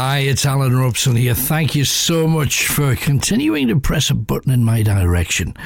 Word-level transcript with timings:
Hi, 0.00 0.18
it's 0.18 0.46
Alan 0.46 0.76
Robson 0.76 1.16
here. 1.16 1.34
Thank 1.34 1.74
you 1.74 1.84
so 1.84 2.28
much 2.28 2.68
for 2.68 2.94
continuing 2.94 3.66
to 3.66 3.80
press 3.80 4.10
a 4.10 4.14
button 4.14 4.52
in 4.52 4.62
my 4.62 4.84
direction. 4.84 5.56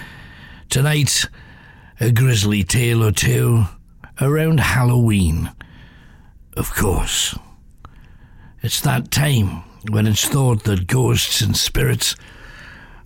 Tonight, 0.70 1.27
a 2.00 2.11
grisly 2.11 2.64
tale 2.64 3.05
or 3.05 3.12
two 3.12 3.64
around 4.23 4.60
Halloween. 4.60 5.50
Of 6.56 6.74
course. 6.74 7.38
It's 8.62 8.80
that 8.80 9.10
time 9.10 9.64
when 9.91 10.06
it's 10.06 10.27
thought 10.27 10.64
that 10.64 10.87
ghosts 10.87 11.42
and 11.42 11.55
spirits 11.55 12.16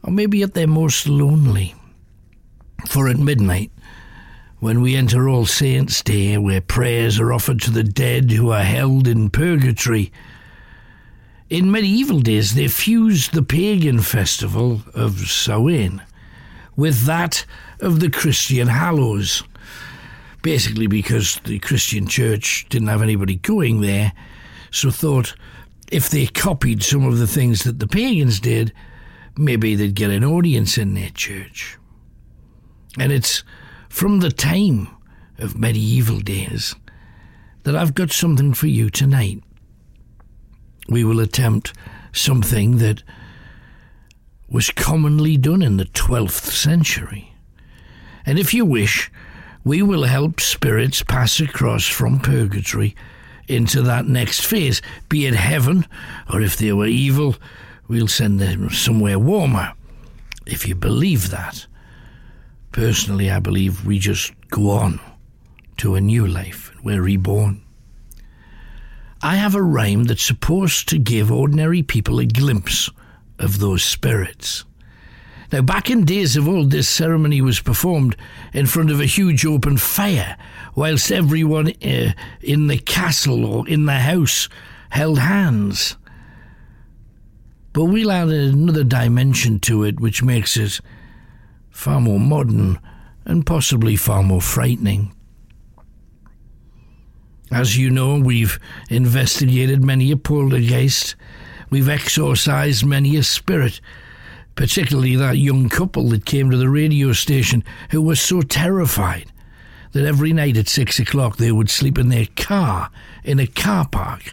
are 0.04 0.13
maybe 0.13 0.45
at 0.45 0.54
their 0.54 0.68
most 0.68 1.08
lonely. 1.08 1.75
For 2.89 3.08
at 3.08 3.18
midnight, 3.18 3.72
when 4.61 4.81
we 4.81 4.95
enter 4.95 5.29
All 5.29 5.45
Saints' 5.45 6.03
Day, 6.03 6.39
where 6.39 6.61
prayers 6.61 7.18
are 7.18 7.32
offered 7.32 7.61
to 7.63 7.72
the 7.72 7.82
dead 7.82 8.31
who 8.31 8.50
are 8.50 8.63
held 8.63 9.08
in 9.08 9.29
purgatory, 9.29 10.13
in 11.49 11.71
medieval 11.71 12.21
days 12.21 12.55
they 12.55 12.68
fused 12.68 13.32
the 13.32 13.43
pagan 13.43 14.00
festival 14.00 14.82
of 14.95 15.18
Samhain 15.21 16.03
with 16.77 17.04
that 17.07 17.45
of 17.81 18.00
the 18.00 18.11
Christian 18.11 18.68
Hallows. 18.68 19.43
Basically, 20.43 20.87
because 20.87 21.40
the 21.45 21.59
Christian 21.59 22.07
church 22.07 22.67
didn't 22.68 22.89
have 22.89 23.03
anybody 23.03 23.37
going 23.37 23.81
there, 23.81 24.13
so 24.71 24.90
thought 24.90 25.35
if 25.90 26.09
they 26.09 26.27
copied 26.27 26.82
some 26.82 27.04
of 27.04 27.18
the 27.18 27.27
things 27.27 27.65
that 27.65 27.79
the 27.79 27.89
pagans 27.89 28.40
did, 28.40 28.73
maybe 29.37 29.75
they'd 29.75 29.95
get 29.95 30.11
an 30.11 30.25
audience 30.25 30.79
in 30.79 30.95
their 30.95 31.11
church. 31.11 31.79
And 32.98 33.12
it's 33.12 33.42
from 33.89 34.20
the 34.20 34.31
time 34.31 34.89
of 35.39 35.59
medieval 35.59 36.20
days 36.20 36.75
that 37.65 37.77
I've 37.77 37.95
got 37.95 38.13
something 38.13 38.55
for 38.55 38.69
you 38.69 38.91
tonight. 38.91 39.42
We 40.89 41.05
will 41.05 41.20
attempt 41.20 41.73
something 42.12 42.79
that 42.79 43.03
was 44.48 44.70
commonly 44.70 45.37
done 45.37 45.62
in 45.62 45.77
the 45.77 45.87
12th 45.87 46.51
century. 46.51 47.33
And 48.25 48.39
if 48.39 48.55
you 48.55 48.65
wish, 48.65 49.11
we 49.64 49.83
will 49.83 50.05
help 50.05 50.41
spirits 50.41 51.03
pass 51.03 51.41
across 51.41 51.87
from 51.87 52.20
purgatory 52.20 52.95
into 53.48 53.83
that 53.83 54.07
next 54.07 54.45
phase, 54.45 54.83
be 55.09 55.27
it 55.27 55.34
heaven, 55.34 55.87
or 56.33 56.41
if 56.41 56.57
they 56.57 56.73
were 56.73 56.87
evil, 56.87 57.37
we'll 57.89 58.09
send 58.09 58.41
them 58.41 58.70
somewhere 58.70 59.19
warmer. 59.19 59.73
If 60.47 60.69
you 60.69 60.75
believe 60.75 61.31
that. 61.31 61.67
Personally, 62.73 63.31
I 63.31 63.41
believe 63.41 63.87
we 63.87 63.98
just 63.98 64.33
go 64.48 64.70
on 64.70 65.01
to 65.79 65.95
a 65.95 66.01
new 66.01 66.27
life. 66.27 66.73
We're 66.83 67.03
reborn. 67.03 67.66
I 69.27 69.35
have 69.35 69.57
a 69.57 69.63
rhyme 69.63 70.05
that's 70.05 70.23
supposed 70.23 70.89
to 70.89 71.01
give 71.01 71.33
ordinary 71.33 71.83
people 71.83 72.21
a 72.21 72.27
glimpse 72.27 72.89
of 73.41 73.59
those 73.59 73.83
spirits. 73.83 74.63
Now, 75.51 75.63
back 75.63 75.91
in 75.91 76.05
days 76.05 76.37
of 76.37 76.47
old, 76.47 76.71
this 76.71 76.89
ceremony 76.89 77.41
was 77.41 77.59
performed 77.59 78.17
in 78.53 78.67
front 78.67 78.89
of 78.93 79.01
a 79.01 79.05
huge 79.05 79.45
open 79.45 79.79
fire, 79.79 80.37
whilst 80.77 81.11
everyone 81.11 81.73
uh, 81.85 82.13
in 82.41 82.69
the 82.69 82.79
castle 82.79 83.45
or 83.45 83.69
in 83.69 83.87
the 83.87 83.99
house 83.99 84.49
held 84.91 85.19
hands. 85.19 85.97
But 87.73 87.87
we'll 87.87 88.13
add 88.13 88.29
another 88.29 88.85
dimension 88.85 89.59
to 89.63 89.83
it, 89.83 89.99
which 89.99 90.23
makes 90.23 90.57
it 90.57 90.81
far 91.69 92.01
more 92.01 92.21
modern 92.21 92.79
and 93.25 93.45
possibly 93.45 93.97
far 93.97 94.23
more 94.23 94.41
frightening. 94.41 95.16
As 97.57 97.79
you 97.79 97.91
know, 97.91 98.20
we've 98.20 98.61
investigated 98.91 99.83
many 99.83 100.13
a 100.13 100.17
poltergeist, 100.19 101.17
we've 101.70 101.89
exorcised 101.89 102.85
many 102.85 103.17
a 103.17 103.23
spirit 103.23 103.80
particularly 104.57 105.17
that 105.17 105.39
young 105.39 105.69
couple 105.69 106.08
that 106.08 106.25
came 106.25 106.51
to 106.51 106.57
the 106.57 106.69
radio 106.69 107.13
station 107.13 107.63
who 107.91 108.03
were 108.03 108.17
so 108.17 108.41
terrified 108.42 109.30
that 109.92 110.05
every 110.05 110.33
night 110.35 110.57
at 110.57 110.69
six 110.69 110.98
o'clock 110.98 111.36
they 111.36 111.53
would 111.53 111.70
sleep 111.70 111.98
in 111.98 112.08
their 112.08 112.27
car 112.36 112.91
in 113.23 113.39
a 113.39 113.47
car 113.47 113.86
park 113.89 114.33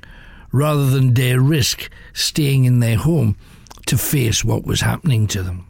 rather 0.51 0.89
than 0.89 1.13
dare 1.13 1.39
risk 1.39 1.89
staying 2.13 2.65
in 2.65 2.79
their 2.79 2.97
home 2.97 3.37
to 3.85 3.97
face 3.97 4.43
what 4.43 4.65
was 4.65 4.81
happening 4.81 5.27
to 5.27 5.43
them. 5.43 5.67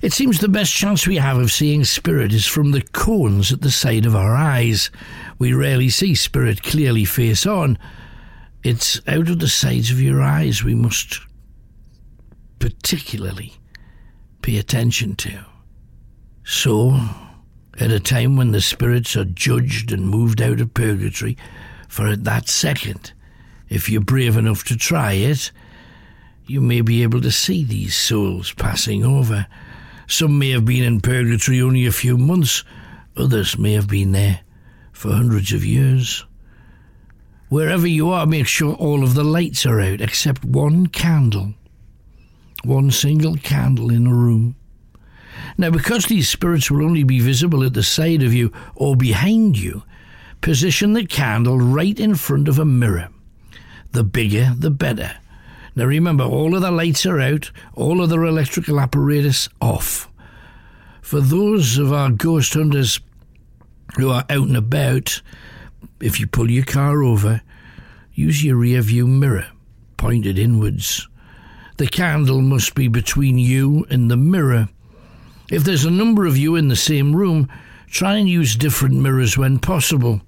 It 0.00 0.12
seems 0.12 0.38
the 0.38 0.48
best 0.48 0.72
chance 0.72 1.06
we 1.06 1.16
have 1.16 1.38
of 1.38 1.50
seeing 1.50 1.84
spirit 1.84 2.32
is 2.32 2.46
from 2.46 2.70
the 2.70 2.82
cones 2.82 3.52
at 3.52 3.62
the 3.62 3.70
side 3.70 4.06
of 4.06 4.14
our 4.14 4.34
eyes. 4.34 4.90
We 5.38 5.52
rarely 5.52 5.88
see 5.88 6.16
spirit 6.16 6.62
clearly 6.62 7.04
face 7.04 7.46
on. 7.46 7.78
It's 8.64 9.00
out 9.06 9.28
of 9.28 9.38
the 9.38 9.48
sides 9.48 9.90
of 9.90 10.00
your 10.00 10.20
eyes 10.20 10.64
we 10.64 10.74
must 10.74 11.20
particularly 12.58 13.54
pay 14.42 14.58
attention 14.58 15.14
to. 15.16 15.44
So, 16.44 16.98
at 17.78 17.92
a 17.92 18.00
time 18.00 18.36
when 18.36 18.50
the 18.50 18.60
spirits 18.60 19.16
are 19.16 19.24
judged 19.24 19.92
and 19.92 20.08
moved 20.08 20.42
out 20.42 20.60
of 20.60 20.74
purgatory, 20.74 21.36
for 21.88 22.08
at 22.08 22.24
that 22.24 22.48
second, 22.48 23.12
if 23.68 23.88
you're 23.88 24.00
brave 24.00 24.36
enough 24.36 24.64
to 24.64 24.76
try 24.76 25.12
it, 25.12 25.52
you 26.46 26.60
may 26.60 26.80
be 26.80 27.04
able 27.04 27.20
to 27.20 27.30
see 27.30 27.62
these 27.62 27.96
souls 27.96 28.52
passing 28.54 29.04
over. 29.04 29.46
Some 30.08 30.38
may 30.38 30.50
have 30.50 30.64
been 30.64 30.82
in 30.82 31.00
purgatory 31.00 31.60
only 31.60 31.86
a 31.86 31.92
few 31.92 32.18
months, 32.18 32.64
others 33.16 33.56
may 33.56 33.74
have 33.74 33.86
been 33.86 34.12
there 34.12 34.40
for 34.98 35.12
hundreds 35.12 35.52
of 35.52 35.64
years. 35.64 36.24
Wherever 37.48 37.86
you 37.86 38.10
are, 38.10 38.26
make 38.26 38.48
sure 38.48 38.74
all 38.74 39.04
of 39.04 39.14
the 39.14 39.22
lights 39.22 39.64
are 39.64 39.80
out 39.80 40.00
except 40.00 40.44
one 40.44 40.88
candle 40.88 41.54
one 42.64 42.90
single 42.90 43.36
candle 43.36 43.90
in 43.90 44.08
a 44.08 44.12
room. 44.12 44.56
Now, 45.56 45.70
because 45.70 46.06
these 46.06 46.28
spirits 46.28 46.68
will 46.68 46.84
only 46.84 47.04
be 47.04 47.20
visible 47.20 47.62
at 47.62 47.74
the 47.74 47.84
side 47.84 48.24
of 48.24 48.34
you 48.34 48.52
or 48.74 48.96
behind 48.96 49.56
you, 49.56 49.84
position 50.40 50.94
the 50.94 51.06
candle 51.06 51.60
right 51.60 51.98
in 51.98 52.16
front 52.16 52.48
of 52.48 52.58
a 52.58 52.64
mirror. 52.64 53.10
The 53.92 54.02
bigger, 54.02 54.52
the 54.58 54.72
better. 54.72 55.12
Now, 55.76 55.84
remember, 55.84 56.24
all 56.24 56.56
of 56.56 56.62
the 56.62 56.72
lights 56.72 57.06
are 57.06 57.20
out, 57.20 57.52
all 57.74 58.02
of 58.02 58.08
the 58.08 58.20
electrical 58.20 58.80
apparatus 58.80 59.48
off. 59.60 60.10
For 61.00 61.20
those 61.20 61.78
of 61.78 61.92
our 61.92 62.10
ghost 62.10 62.54
hunters 62.54 62.98
who 63.96 64.10
are 64.10 64.24
out 64.30 64.48
and 64.48 64.56
about, 64.56 65.22
if 66.00 66.20
you 66.20 66.26
pull 66.26 66.50
your 66.50 66.64
car 66.64 67.02
over, 67.02 67.42
use 68.12 68.44
your 68.44 68.56
rear 68.56 68.82
view 68.82 69.06
mirror 69.06 69.46
pointed 69.98 70.38
inwards. 70.38 71.06
The 71.76 71.86
candle 71.86 72.40
must 72.40 72.74
be 72.74 72.88
between 72.88 73.36
you 73.36 73.84
and 73.90 74.10
the 74.10 74.16
mirror. 74.16 74.70
If 75.50 75.64
there's 75.64 75.84
a 75.84 75.90
number 75.90 76.24
of 76.24 76.38
you 76.38 76.56
in 76.56 76.68
the 76.68 76.76
same 76.76 77.14
room, 77.14 77.48
try 77.88 78.16
and 78.16 78.28
use 78.28 78.56
different 78.56 78.94
mirrors 78.94 79.36
when 79.36 79.58
possible. 79.58 80.22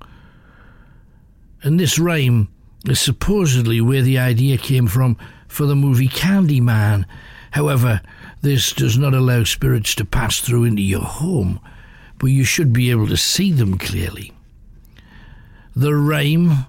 And 1.63 1.81
this 1.81 1.99
rhyme 1.99 2.49
is 2.85 3.01
supposedly 3.01 3.81
where 3.81 4.03
the 4.03 4.19
idea 4.19 4.59
came 4.59 4.87
from 4.87 5.17
for 5.49 5.67
the 5.67 5.77
movie 5.77 6.09
Candyman. 6.09 7.05
However, 7.53 8.01
this 8.43 8.73
does 8.73 8.97
not 8.97 9.15
allow 9.15 9.45
spirits 9.45 9.95
to 9.97 10.05
pass 10.05 10.41
through 10.41 10.65
into 10.65 10.83
your 10.83 11.03
home, 11.03 11.61
but 12.21 12.27
you 12.27 12.45
should 12.45 12.73
be 12.73 12.91
able 12.91 13.09
to 13.09 13.17
see 13.17 13.51
them 13.51 13.79
clearly. 13.79 14.31
The 15.75 15.95
rhyme 15.95 16.67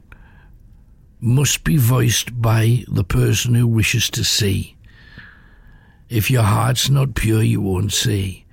must 1.19 1.66
be 1.66 1.75
voiced 1.75 2.41
by 2.41 2.85
the 2.88 3.03
person 3.03 3.53
who 3.53 3.67
wishes 3.67 4.09
to 4.11 4.23
see. 4.23 4.78
If 6.09 6.31
your 6.31 6.44
heart's 6.44 6.90
not 6.90 7.16
pure, 7.16 7.43
you 7.43 7.59
won't 7.59 7.91
see. 7.91 8.46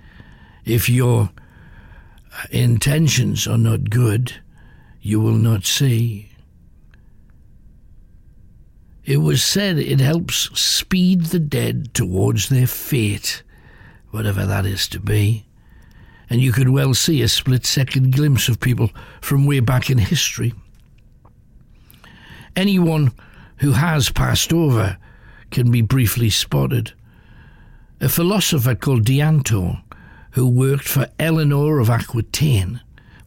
If 0.65 0.89
your 0.89 1.31
uh, 2.33 2.45
intentions 2.51 3.47
are 3.47 3.57
not 3.57 3.91
good, 3.91 4.35
you 5.01 5.21
will 5.21 5.39
not 5.39 5.65
see. 5.65 6.33
It 9.05 9.19
was 9.19 9.43
said 9.43 9.79
it 9.79 10.01
helps 10.01 10.51
speed 10.59 11.27
the 11.27 11.39
dead 11.39 11.95
towards 11.95 12.49
their 12.49 12.67
fate, 12.67 13.45
whatever 14.11 14.45
that 14.45 14.67
is 14.67 14.89
to 14.89 15.01
be. 15.01 15.48
And 16.31 16.41
you 16.41 16.53
could 16.53 16.69
well 16.69 16.95
see 16.95 17.23
a 17.23 17.29
split 17.29 17.65
second 17.65 18.15
glimpse 18.15 18.49
of 18.49 18.61
people 18.61 18.91
from 19.21 19.47
way 19.47 19.61
back 19.61 19.89
in 19.91 19.99
history 19.99 20.53
anyone 22.59 23.13
who 23.59 23.71
has 23.73 24.11
passed 24.11 24.53
over 24.53 24.99
can 25.51 25.71
be 25.71 25.81
briefly 25.81 26.29
spotted. 26.29 26.93
A 28.01 28.09
philosopher 28.09 28.75
called 28.75 29.05
Dianto, 29.05 29.81
who 30.33 30.49
worked 30.49 30.89
for 30.89 31.09
Eleanor 31.21 31.79
of 31.79 31.89
Aquitaine, 31.89 32.81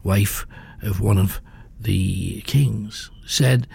wife 0.04 0.46
of 0.82 1.00
one 1.00 1.16
of 1.16 1.40
the 1.80 2.42
kings, 2.42 3.10
said, 3.26 3.66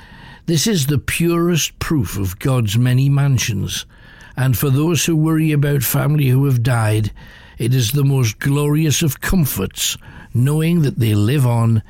This 0.46 0.68
is 0.68 0.86
the 0.86 1.00
purest 1.00 1.80
proof 1.80 2.18
of 2.18 2.38
God's 2.38 2.78
many 2.78 3.10
mansions, 3.10 3.88
and 4.36 4.56
for 4.56 4.70
those 4.70 5.06
who 5.06 5.16
worry 5.16 5.52
about 5.52 5.82
family 5.82 6.28
who 6.28 6.46
have 6.46 6.62
died, 6.62 7.12
it 7.58 7.74
is 7.74 7.92
the 7.92 8.04
most 8.04 8.40
glorious 8.40 9.02
of 9.02 9.22
comforts, 9.22 9.98
knowing 10.34 10.82
that 10.84 11.00
they 11.00 11.16
live 11.16 11.46
on 11.46 11.82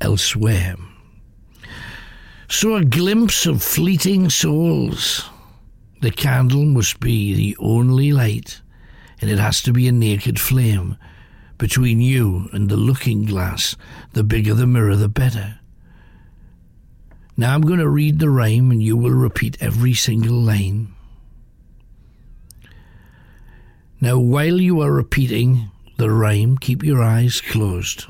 elsewhere. 0.00 0.76
So 2.48 2.74
a 2.74 2.84
glimpse 2.84 3.46
of 3.46 3.62
fleeting 3.62 4.30
souls. 4.30 5.28
The 6.00 6.10
candle 6.10 6.64
must 6.64 6.98
be 6.98 7.34
the 7.34 7.56
only 7.60 8.10
light, 8.10 8.60
and 9.20 9.30
it 9.30 9.38
has 9.38 9.62
to 9.62 9.72
be 9.72 9.86
a 9.86 9.92
naked 9.92 10.40
flame 10.40 10.96
between 11.58 12.00
you 12.00 12.48
and 12.52 12.68
the 12.68 12.76
looking 12.76 13.26
glass. 13.26 13.76
The 14.14 14.24
bigger 14.24 14.54
the 14.54 14.66
mirror, 14.66 14.96
the 14.96 15.08
better. 15.08 15.58
Now 17.36 17.54
I'm 17.54 17.60
going 17.60 17.78
to 17.78 17.88
read 17.88 18.18
the 18.18 18.30
rhyme, 18.30 18.70
and 18.70 18.82
you 18.82 18.96
will 18.96 19.12
repeat 19.12 19.58
every 19.60 19.94
single 19.94 20.36
line. 20.36 20.94
Now, 24.02 24.18
while 24.18 24.58
you 24.58 24.80
are 24.80 24.92
repeating 24.92 25.70
the 25.98 26.10
rhyme, 26.10 26.56
keep 26.56 26.82
your 26.82 27.02
eyes 27.02 27.42
closed. 27.42 28.06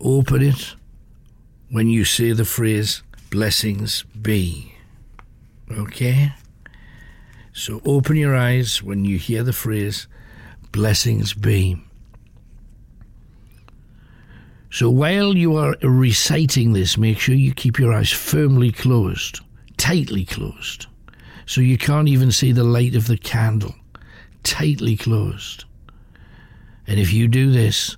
Open 0.00 0.42
it 0.42 0.76
when 1.70 1.88
you 1.88 2.04
say 2.04 2.30
the 2.30 2.44
phrase, 2.44 3.02
blessings 3.30 4.04
be. 4.04 4.76
Okay? 5.72 6.32
So 7.52 7.80
open 7.84 8.14
your 8.14 8.36
eyes 8.36 8.80
when 8.80 9.04
you 9.04 9.18
hear 9.18 9.42
the 9.42 9.52
phrase, 9.52 10.06
blessings 10.70 11.34
be. 11.34 11.82
So 14.70 14.88
while 14.88 15.36
you 15.36 15.56
are 15.56 15.74
reciting 15.82 16.74
this, 16.74 16.96
make 16.96 17.18
sure 17.18 17.34
you 17.34 17.52
keep 17.52 17.80
your 17.80 17.92
eyes 17.92 18.12
firmly 18.12 18.70
closed, 18.70 19.40
tightly 19.76 20.24
closed 20.24 20.86
so 21.46 21.60
you 21.60 21.78
can't 21.78 22.08
even 22.08 22.32
see 22.32 22.52
the 22.52 22.64
light 22.64 22.94
of 22.94 23.06
the 23.06 23.18
candle, 23.18 23.74
tightly 24.42 24.96
closed. 24.96 25.64
And 26.86 26.98
if 26.98 27.12
you 27.12 27.28
do 27.28 27.50
this, 27.50 27.96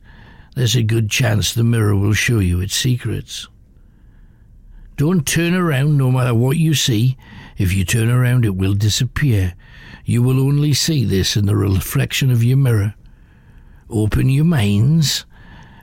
there's 0.54 0.76
a 0.76 0.82
good 0.82 1.10
chance 1.10 1.52
the 1.52 1.64
mirror 1.64 1.96
will 1.96 2.14
show 2.14 2.38
you 2.38 2.60
its 2.60 2.74
secrets. 2.74 3.48
Don't 4.96 5.26
turn 5.26 5.54
around 5.54 5.98
no 5.98 6.10
matter 6.10 6.34
what 6.34 6.56
you 6.56 6.72
see. 6.72 7.18
If 7.58 7.74
you 7.74 7.84
turn 7.84 8.08
around, 8.08 8.46
it 8.46 8.56
will 8.56 8.74
disappear. 8.74 9.54
You 10.04 10.22
will 10.22 10.40
only 10.40 10.72
see 10.72 11.04
this 11.04 11.36
in 11.36 11.44
the 11.44 11.56
reflection 11.56 12.30
of 12.30 12.42
your 12.42 12.56
mirror. 12.56 12.94
Open 13.90 14.30
your 14.30 14.44
minds 14.44 15.26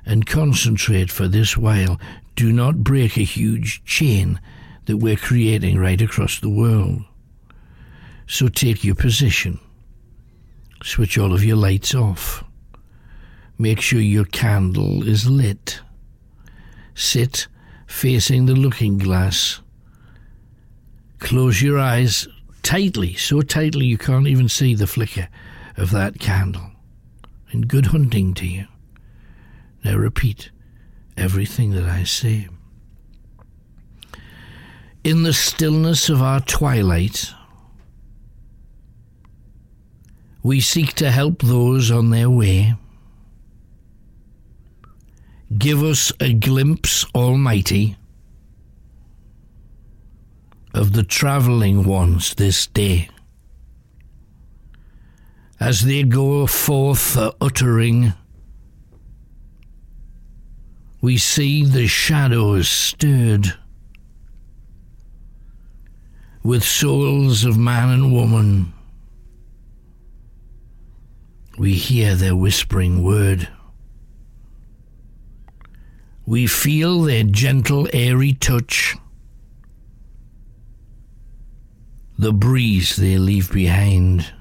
and 0.06 0.26
concentrate 0.26 1.12
for 1.12 1.28
this 1.28 1.56
while. 1.56 2.00
Do 2.36 2.52
not 2.52 2.84
break 2.84 3.16
a 3.16 3.24
huge 3.24 3.84
chain 3.86 4.40
that 4.86 4.98
we're 4.98 5.16
creating 5.16 5.78
right 5.78 6.02
across 6.02 6.40
the 6.40 6.50
world. 6.50 7.04
So 8.28 8.48
take 8.48 8.84
your 8.84 8.96
position. 8.96 9.60
Switch 10.84 11.18
all 11.18 11.34
of 11.34 11.44
your 11.44 11.58
lights 11.58 11.94
off. 11.96 12.44
Make 13.58 13.80
sure 13.80 14.00
your 14.00 14.26
candle 14.26 15.08
is 15.08 15.30
lit. 15.30 15.82
Sit 16.96 17.48
facing 17.88 18.46
the 18.46 18.56
looking 18.56 18.98
glass. 18.98 19.62
Close 21.20 21.62
your 21.62 21.80
eyes 21.80 22.28
tightly, 22.64 23.14
so 23.14 23.42
tightly 23.42 23.86
you 23.86 23.98
can't 23.98 24.28
even 24.28 24.50
see 24.50 24.76
the 24.76 24.88
flicker 24.88 25.30
of 25.78 25.92
that 25.92 26.20
candle. 26.20 26.72
And 27.52 27.68
good 27.68 27.88
hunting 27.88 28.34
to 28.36 28.48
you. 28.48 28.68
Now 29.86 29.96
repeat 29.96 30.50
everything 31.16 31.72
that 31.72 31.86
I 31.86 32.04
say. 32.04 32.48
In 35.04 35.24
the 35.24 35.34
stillness 35.34 36.10
of 36.10 36.22
our 36.22 36.40
twilight, 36.40 37.34
we 40.44 40.60
seek 40.60 40.94
to 40.96 41.10
help 41.10 41.42
those 41.42 41.90
on 41.90 42.10
their 42.10 42.30
way. 42.30 42.76
Give 45.58 45.82
us 45.82 46.12
a 46.20 46.34
glimpse, 46.34 47.06
Almighty, 47.16 47.96
of 50.74 50.92
the 50.92 51.04
travelling 51.04 51.86
ones 51.86 52.34
this 52.36 52.68
day. 52.68 53.10
As 55.62 55.86
they 55.86 56.04
go 56.04 56.46
forth 56.46 57.16
uttering, 57.40 58.14
we 61.00 61.18
see 61.18 61.64
the 61.64 61.88
shadows 61.88 62.68
stirred 62.68 63.54
with 66.44 66.66
souls 66.66 67.46
of 67.46 67.58
man 67.58 67.90
and 67.90 68.12
woman 68.12 68.73
we 71.58 71.74
hear 71.76 72.16
their 72.16 72.36
whispering 72.36 73.04
word. 73.04 73.48
We 76.26 76.48
feel 76.48 77.02
their 77.02 77.24
gentle, 77.24 77.88
airy 77.94 78.34
touch, 78.34 78.96
the 82.18 82.34
breeze 82.34 82.96
they 82.96 83.18
leave 83.18 83.52
behind. 83.52 84.34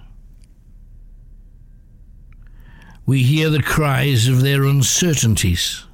We 3.04 3.24
hear 3.24 3.50
the 3.50 3.62
cries 3.62 4.28
of 4.28 4.42
their 4.42 4.64
uncertainties 4.64 5.84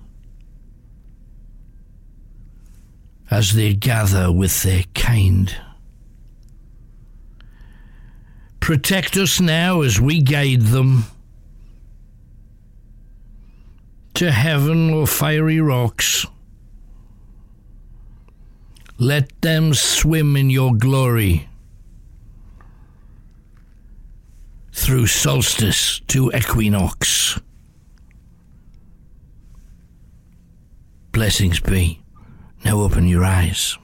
as 3.31 3.55
they 3.55 3.75
gather 3.75 4.31
with 4.31 4.63
their 4.63 4.85
kind. 4.95 5.55
Protect 8.69 9.17
us 9.17 9.41
now 9.41 9.81
as 9.81 9.99
we 9.99 10.21
guide 10.21 10.61
them 10.61 11.05
to 14.13 14.31
heaven 14.31 14.91
or 14.91 15.07
fiery 15.07 15.59
rocks. 15.59 16.27
Let 18.99 19.31
them 19.41 19.73
swim 19.73 20.37
in 20.37 20.51
your 20.51 20.75
glory 20.75 21.49
through 24.75 25.07
solstice 25.07 26.01
to 26.09 26.31
equinox. 26.37 27.41
Blessings 31.13 31.59
be. 31.59 32.03
Now 32.67 32.83
open 32.83 33.09
your 33.09 33.25
eyes. 33.25 33.79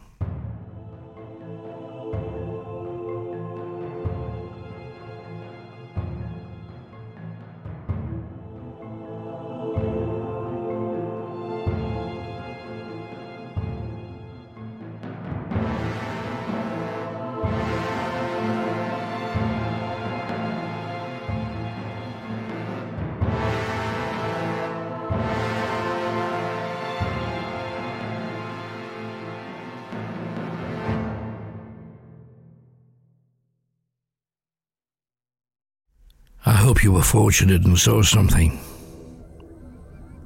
Hope 36.64 36.82
you 36.82 36.92
were 36.92 37.02
fortunate 37.02 37.62
and 37.66 37.78
saw 37.78 38.00
something. 38.00 38.58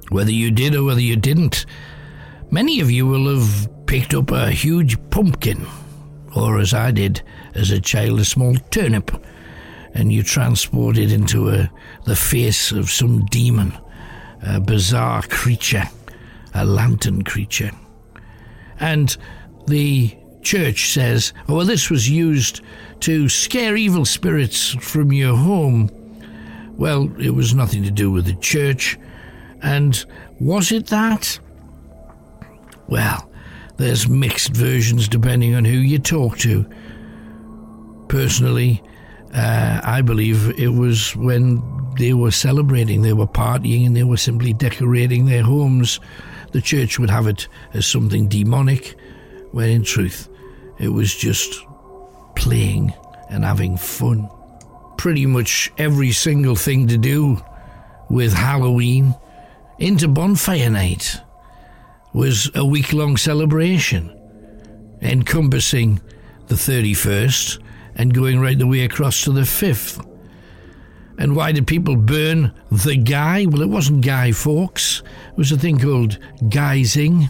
Whether 0.07 0.31
you 0.31 0.51
did 0.51 0.73
or 0.73 0.85
whether 0.85 1.01
you 1.01 1.17
didn't, 1.17 1.65
many 2.49 2.79
of 2.79 2.89
you 2.89 3.05
will 3.05 3.27
have 3.37 3.69
picked 3.87 4.13
up 4.13 4.31
a 4.31 4.49
huge 4.49 4.97
pumpkin, 5.09 5.67
or 6.33 6.59
as 6.59 6.73
I 6.73 6.91
did 6.91 7.21
as 7.55 7.71
a 7.71 7.81
child, 7.81 8.21
a 8.21 8.25
small 8.25 8.55
turnip, 8.71 9.11
and 9.93 10.13
you 10.13 10.23
transported 10.23 11.11
into 11.11 11.49
a, 11.49 11.69
the 12.05 12.15
face 12.15 12.71
of 12.71 12.89
some 12.89 13.25
demon, 13.25 13.77
a 14.41 14.61
bizarre 14.61 15.23
creature, 15.23 15.89
a 16.53 16.63
lantern 16.63 17.23
creature. 17.23 17.71
And 18.79 19.17
the 19.67 20.17
church 20.41 20.91
says, 20.91 21.33
oh, 21.49 21.57
well, 21.57 21.65
this 21.65 21.89
was 21.89 22.09
used 22.09 22.61
to 23.01 23.27
scare 23.27 23.75
evil 23.75 24.05
spirits 24.05 24.69
from 24.75 25.11
your 25.11 25.35
home 25.35 25.89
well, 26.79 27.11
it 27.19 27.31
was 27.31 27.53
nothing 27.53 27.83
to 27.83 27.91
do 27.91 28.09
with 28.09 28.25
the 28.25 28.35
church. 28.35 28.97
And 29.61 30.03
was 30.39 30.71
it 30.71 30.87
that? 30.87 31.37
Well, 32.87 33.29
there's 33.75 34.07
mixed 34.07 34.55
versions 34.55 35.09
depending 35.09 35.55
on 35.55 35.65
who 35.65 35.77
you 35.77 35.99
talk 35.99 36.37
to. 36.39 36.65
Personally, 38.07 38.81
uh, 39.33 39.81
I 39.83 40.01
believe 40.01 40.57
it 40.57 40.69
was 40.69 41.13
when 41.17 41.61
they 41.97 42.13
were 42.13 42.31
celebrating, 42.31 43.01
they 43.01 43.13
were 43.13 43.27
partying, 43.27 43.85
and 43.85 43.95
they 43.95 44.05
were 44.05 44.17
simply 44.17 44.53
decorating 44.53 45.25
their 45.25 45.43
homes. 45.43 45.99
The 46.53 46.61
church 46.61 46.97
would 46.97 47.09
have 47.09 47.27
it 47.27 47.49
as 47.73 47.85
something 47.85 48.29
demonic, 48.29 48.95
when 49.51 49.69
in 49.69 49.83
truth, 49.83 50.29
it 50.79 50.89
was 50.89 51.13
just 51.13 51.61
playing 52.37 52.93
and 53.29 53.43
having 53.43 53.75
fun 53.75 54.29
pretty 54.99 55.25
much 55.25 55.71
every 55.77 56.11
single 56.11 56.57
thing 56.57 56.85
to 56.85 56.97
do 56.97 57.41
with 58.09 58.33
Halloween 58.33 59.15
into 59.77 60.09
bonfire 60.09 60.69
night. 60.69 61.21
was 62.11 62.51
a 62.53 62.65
week 62.65 62.91
long 62.91 63.15
celebration 63.15 64.13
encompassing 65.01 66.01
the 66.47 66.55
31st 66.55 67.63
and 67.95 68.13
going 68.13 68.41
right 68.41 68.59
the 68.59 68.67
way 68.67 68.81
across 68.81 69.23
to 69.23 69.31
the 69.31 69.47
5th. 69.47 70.05
And 71.17 71.33
why 71.33 71.53
did 71.53 71.65
people 71.65 71.95
burn 71.95 72.53
the 72.69 72.97
guy? 72.97 73.45
Well, 73.45 73.61
it 73.61 73.69
wasn't 73.69 74.05
Guy 74.05 74.33
Fawkes. 74.33 75.01
It 75.31 75.37
was 75.37 75.53
a 75.53 75.57
thing 75.57 75.79
called 75.79 76.19
guising. 76.43 77.29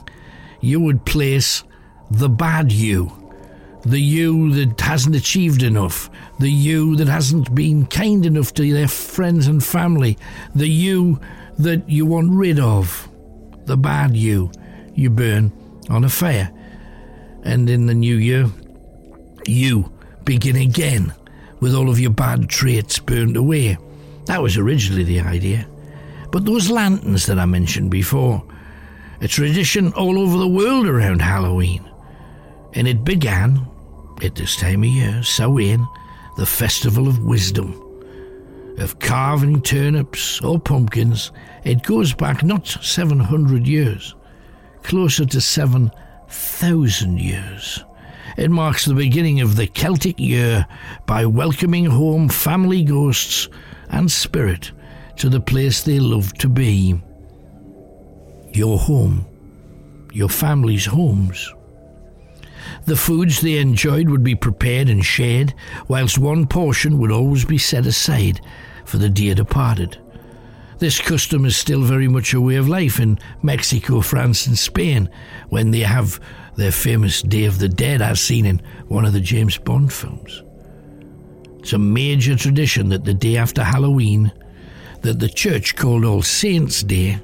You 0.60 0.80
would 0.80 1.06
place 1.06 1.64
the 2.10 2.30
bad 2.30 2.72
you, 2.72 3.12
the 3.84 4.00
you 4.00 4.52
that 4.54 4.80
hasn't 4.82 5.16
achieved 5.16 5.64
enough, 5.64 6.10
the 6.40 6.52
you 6.52 6.96
that 6.98 7.08
hasn't 7.08 7.54
been 7.56 7.86
kind 7.86 8.26
enough 8.26 8.54
to 8.56 8.74
their 8.74 8.88
friends 8.88 9.48
and 9.48 9.64
family, 9.64 10.18
the 10.54 10.68
you 10.68 11.20
that 11.58 11.90
you 11.90 12.06
want 12.06 12.32
rid 12.32 12.60
of, 12.60 13.08
the 13.66 13.78
bad 13.78 14.16
you, 14.16 14.52
you 14.96 15.10
burn 15.10 15.52
on 15.90 16.04
a 16.04 16.10
fire. 16.10 16.52
And 17.44 17.70
in 17.70 17.86
the 17.86 17.94
new 17.94 18.16
year, 18.16 18.50
you 19.48 19.92
begin 20.26 20.56
again 20.56 21.14
with 21.60 21.74
all 21.74 21.90
of 21.90 22.00
your 22.00 22.12
bad 22.12 22.50
traits 22.50 23.00
burned 23.00 23.38
away. 23.38 23.78
That 24.26 24.42
was 24.42 24.58
originally 24.58 25.04
the 25.04 25.22
idea. 25.22 25.68
But 26.32 26.46
those 26.46 26.70
lanterns 26.70 27.26
that 27.26 27.40
I 27.40 27.46
mentioned 27.46 27.92
before, 27.92 28.44
a 29.22 29.28
tradition 29.28 29.92
all 29.94 30.20
over 30.20 30.38
the 30.38 30.48
world 30.48 30.86
around 30.86 31.22
Halloween. 31.22 31.90
And 32.74 32.88
it 32.88 33.04
began 33.04 33.68
at 34.24 34.36
this 34.36 34.56
time 34.56 34.84
of 34.84 34.90
year, 34.90 35.24
Samhain, 35.24 35.88
the 36.38 36.46
festival 36.46 37.08
of 37.08 37.24
wisdom, 37.24 37.74
of 38.78 39.00
carving 39.00 39.62
turnips 39.62 40.42
or 40.42 40.60
pumpkins. 40.60 41.32
It 41.64 41.84
goes 41.84 42.14
back 42.14 42.44
not 42.44 42.68
700 42.68 43.68
years, 43.68 44.16
closer 44.84 45.26
to 45.26 45.42
7,000 45.42 47.20
years. 47.20 47.84
It 48.38 48.52
marks 48.52 48.86
the 48.86 48.94
beginning 48.94 49.42
of 49.42 49.56
the 49.56 49.68
Celtic 49.68 50.20
year 50.20 50.66
by 51.06 51.26
welcoming 51.26 51.86
home 51.86 52.30
family 52.30 52.84
ghosts 52.84 53.50
and 53.90 54.10
spirit 54.10 54.72
to 55.18 55.30
the 55.30 55.42
place 55.42 55.84
they 55.84 56.00
love 56.00 56.34
to 56.36 56.48
be. 56.48 57.02
Your 58.54 58.78
home, 58.78 59.26
your 60.14 60.30
family's 60.30 60.86
homes. 60.86 61.54
The 62.86 62.96
foods 62.96 63.42
they 63.42 63.58
enjoyed 63.58 64.10
would 64.10 64.24
be 64.24 64.36
prepared 64.36 64.90
and 64.90 65.06
shared, 65.06 65.54
whilst 65.88 66.18
one 66.18 66.48
portion 66.48 66.98
would 67.00 67.12
always 67.12 67.46
be 67.46 67.58
set 67.58 67.86
aside 67.86 68.42
for 68.86 68.98
the 68.98 69.10
dear 69.10 69.36
departed. 69.36 69.98
This 70.80 71.02
custom 71.02 71.46
is 71.46 71.58
still 71.58 71.82
very 71.82 72.08
much 72.08 72.34
a 72.34 72.40
way 72.40 72.56
of 72.56 72.70
life 72.70 73.00
in 73.00 73.20
Mexico, 73.42 74.00
France, 74.00 74.48
and 74.48 74.58
Spain, 74.58 75.10
when 75.50 75.72
they 75.72 75.82
have 75.82 76.20
their 76.56 76.72
famous 76.72 77.22
Day 77.22 77.46
of 77.46 77.60
the 77.60 77.68
Dead, 77.68 78.02
as 78.02 78.22
seen 78.22 78.46
in 78.46 78.62
one 78.88 79.06
of 79.06 79.12
the 79.12 79.20
James 79.20 79.58
Bond 79.58 79.92
films. 79.92 80.42
It's 81.60 81.74
a 81.74 81.78
major 81.78 82.38
tradition 82.38 82.90
that 82.90 83.04
the 83.04 83.14
day 83.14 83.36
after 83.36 83.62
Halloween, 83.62 84.32
that 85.02 85.20
the 85.20 85.30
church 85.30 85.76
called 85.76 86.06
All 86.06 86.22
Saints' 86.22 86.82
Day, 86.82 87.20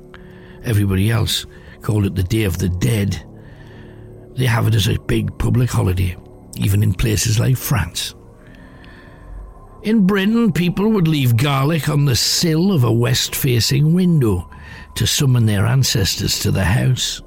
everybody 0.63 1.09
else 1.09 1.45
called 1.81 2.05
it 2.05 2.15
the 2.15 2.23
Day 2.23 2.43
of 2.43 2.57
the 2.57 2.69
Dead, 2.69 3.23
they 4.35 4.45
have 4.45 4.67
it 4.67 4.75
as 4.75 4.87
a 4.87 4.99
big 4.99 5.37
public 5.37 5.69
holiday, 5.69 6.17
even 6.57 6.83
in 6.83 6.93
places 6.93 7.39
like 7.39 7.57
France. 7.57 8.13
In 9.83 10.07
Britain, 10.07 10.51
people 10.51 10.89
would 10.89 11.07
leave 11.07 11.37
garlic 11.37 11.89
on 11.89 12.05
the 12.05 12.15
sill 12.15 12.71
of 12.71 12.83
a 12.83 12.91
west 12.91 13.35
facing 13.35 13.93
window 13.93 14.49
to 14.95 15.05
summon 15.05 15.45
their 15.45 15.65
ancestors 15.65 16.39
to 16.39 16.51
the 16.51 16.63
house. 16.63 17.21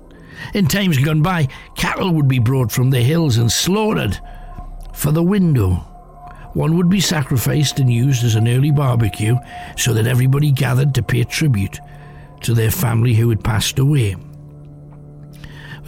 In 0.55 0.67
times 0.67 0.99
gone 0.99 1.23
by, 1.23 1.49
cattle 1.77 2.12
would 2.15 2.29
be 2.29 2.41
brought 2.41 2.73
from 2.73 2.91
the 2.91 3.00
hills 3.00 3.37
and 3.37 3.50
slaughtered 3.50 4.19
for 4.93 5.12
the 5.12 5.23
window. 5.23 5.75
One 6.55 6.77
would 6.77 6.88
be 6.88 7.00
sacrificed 7.00 7.79
and 7.79 7.93
used 7.93 8.25
as 8.25 8.35
an 8.35 8.49
early 8.49 8.73
barbecue 8.73 9.37
so 9.77 9.95
that 9.95 10.07
everybody 10.09 10.50
gathered 10.50 10.95
to 10.97 11.03
pay 11.03 11.23
tribute 11.25 11.79
to 12.41 12.55
their 12.55 12.71
family 12.71 13.15
who 13.15 13.29
had 13.29 13.45
passed 13.45 13.79
away. 13.79 14.17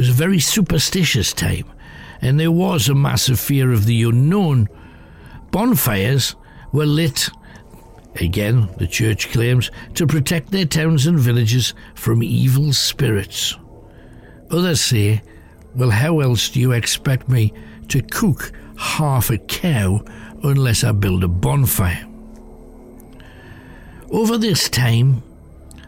Was 0.00 0.08
a 0.08 0.12
very 0.12 0.40
superstitious 0.40 1.34
time, 1.34 1.70
and 2.22 2.40
there 2.40 2.50
was 2.50 2.88
a 2.88 2.94
massive 2.94 3.38
fear 3.38 3.70
of 3.70 3.84
the 3.84 4.02
unknown. 4.04 4.66
Bonfires 5.50 6.36
were 6.72 6.86
lit, 6.86 7.28
again, 8.14 8.70
the 8.78 8.86
church 8.86 9.30
claims, 9.30 9.70
to 9.92 10.06
protect 10.06 10.52
their 10.52 10.64
towns 10.64 11.06
and 11.06 11.20
villages 11.20 11.74
from 11.94 12.22
evil 12.22 12.72
spirits. 12.72 13.58
Others 14.50 14.80
say, 14.80 15.20
Well, 15.74 15.90
how 15.90 16.20
else 16.20 16.48
do 16.48 16.60
you 16.60 16.72
expect 16.72 17.28
me 17.28 17.52
to 17.88 18.00
cook 18.00 18.52
half 18.78 19.28
a 19.28 19.36
cow 19.36 20.02
unless 20.42 20.82
I 20.82 20.92
build 20.92 21.24
a 21.24 21.28
bonfire? 21.28 22.08
Over 24.10 24.38
this 24.38 24.70
time, 24.70 25.22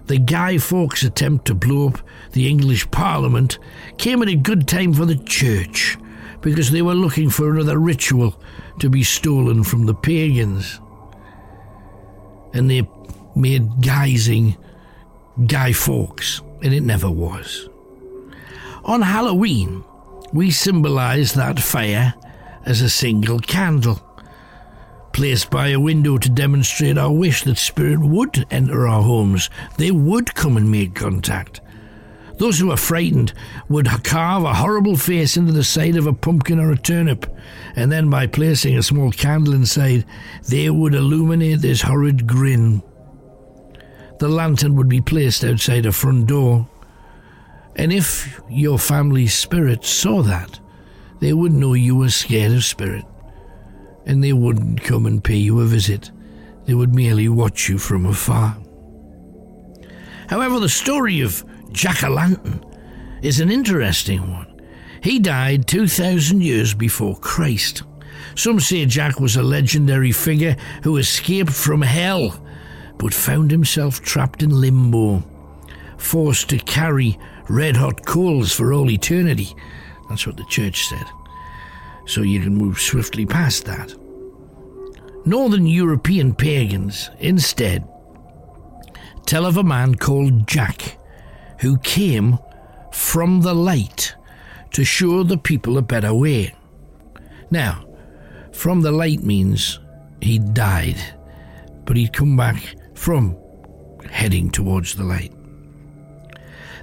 the 0.07 0.19
Guy 0.19 0.59
Fawkes 0.59 1.03
attempt 1.03 1.47
to 1.47 1.55
blow 1.55 1.89
up 1.89 1.99
the 2.33 2.49
English 2.49 2.91
Parliament 2.91 3.59
came 3.99 4.23
at 4.23 4.29
a 4.29 4.35
good 4.35 4.67
time 4.67 4.93
for 4.93 5.05
the 5.05 5.17
church 5.17 5.97
because 6.41 6.71
they 6.71 6.83
were 6.83 6.95
looking 6.95 7.31
for 7.31 7.51
another 7.51 7.79
ritual 7.79 8.41
to 8.81 8.91
be 8.91 9.03
stolen 9.03 9.63
from 9.65 9.87
the 9.87 9.95
pagans. 9.95 10.81
And 12.53 12.71
they 12.71 12.89
made 13.35 13.69
guising 13.81 14.59
Guy 15.47 15.73
Fawkes, 15.73 16.43
and 16.63 16.75
it 16.75 16.83
never 16.83 17.11
was. 17.11 17.69
On 18.85 19.01
Halloween, 19.01 19.85
we 20.33 20.51
symbolise 20.51 21.35
that 21.35 21.61
fire 21.61 22.15
as 22.65 22.81
a 22.81 22.91
single 22.91 23.39
candle, 23.39 24.01
placed 25.13 25.51
by 25.51 25.69
a 25.69 25.81
window 25.81 26.19
to 26.19 26.29
demonstrate 26.29 26.99
our 26.99 27.13
wish 27.13 27.43
that 27.45 27.59
spirit 27.59 28.01
would 28.01 28.47
enter 28.51 28.89
our 28.89 29.03
homes. 29.03 29.51
They 29.77 29.91
would 29.91 30.35
come 30.35 30.57
and 30.57 30.71
make 30.71 30.95
contact. 30.95 31.61
Those 32.39 32.59
who 32.59 32.71
are 32.73 32.77
frightened 32.77 33.33
would 33.69 33.87
carve 34.05 34.45
a 34.45 34.55
horrible 34.55 34.97
face 34.97 35.37
into 35.37 35.53
the 35.53 35.63
side 35.63 35.97
of 35.97 36.07
a 36.07 36.13
pumpkin 36.13 36.59
or 36.59 36.73
a 36.73 36.77
turnip, 36.77 37.27
and 37.77 37.93
then 37.93 38.11
by 38.11 38.27
placing 38.27 38.77
a 38.77 38.83
small 38.83 39.13
candle 39.13 39.55
inside, 39.55 40.05
they 40.49 40.69
would 40.71 40.95
illuminate 40.95 41.61
this 41.61 41.83
horrid 41.83 42.27
grin. 42.27 42.83
The 44.19 44.29
lantern 44.29 44.77
would 44.77 44.89
be 44.89 45.01
placed 45.01 45.45
outside 45.45 45.87
a 45.87 45.93
front 45.93 46.27
door, 46.27 46.69
and 47.77 47.93
if 47.93 48.41
your 48.51 48.79
family's 48.79 49.35
spirit 49.35 49.85
saw 49.85 50.23
that, 50.23 50.59
they 51.21 51.33
would 51.33 51.53
know 51.53 51.75
you 51.75 51.97
were 51.97 52.11
scared 52.11 52.53
of 52.53 52.65
spirit, 52.65 53.05
and 54.07 54.23
they 54.23 54.33
wouldn't 54.33 54.83
come 54.83 55.07
and 55.07 55.23
pay 55.23 55.37
you 55.37 55.61
a 55.61 55.65
visit. 55.65 56.11
They 56.65 56.75
would 56.75 56.95
merely 56.95 57.29
watch 57.29 57.69
you 57.69 57.79
from 57.79 58.07
afar. 58.07 58.57
However, 60.29 60.61
the 60.61 60.69
story 60.69 61.21
of 61.21 61.45
Jack 61.73 62.05
o' 62.05 62.09
Lantern 62.09 62.65
is 63.23 63.41
an 63.41 63.51
interesting 63.51 64.31
one. 64.33 64.61
He 65.03 65.19
died 65.19 65.67
2,000 65.67 66.43
years 66.43 66.75
before 66.75 67.17
Christ. 67.17 67.83
Some 68.35 68.61
say 68.61 68.87
Jack 68.87 69.21
was 69.21 69.37
a 69.37 69.43
legendary 69.43 70.13
figure 70.13 70.57
who 70.85 70.97
escaped 70.97 71.53
from 71.53 71.83
hell 71.83 72.43
but 72.99 73.13
found 73.13 73.51
himself 73.51 74.01
trapped 74.01 74.43
in 74.43 74.61
limbo, 74.61 75.25
forced 75.99 76.49
to 76.51 76.59
carry 76.59 77.19
red 77.49 77.77
hot 77.77 78.07
coals 78.07 78.53
for 78.53 78.73
all 78.73 78.91
eternity. 78.91 79.55
That's 80.09 80.27
what 80.27 80.37
the 80.37 80.45
church 80.45 80.87
said. 80.87 81.05
So 82.07 82.23
you 82.23 82.41
can 82.41 82.55
move 82.55 82.81
swiftly 82.81 83.27
past 83.27 83.65
that. 83.67 83.95
Northern 85.25 85.67
European 85.67 86.35
pagans, 86.35 87.11
instead, 87.21 87.89
tell 89.25 89.47
of 89.47 89.57
a 89.57 89.63
man 89.63 89.95
called 89.95 90.47
Jack 90.49 90.99
who 91.61 91.79
came 91.79 92.39
from 92.91 93.41
the 93.41 93.55
light 93.55 94.15
to 94.73 94.85
show 94.85 95.23
the 95.23 95.39
people 95.39 95.79
a 95.79 95.83
better 95.83 96.13
way. 96.13 96.55
Now, 97.51 97.87
from 98.53 98.81
the 98.81 98.91
light 98.91 99.23
means 99.23 99.79
he 100.21 100.39
died, 100.39 100.97
but 101.85 101.97
he'd 101.97 102.13
come 102.13 102.37
back 102.37 102.77
from 102.95 103.37
heading 104.11 104.51
towards 104.51 104.95
the 104.95 105.05
light. 105.05 105.33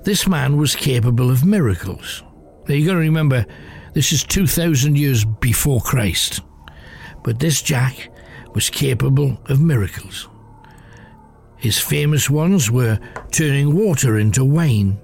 This 0.03 0.27
man 0.27 0.57
was 0.57 0.75
capable 0.75 1.29
of 1.29 1.45
miracles. 1.45 2.23
Now 2.67 2.75
you've 2.75 2.87
got 2.87 2.93
to 2.93 2.99
remember, 2.99 3.45
this 3.93 4.11
is 4.11 4.23
2,000 4.23 4.97
years 4.97 5.25
before 5.25 5.81
Christ. 5.81 6.41
But 7.23 7.39
this 7.39 7.61
Jack 7.61 8.09
was 8.53 8.69
capable 8.69 9.37
of 9.45 9.61
miracles. 9.61 10.27
His 11.57 11.79
famous 11.79 12.29
ones 12.29 12.71
were 12.71 12.99
turning 13.31 13.75
water 13.75 14.17
into 14.17 14.45
wine, 14.45 14.97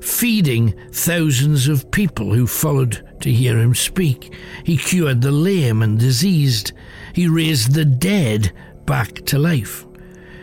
feeding 0.00 0.74
thousands 0.92 1.68
of 1.68 1.90
people 1.90 2.34
who 2.34 2.46
followed 2.46 3.06
to 3.20 3.32
hear 3.32 3.58
him 3.58 3.74
speak. 3.74 4.34
He 4.64 4.76
cured 4.76 5.20
the 5.20 5.30
lame 5.30 5.82
and 5.82 5.98
diseased. 5.98 6.72
He 7.14 7.28
raised 7.28 7.74
the 7.74 7.84
dead 7.84 8.52
back 8.86 9.14
to 9.26 9.38
life. 9.38 9.86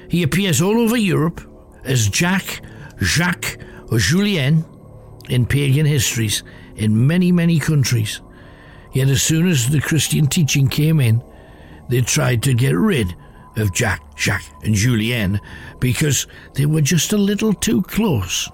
He 0.09 0.23
appears 0.23 0.61
all 0.61 0.79
over 0.79 0.97
Europe 0.97 1.41
as 1.83 2.07
Jack, 2.07 2.61
Jacques, 3.01 3.57
or 3.91 3.97
Julien, 3.97 4.65
in 5.29 5.45
pagan 5.45 5.85
histories 5.85 6.43
in 6.75 7.07
many, 7.07 7.31
many 7.31 7.59
countries. 7.59 8.21
Yet 8.93 9.09
as 9.09 9.23
soon 9.23 9.47
as 9.47 9.69
the 9.69 9.81
Christian 9.81 10.27
teaching 10.27 10.67
came 10.67 10.99
in, 10.99 11.23
they 11.89 12.01
tried 12.01 12.43
to 12.43 12.53
get 12.53 12.75
rid 12.75 13.15
of 13.57 13.73
Jack, 13.73 14.01
Jacques, 14.17 14.63
and 14.63 14.73
Julien 14.73 15.39
because 15.79 16.27
they 16.53 16.65
were 16.65 16.81
just 16.81 17.13
a 17.13 17.17
little 17.17 17.53
too 17.53 17.81
close 17.81 18.49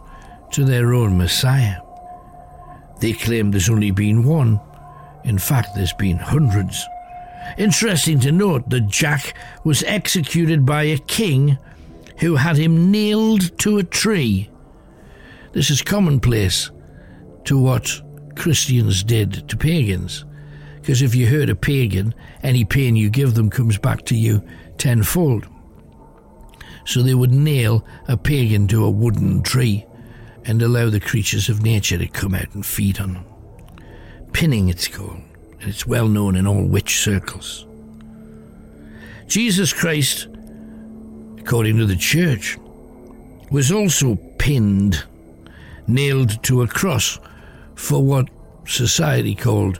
to 0.51 0.63
their 0.63 0.93
own 0.93 1.17
Messiah. 1.17 1.77
They 2.99 3.13
claimed 3.13 3.53
there's 3.53 3.69
only 3.69 3.91
been 3.91 4.23
one. 4.23 4.59
In 5.23 5.37
fact, 5.37 5.69
there's 5.75 5.93
been 5.93 6.17
hundreds. 6.17 6.85
Interesting 7.57 8.19
to 8.21 8.31
note 8.31 8.69
that 8.69 8.87
Jack 8.87 9.35
was 9.63 9.83
executed 9.83 10.65
by 10.65 10.83
a 10.83 10.97
king 10.97 11.57
who 12.19 12.35
had 12.35 12.57
him 12.57 12.91
nailed 12.91 13.57
to 13.59 13.77
a 13.77 13.83
tree. 13.83 14.49
This 15.53 15.69
is 15.69 15.81
commonplace 15.81 16.69
to 17.45 17.57
what 17.57 18.01
Christians 18.35 19.03
did 19.03 19.47
to 19.49 19.57
pagans. 19.57 20.25
Because 20.81 21.01
if 21.01 21.13
you 21.13 21.27
hurt 21.27 21.49
a 21.49 21.55
pagan, 21.55 22.13
any 22.41 22.65
pain 22.65 22.95
you 22.95 23.09
give 23.09 23.35
them 23.35 23.49
comes 23.49 23.77
back 23.77 24.05
to 24.05 24.15
you 24.15 24.43
tenfold. 24.77 25.45
So 26.85 27.03
they 27.03 27.13
would 27.13 27.31
nail 27.31 27.85
a 28.07 28.17
pagan 28.17 28.67
to 28.69 28.85
a 28.85 28.89
wooden 28.89 29.43
tree 29.43 29.85
and 30.45 30.61
allow 30.61 30.89
the 30.89 30.99
creatures 30.99 31.49
of 31.49 31.61
nature 31.61 31.97
to 31.97 32.07
come 32.07 32.33
out 32.33 32.53
and 32.55 32.65
feed 32.65 32.99
on 32.99 33.13
them. 33.13 33.25
Pinning, 34.33 34.69
it's 34.69 34.87
called, 34.87 35.21
and 35.59 35.69
it's 35.69 35.85
well 35.85 36.07
known 36.07 36.35
in 36.35 36.47
all 36.47 36.63
witch 36.63 36.99
circles. 36.99 37.67
Jesus 39.27 39.73
Christ, 39.73 40.27
according 41.37 41.77
to 41.77 41.85
the 41.85 41.95
church, 41.95 42.57
was 43.51 43.71
also 43.71 44.15
pinned, 44.39 45.03
nailed 45.87 46.41
to 46.43 46.61
a 46.63 46.67
cross 46.67 47.19
for 47.79 48.03
what 48.03 48.29
society 48.65 49.33
called 49.33 49.79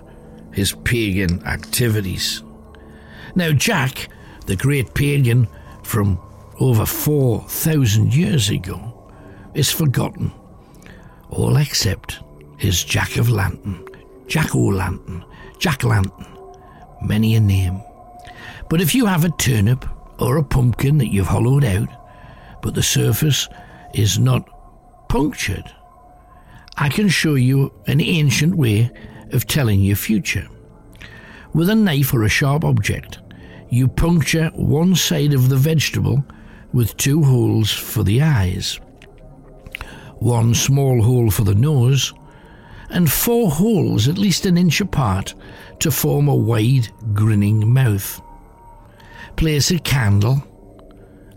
his 0.53 0.71
pagan 0.83 1.45
activities. 1.45 2.41
Now, 3.35 3.51
Jack, 3.51 4.07
the 4.45 4.55
great 4.55 4.93
pagan 4.93 5.47
from 5.83 6.17
over 6.59 6.85
4,000 6.85 8.15
years 8.15 8.49
ago, 8.49 9.11
is 9.53 9.69
forgotten, 9.69 10.31
all 11.29 11.57
except 11.57 12.21
his 12.57 12.83
Jack 12.83 13.17
of 13.17 13.29
Lantern, 13.29 13.85
Jack 14.27 14.55
o' 14.55 14.59
Lantern, 14.59 15.25
Jack 15.59 15.83
Lantern, 15.83 16.25
many 17.01 17.35
a 17.35 17.39
name. 17.39 17.81
But 18.69 18.81
if 18.81 18.95
you 18.95 19.05
have 19.07 19.25
a 19.25 19.31
turnip 19.37 19.85
or 20.19 20.37
a 20.37 20.43
pumpkin 20.43 20.97
that 20.99 21.11
you've 21.11 21.27
hollowed 21.27 21.65
out, 21.65 21.89
but 22.61 22.75
the 22.75 22.83
surface 22.83 23.49
is 23.93 24.17
not 24.17 24.49
punctured, 25.09 25.69
I 26.81 26.87
can 26.87 27.09
show 27.09 27.35
you 27.35 27.73
an 27.87 27.99
ancient 27.99 28.55
way 28.55 28.89
of 29.33 29.45
telling 29.45 29.81
your 29.81 29.97
future. 29.97 30.47
With 31.53 31.69
a 31.69 31.75
knife 31.75 32.13
or 32.13 32.23
a 32.23 32.29
sharp 32.29 32.63
object, 32.63 33.19
you 33.69 33.89
puncture 33.89 34.49
one 34.55 34.95
side 34.95 35.33
of 35.33 35.49
the 35.49 35.57
vegetable 35.57 36.23
with 36.71 36.95
two 36.95 37.21
holes 37.21 37.69
for 37.73 38.03
the 38.03 38.21
eyes, 38.21 38.79
one 40.19 40.53
small 40.53 41.01
hole 41.01 41.29
for 41.29 41.43
the 41.43 41.53
nose, 41.53 42.13
and 42.89 43.11
four 43.11 43.51
holes 43.51 44.07
at 44.07 44.17
least 44.17 44.45
an 44.45 44.57
inch 44.57 44.79
apart 44.79 45.35
to 45.79 45.91
form 45.91 46.29
a 46.29 46.35
wide, 46.35 46.87
grinning 47.13 47.73
mouth. 47.73 48.21
Place 49.35 49.69
a 49.69 49.79
candle, 49.79 50.41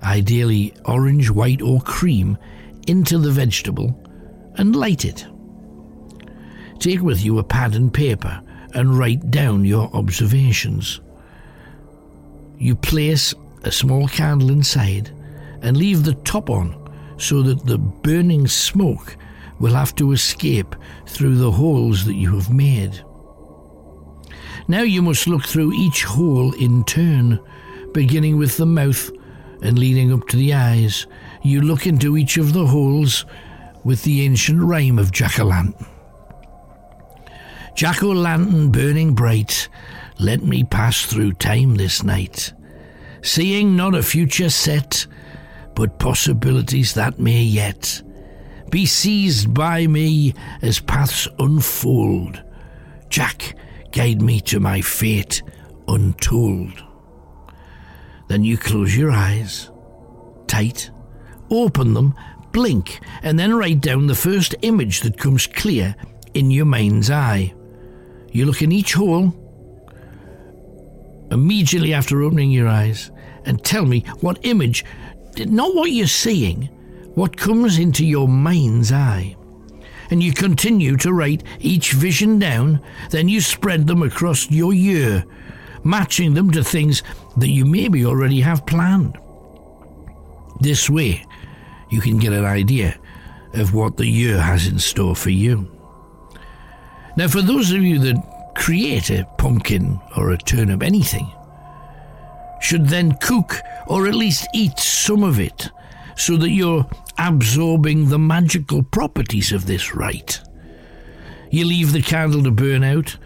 ideally 0.04 0.72
orange, 0.84 1.30
white, 1.30 1.62
or 1.62 1.80
cream, 1.80 2.38
into 2.86 3.18
the 3.18 3.30
vegetable 3.30 3.98
and 4.56 4.76
light 4.76 5.04
it. 5.04 5.26
Take 6.82 7.00
with 7.00 7.24
you 7.24 7.38
a 7.38 7.44
pad 7.44 7.76
and 7.76 7.94
paper 7.94 8.42
and 8.74 8.98
write 8.98 9.30
down 9.30 9.64
your 9.64 9.88
observations. 9.94 11.00
You 12.58 12.74
place 12.74 13.32
a 13.62 13.70
small 13.70 14.08
candle 14.08 14.50
inside 14.50 15.12
and 15.60 15.76
leave 15.76 16.02
the 16.02 16.14
top 16.24 16.50
on 16.50 16.74
so 17.18 17.40
that 17.42 17.64
the 17.66 17.78
burning 17.78 18.48
smoke 18.48 19.16
will 19.60 19.74
have 19.74 19.94
to 19.94 20.10
escape 20.10 20.74
through 21.06 21.36
the 21.36 21.52
holes 21.52 22.04
that 22.04 22.16
you 22.16 22.34
have 22.34 22.52
made. 22.52 23.00
Now 24.66 24.82
you 24.82 25.02
must 25.02 25.28
look 25.28 25.44
through 25.44 25.74
each 25.74 26.02
hole 26.02 26.52
in 26.54 26.82
turn, 26.82 27.38
beginning 27.92 28.38
with 28.38 28.56
the 28.56 28.66
mouth 28.66 29.08
and 29.62 29.78
leading 29.78 30.12
up 30.12 30.26
to 30.30 30.36
the 30.36 30.52
eyes. 30.52 31.06
You 31.44 31.60
look 31.60 31.86
into 31.86 32.16
each 32.16 32.38
of 32.38 32.52
the 32.52 32.66
holes 32.66 33.24
with 33.84 34.02
the 34.02 34.22
ancient 34.22 34.60
rhyme 34.60 34.98
of 34.98 35.12
Jack 35.12 35.38
o' 35.38 35.44
Lantern. 35.44 35.86
Jack 37.74 38.02
o' 38.02 38.12
lantern 38.12 38.70
burning 38.70 39.14
bright, 39.14 39.68
let 40.18 40.42
me 40.42 40.62
pass 40.62 41.04
through 41.04 41.32
time 41.32 41.74
this 41.74 42.02
night, 42.02 42.52
seeing 43.22 43.76
not 43.76 43.94
a 43.94 44.02
future 44.02 44.50
set, 44.50 45.06
but 45.74 45.98
possibilities 45.98 46.94
that 46.94 47.18
may 47.18 47.42
yet 47.42 48.02
be 48.70 48.86
seized 48.86 49.52
by 49.52 49.86
me 49.86 50.34
as 50.62 50.80
paths 50.80 51.28
unfold. 51.38 52.42
Jack, 53.10 53.54
guide 53.92 54.22
me 54.22 54.40
to 54.40 54.60
my 54.60 54.80
fate 54.80 55.42
untold. 55.88 56.82
Then 58.28 58.44
you 58.44 58.56
close 58.56 58.96
your 58.96 59.10
eyes, 59.10 59.70
tight, 60.46 60.90
open 61.50 61.92
them, 61.92 62.14
blink, 62.52 63.00
and 63.22 63.38
then 63.38 63.54
write 63.54 63.80
down 63.80 64.06
the 64.06 64.14
first 64.14 64.54
image 64.62 65.00
that 65.02 65.18
comes 65.18 65.46
clear 65.46 65.94
in 66.32 66.50
your 66.50 66.64
mind's 66.64 67.10
eye. 67.10 67.52
You 68.32 68.46
look 68.46 68.62
in 68.62 68.72
each 68.72 68.94
hole 68.94 69.34
immediately 71.30 71.94
after 71.94 72.22
opening 72.22 72.50
your 72.50 72.68
eyes 72.68 73.10
and 73.44 73.62
tell 73.64 73.86
me 73.86 74.00
what 74.20 74.38
image, 74.42 74.84
not 75.38 75.74
what 75.74 75.90
you're 75.90 76.06
seeing, 76.06 76.64
what 77.14 77.36
comes 77.36 77.78
into 77.78 78.04
your 78.04 78.28
mind's 78.28 78.92
eye. 78.92 79.36
And 80.10 80.22
you 80.22 80.32
continue 80.32 80.96
to 80.98 81.12
write 81.12 81.42
each 81.60 81.92
vision 81.92 82.38
down, 82.38 82.82
then 83.10 83.28
you 83.28 83.40
spread 83.40 83.86
them 83.86 84.02
across 84.02 84.50
your 84.50 84.74
year, 84.74 85.24
matching 85.84 86.34
them 86.34 86.50
to 86.50 86.62
things 86.62 87.02
that 87.38 87.48
you 87.48 87.64
maybe 87.64 88.04
already 88.04 88.40
have 88.42 88.66
planned. 88.66 89.16
This 90.60 90.90
way, 90.90 91.24
you 91.90 92.00
can 92.00 92.18
get 92.18 92.32
an 92.32 92.44
idea 92.44 92.98
of 93.54 93.74
what 93.74 93.96
the 93.96 94.06
year 94.06 94.38
has 94.38 94.66
in 94.66 94.78
store 94.78 95.16
for 95.16 95.30
you. 95.30 95.70
Now, 97.16 97.28
for 97.28 97.42
those 97.42 97.72
of 97.72 97.82
you 97.82 97.98
that 98.00 98.54
create 98.54 99.10
a 99.10 99.26
pumpkin 99.38 100.00
or 100.16 100.30
a 100.30 100.38
turnip, 100.38 100.82
anything, 100.82 101.30
should 102.60 102.86
then 102.86 103.16
cook 103.20 103.56
or 103.86 104.06
at 104.06 104.14
least 104.14 104.46
eat 104.54 104.78
some 104.78 105.22
of 105.22 105.40
it 105.40 105.70
so 106.16 106.36
that 106.36 106.50
you're 106.50 106.86
absorbing 107.18 108.08
the 108.08 108.18
magical 108.18 108.82
properties 108.82 109.52
of 109.52 109.66
this 109.66 109.94
rite. 109.94 110.40
You 111.50 111.66
leave 111.66 111.92
the 111.92 112.02
candle 112.02 112.42
to 112.44 112.50
burn 112.50 112.84
out. 112.84 113.16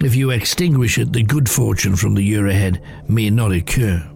If 0.00 0.14
you 0.14 0.30
extinguish 0.30 0.98
it, 0.98 1.12
the 1.12 1.22
good 1.22 1.48
fortune 1.48 1.96
from 1.96 2.14
the 2.14 2.22
year 2.22 2.46
ahead 2.46 2.82
may 3.08 3.28
not 3.30 3.52
occur. 3.52 4.08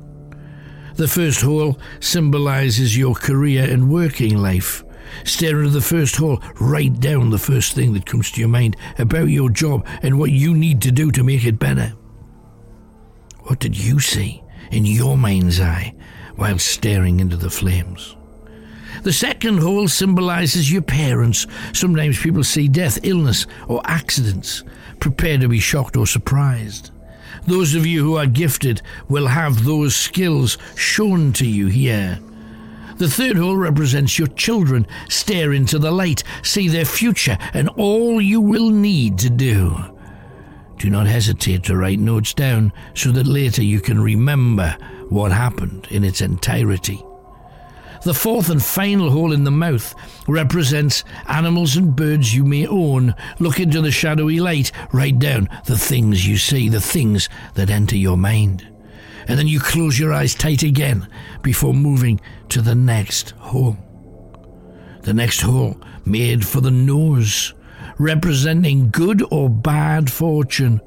The 0.94 1.08
first 1.08 1.40
hole 1.40 1.78
symbolizes 2.00 2.96
your 2.96 3.14
career 3.14 3.64
and 3.64 3.90
working 3.90 4.38
life. 4.38 4.84
Stare 5.24 5.58
into 5.58 5.70
the 5.70 5.80
first 5.80 6.16
hole, 6.16 6.42
write 6.60 7.00
down 7.00 7.30
the 7.30 7.38
first 7.38 7.74
thing 7.74 7.92
that 7.94 8.06
comes 8.06 8.30
to 8.30 8.40
your 8.40 8.48
mind 8.48 8.76
about 8.98 9.26
your 9.26 9.50
job 9.50 9.86
and 10.02 10.18
what 10.18 10.30
you 10.30 10.54
need 10.54 10.80
to 10.82 10.92
do 10.92 11.10
to 11.10 11.24
make 11.24 11.44
it 11.44 11.58
better. 11.58 11.94
What 13.44 13.58
did 13.58 13.76
you 13.76 14.00
see 14.00 14.42
in 14.70 14.86
your 14.86 15.16
mind's 15.16 15.60
eye 15.60 15.94
while 16.36 16.58
staring 16.58 17.20
into 17.20 17.36
the 17.36 17.50
flames? 17.50 18.16
The 19.02 19.12
second 19.12 19.58
hole 19.58 19.88
symbolizes 19.88 20.70
your 20.70 20.82
parents. 20.82 21.46
Sometimes 21.72 22.20
people 22.20 22.44
see 22.44 22.68
death, 22.68 22.98
illness, 23.02 23.46
or 23.66 23.80
accidents. 23.84 24.62
Prepare 24.98 25.38
to 25.38 25.48
be 25.48 25.58
shocked 25.58 25.96
or 25.96 26.06
surprised. 26.06 26.90
Those 27.46 27.74
of 27.74 27.86
you 27.86 28.04
who 28.04 28.16
are 28.16 28.26
gifted 28.26 28.82
will 29.08 29.26
have 29.26 29.64
those 29.64 29.96
skills 29.96 30.58
shown 30.76 31.32
to 31.34 31.46
you 31.46 31.68
here. 31.68 32.18
The 33.00 33.08
third 33.08 33.38
hole 33.38 33.56
represents 33.56 34.18
your 34.18 34.28
children. 34.28 34.86
Stare 35.08 35.54
into 35.54 35.78
the 35.78 35.90
light, 35.90 36.22
see 36.42 36.68
their 36.68 36.84
future, 36.84 37.38
and 37.54 37.70
all 37.70 38.20
you 38.20 38.42
will 38.42 38.68
need 38.68 39.16
to 39.20 39.30
do. 39.30 39.74
Do 40.76 40.90
not 40.90 41.06
hesitate 41.06 41.62
to 41.64 41.78
write 41.78 41.98
notes 41.98 42.34
down 42.34 42.74
so 42.92 43.10
that 43.12 43.26
later 43.26 43.64
you 43.64 43.80
can 43.80 43.98
remember 43.98 44.76
what 45.08 45.32
happened 45.32 45.88
in 45.90 46.04
its 46.04 46.20
entirety. 46.20 47.02
The 48.04 48.12
fourth 48.12 48.50
and 48.50 48.62
final 48.62 49.08
hole 49.08 49.32
in 49.32 49.44
the 49.44 49.50
mouth 49.50 49.94
represents 50.28 51.02
animals 51.26 51.76
and 51.76 51.96
birds 51.96 52.34
you 52.34 52.44
may 52.44 52.66
own. 52.66 53.14
Look 53.38 53.60
into 53.60 53.80
the 53.80 53.90
shadowy 53.90 54.40
light, 54.40 54.72
write 54.92 55.18
down 55.18 55.48
the 55.64 55.78
things 55.78 56.28
you 56.28 56.36
see, 56.36 56.68
the 56.68 56.82
things 56.82 57.30
that 57.54 57.70
enter 57.70 57.96
your 57.96 58.18
mind 58.18 58.69
and 59.30 59.38
then 59.38 59.46
you 59.46 59.60
close 59.60 59.96
your 59.96 60.12
eyes 60.12 60.34
tight 60.34 60.64
again 60.64 61.08
before 61.40 61.72
moving 61.72 62.20
to 62.48 62.60
the 62.60 62.74
next 62.74 63.30
hole. 63.30 63.76
The 65.02 65.14
next 65.14 65.40
hole 65.40 65.80
made 66.04 66.44
for 66.44 66.60
the 66.60 66.72
nose, 66.72 67.54
representing 67.96 68.90
good 68.90 69.22
or 69.30 69.48
bad 69.48 70.10
fortune. 70.10 70.80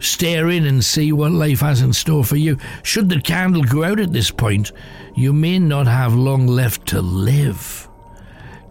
Stare 0.00 0.50
in 0.50 0.66
and 0.66 0.84
see 0.84 1.12
what 1.12 1.30
life 1.30 1.60
has 1.60 1.80
in 1.80 1.92
store 1.92 2.24
for 2.24 2.34
you. 2.34 2.58
Should 2.82 3.08
the 3.08 3.20
candle 3.20 3.62
go 3.62 3.84
out 3.84 4.00
at 4.00 4.12
this 4.12 4.32
point, 4.32 4.72
you 5.14 5.32
may 5.32 5.60
not 5.60 5.86
have 5.86 6.12
long 6.12 6.48
left 6.48 6.88
to 6.88 7.00
live. 7.00 7.88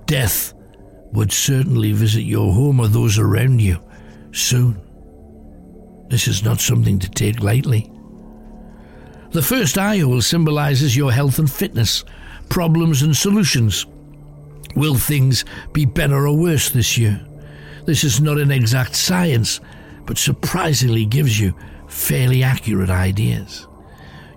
Death 0.08 0.54
would 1.13 1.32
certainly 1.32 1.93
visit 1.93 2.24
your 2.24 2.54
home 2.54 2.82
or 2.82 2.89
those 2.89 3.17
around 3.17 3.62
you 3.62 3.80
soon. 4.34 4.82
This 6.10 6.28
is 6.28 6.43
not 6.43 6.60
something 6.60 7.00
to 7.00 7.10
take 7.10 7.41
lightly. 7.41 7.92
The 9.34 9.41
first 9.41 9.80
eye 9.80 9.98
hole 9.98 10.22
symbolizes 10.22 10.96
your 10.96 11.12
health 11.12 11.39
and 11.39 11.52
fitness, 11.52 12.04
problems 12.50 13.02
and 13.02 13.17
solutions. 13.17 13.88
Will 14.76 14.93
things 14.93 15.43
be 15.74 15.86
better 15.86 16.28
or 16.28 16.38
worse 16.38 16.69
this 16.69 17.00
year? 17.00 17.19
This 17.88 18.04
is 18.04 18.22
not 18.22 18.38
an 18.38 18.52
exact 18.52 18.96
science, 18.96 19.60
but 20.06 20.19
surprisingly 20.19 21.06
gives 21.06 21.39
you 21.39 21.56
fairly 21.88 22.43
accurate 22.43 22.91
ideas. 22.91 23.67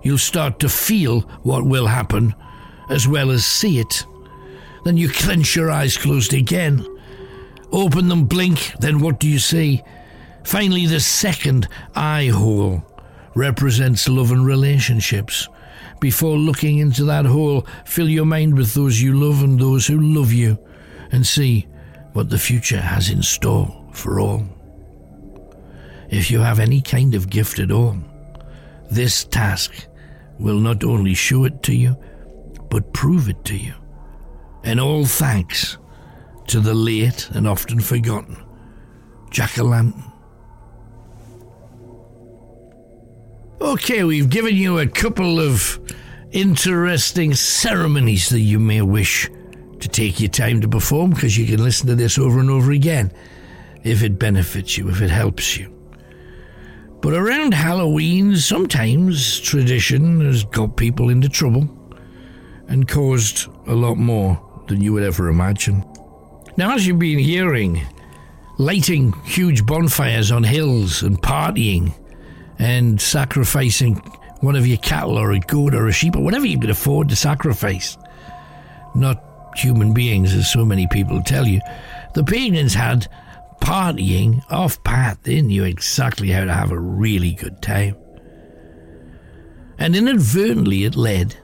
You'll 0.01 0.17
start 0.17 0.57
to 0.61 0.69
feel 0.69 1.21
what 1.43 1.63
will 1.63 1.85
happen 1.85 2.33
as 2.89 3.07
well 3.07 3.29
as 3.29 3.45
see 3.45 3.77
it. 3.77 4.03
Then 4.83 4.97
you 4.97 5.09
clench 5.09 5.55
your 5.55 5.69
eyes 5.69 5.95
closed 5.95 6.33
again. 6.33 6.83
Open 7.71 8.07
them, 8.07 8.25
blink, 8.25 8.73
then 8.79 8.99
what 8.99 9.19
do 9.19 9.27
you 9.27 9.37
see? 9.37 9.83
Finally, 10.43 10.87
the 10.87 10.99
second 10.99 11.67
eye 11.93 12.29
hole 12.33 12.83
represents 13.37 14.09
love 14.09 14.31
and 14.31 14.45
relationships. 14.45 15.47
Before 15.99 16.37
looking 16.37 16.79
into 16.79 17.05
that 17.05 17.25
hole, 17.25 17.67
fill 17.85 18.09
your 18.09 18.25
mind 18.25 18.57
with 18.57 18.73
those 18.73 19.01
you 19.01 19.13
love 19.13 19.43
and 19.43 19.59
those 19.59 19.87
who 19.87 19.99
love 19.99 20.33
you, 20.33 20.57
and 21.11 21.25
see 21.25 21.67
what 22.13 22.29
the 22.29 22.39
future 22.39 22.81
has 22.81 23.09
in 23.09 23.21
store 23.21 23.85
for 23.93 24.19
all. 24.19 24.43
If 26.09 26.31
you 26.31 26.39
have 26.39 26.59
any 26.59 26.81
kind 26.81 27.13
of 27.15 27.29
gift 27.29 27.59
at 27.59 27.71
all, 27.71 27.97
this 28.89 29.23
task 29.25 29.87
will 30.39 30.59
not 30.59 30.83
only 30.83 31.13
show 31.13 31.43
it 31.45 31.61
to 31.63 31.75
you, 31.75 31.95
but 32.69 32.93
prove 32.93 33.29
it 33.29 33.43
to 33.45 33.55
you. 33.55 33.73
And 34.63 34.79
all 34.79 35.05
thanks 35.05 35.77
to 36.47 36.59
the 36.59 36.73
late 36.73 37.29
and 37.31 37.47
often 37.47 37.79
forgotten 37.79 38.37
Jack 39.29 39.59
o' 39.59 39.63
Lantern. 39.63 40.06
Okay, 43.59 44.03
we've 44.03 44.29
given 44.29 44.55
you 44.55 44.77
a 44.77 44.85
couple 44.85 45.39
of 45.39 45.79
interesting 46.31 47.33
ceremonies 47.33 48.29
that 48.29 48.41
you 48.41 48.59
may 48.59 48.83
wish 48.83 49.31
to 49.79 49.87
take 49.87 50.19
your 50.19 50.29
time 50.29 50.61
to 50.61 50.67
perform 50.67 51.09
because 51.09 51.35
you 51.35 51.47
can 51.47 51.63
listen 51.63 51.87
to 51.87 51.95
this 51.95 52.19
over 52.19 52.39
and 52.39 52.51
over 52.51 52.71
again 52.71 53.11
if 53.83 54.03
it 54.03 54.19
benefits 54.19 54.77
you, 54.77 54.89
if 54.89 55.01
it 55.01 55.09
helps 55.09 55.57
you. 55.57 55.73
But 57.01 57.15
around 57.15 57.55
Halloween, 57.55 58.35
sometimes 58.35 59.39
tradition 59.39 60.21
has 60.21 60.43
got 60.43 60.77
people 60.77 61.09
into 61.09 61.27
trouble 61.27 61.67
and 62.67 62.87
caused 62.87 63.47
a 63.65 63.73
lot 63.73 63.95
more 63.95 64.39
than 64.67 64.81
you 64.81 64.93
would 64.93 65.03
ever 65.03 65.29
imagine. 65.29 65.83
Now, 66.57 66.75
as 66.75 66.85
you've 66.85 66.99
been 66.99 67.17
hearing, 67.17 67.81
lighting 68.59 69.13
huge 69.23 69.65
bonfires 69.65 70.31
on 70.31 70.43
hills 70.43 71.01
and 71.01 71.19
partying 71.19 71.93
and 72.59 72.99
sacrificing 72.99 73.95
one 74.41 74.55
of 74.55 74.67
your 74.67 74.77
cattle 74.77 75.17
or 75.17 75.31
a 75.31 75.39
goat 75.39 75.73
or 75.73 75.87
a 75.87 75.91
sheep 75.91 76.15
or 76.15 76.23
whatever 76.23 76.45
you 76.45 76.59
could 76.59 76.69
afford 76.69 77.09
to 77.09 77.15
sacrifice. 77.15 77.97
Not 78.95 79.23
human 79.55 79.93
beings, 79.93 80.33
as 80.33 80.51
so 80.51 80.63
many 80.63 80.87
people 80.87 81.21
tell 81.21 81.47
you. 81.47 81.61
The 82.13 82.23
pagans 82.23 82.73
had 82.73 83.07
partying 83.61 84.43
off 84.51 84.83
path. 84.83 85.19
They 85.23 85.41
knew 85.41 85.63
exactly 85.63 86.29
how 86.29 86.45
to 86.45 86.53
have 86.53 86.71
a 86.71 86.79
really 86.79 87.33
good 87.33 87.61
time. 87.61 87.95
And 89.79 89.95
inadvertently, 89.95 90.85
it 90.85 90.95
led 90.95 91.35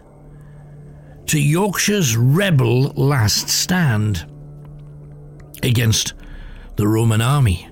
to 1.28 1.40
Yorkshire's 1.40 2.18
rebel 2.18 2.94
last 2.94 3.50
stand 3.50 4.26
against 5.62 6.14
the 6.76 6.88
Roman 6.88 7.22
army. 7.22 7.68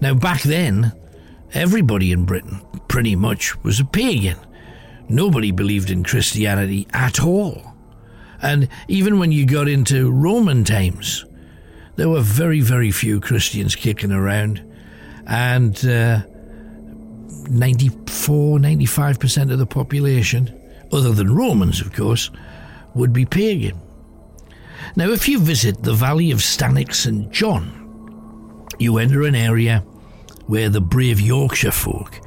Now, 0.00 0.14
back 0.14 0.42
then, 0.42 0.92
everybody 1.54 2.12
in 2.12 2.24
Britain 2.24 2.60
pretty 2.88 3.16
much 3.16 3.62
was 3.62 3.80
a 3.80 3.84
pagan. 3.84 4.38
Nobody 5.08 5.50
believed 5.50 5.90
in 5.90 6.04
Christianity 6.04 6.86
at 6.92 7.22
all. 7.22 7.72
And 8.40 8.68
even 8.88 9.18
when 9.18 9.32
you 9.32 9.46
got 9.46 9.68
into 9.68 10.10
Roman 10.10 10.64
times, 10.64 11.24
there 11.96 12.08
were 12.08 12.20
very, 12.20 12.60
very 12.60 12.90
few 12.90 13.20
Christians 13.20 13.76
kicking 13.76 14.12
around. 14.12 14.62
And 15.26 15.76
uh, 15.86 16.22
94, 17.48 18.58
95% 18.58 19.52
of 19.52 19.58
the 19.58 19.66
population, 19.66 20.58
other 20.92 21.12
than 21.12 21.34
Romans, 21.34 21.80
of 21.80 21.92
course, 21.92 22.30
would 22.94 23.12
be 23.12 23.24
pagan. 23.24 23.80
Now, 24.96 25.10
if 25.10 25.28
you 25.28 25.38
visit 25.38 25.82
the 25.82 25.94
Valley 25.94 26.32
of 26.32 26.38
Stanwick 26.40 26.94
St. 26.94 27.30
John, 27.30 28.66
you 28.78 28.98
enter 28.98 29.22
an 29.22 29.34
area 29.34 29.84
where 30.52 30.68
the 30.68 30.82
brave 30.82 31.18
Yorkshire 31.18 31.70
folk 31.70 32.20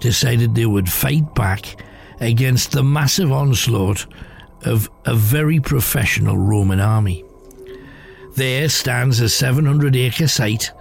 decided 0.00 0.54
they 0.54 0.64
would 0.64 0.90
fight 0.90 1.34
back 1.34 1.76
against 2.20 2.72
the 2.72 2.82
massive 2.82 3.30
onslaught 3.30 4.06
of 4.62 4.88
a 5.04 5.14
very 5.14 5.60
professional 5.60 6.38
Roman 6.38 6.80
army. 6.80 7.22
There 8.34 8.70
stands 8.70 9.20
a 9.20 9.28
700 9.28 9.94
acre 9.94 10.26
site 10.26 10.72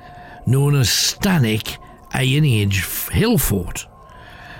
known 0.47 0.73
as 0.73 0.87
Stanwick 0.87 1.75
Iron 2.13 2.45
Age 2.45 2.85
Hill 3.09 3.39
Fort. 3.39 3.85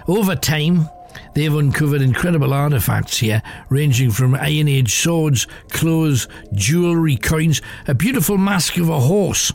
Over 0.06 0.36
time, 0.36 0.89
they've 1.36 1.56
uncovered 1.56 2.02
incredible 2.02 2.54
artifacts 2.54 3.17
here, 3.19 3.41
ranging 3.69 4.12
from 4.12 4.36
Iron 4.36 4.67
Age 4.67 4.93
swords, 4.93 5.48
clothes, 5.69 6.28
jewellery, 6.54 7.15
coins, 7.15 7.62
a 7.88 7.93
beautiful 7.93 8.38
mask 8.38 8.76
of 8.76 8.89
a 8.89 9.00
horse, 9.00 9.54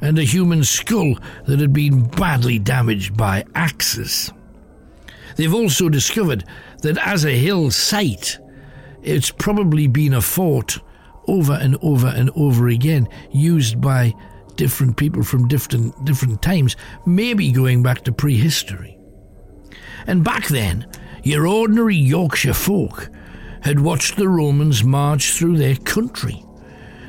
and 0.00 0.18
a 0.18 0.22
human 0.22 0.64
skull 0.64 1.16
that 1.46 1.60
had 1.60 1.72
been 1.72 2.04
badly 2.04 2.58
damaged 2.58 3.16
by 3.16 3.44
axes. 3.54 4.32
They've 5.36 5.54
also 5.54 5.88
discovered 5.88 6.44
that 6.82 6.98
as 6.98 7.24
a 7.24 7.38
hill 7.38 7.70
site, 7.70 8.38
it's 9.02 9.30
probably 9.30 9.86
been 9.86 10.14
a 10.14 10.20
fort 10.20 10.78
over 11.26 11.52
and 11.52 11.76
over 11.82 12.08
and 12.08 12.30
over 12.34 12.68
again, 12.68 13.08
used 13.30 13.80
by 13.80 14.14
different 14.56 14.96
people 14.96 15.22
from 15.22 15.48
different 15.48 16.04
different 16.04 16.42
times, 16.42 16.76
maybe 17.06 17.52
going 17.52 17.82
back 17.82 18.02
to 18.04 18.12
prehistory. 18.12 18.98
And 20.06 20.24
back 20.24 20.48
then, 20.48 20.86
your 21.22 21.46
ordinary 21.46 21.96
Yorkshire 21.96 22.54
folk 22.54 23.10
had 23.62 23.80
watched 23.80 24.16
the 24.16 24.28
Romans 24.28 24.82
march 24.82 25.32
through 25.32 25.58
their 25.58 25.76
country. 25.76 26.44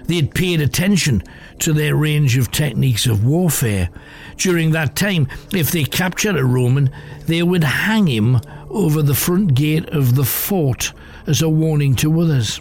They 0.05 0.15
had 0.15 0.35
paid 0.35 0.61
attention 0.61 1.23
to 1.59 1.73
their 1.73 1.95
range 1.95 2.37
of 2.37 2.51
techniques 2.51 3.05
of 3.05 3.25
warfare. 3.25 3.89
During 4.37 4.71
that 4.71 4.95
time, 4.95 5.27
if 5.53 5.71
they 5.71 5.83
captured 5.83 6.35
a 6.35 6.43
Roman, 6.43 6.89
they 7.27 7.43
would 7.43 7.63
hang 7.63 8.07
him 8.07 8.39
over 8.69 9.01
the 9.01 9.15
front 9.15 9.53
gate 9.53 9.87
of 9.89 10.15
the 10.15 10.25
fort 10.25 10.93
as 11.27 11.41
a 11.41 11.49
warning 11.49 11.95
to 11.95 12.21
others. 12.21 12.59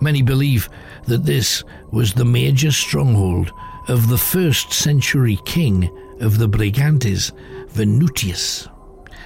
Many 0.00 0.22
believe 0.22 0.68
that 1.06 1.24
this 1.24 1.62
was 1.90 2.14
the 2.14 2.24
major 2.24 2.70
stronghold 2.70 3.52
of 3.88 4.08
the 4.08 4.18
first 4.18 4.72
century 4.72 5.38
king 5.44 5.90
of 6.20 6.38
the 6.38 6.48
Brigantes, 6.48 7.32
Venutius. 7.68 8.68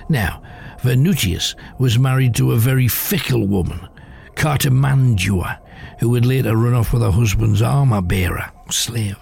Now, 0.08 0.42
Venutius 0.82 1.54
was 1.78 1.98
married 1.98 2.34
to 2.36 2.52
a 2.52 2.56
very 2.56 2.88
fickle 2.88 3.46
woman, 3.46 3.88
Cartimandua, 4.34 5.58
who 5.98 6.10
would 6.10 6.26
later 6.26 6.56
run 6.56 6.74
off 6.74 6.92
with 6.92 7.02
her 7.02 7.10
husband's 7.10 7.62
armour 7.62 8.02
bearer, 8.02 8.50
slave. 8.70 9.18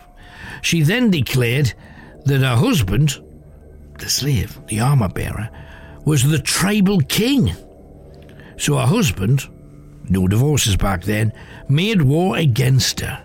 She 0.63 0.83
then 0.83 1.11
declared 1.11 1.75
that 2.25 2.41
her 2.41 2.57
husband, 2.57 3.19
the 3.99 4.09
slave, 4.09 4.59
the 4.67 4.81
armour 4.81 5.09
bearer, 5.09 5.51
was 6.05 6.29
the 6.29 6.39
tribal 6.39 7.01
king. 7.01 7.53
So 8.59 8.77
her 8.77 8.87
husband, 8.87 9.49
no 10.09 10.29
divorces 10.29 10.77
back 10.77 11.03
then, 11.05 11.33
made 11.69 12.03
war 12.03 12.37
against 12.37 13.01
her. 13.01 13.25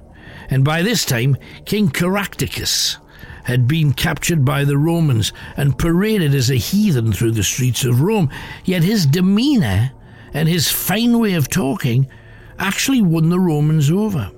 And 0.50 0.66
by 0.66 0.82
this 0.82 1.06
time, 1.06 1.38
King 1.66 1.90
Caractacus 1.90 2.98
had 3.44 3.68
been 3.68 3.94
captured 3.94 4.46
by 4.46 4.66
the 4.66 4.78
Romans 4.78 5.34
and 5.58 5.78
paraded 5.78 6.36
as 6.36 6.50
a 6.50 6.56
heathen 6.56 7.12
through 7.12 7.32
the 7.32 7.44
streets 7.44 7.84
of 7.84 8.02
Rome. 8.02 8.30
Yet 8.66 8.84
his 8.84 9.06
demeanour 9.06 9.92
and 10.34 10.48
his 10.48 10.70
fine 10.70 11.20
way 11.20 11.34
of 11.34 11.50
talking 11.50 12.08
actually 12.62 13.02
won 13.02 13.30
the 13.30 13.40
Romans 13.40 13.92
over. 13.92 14.32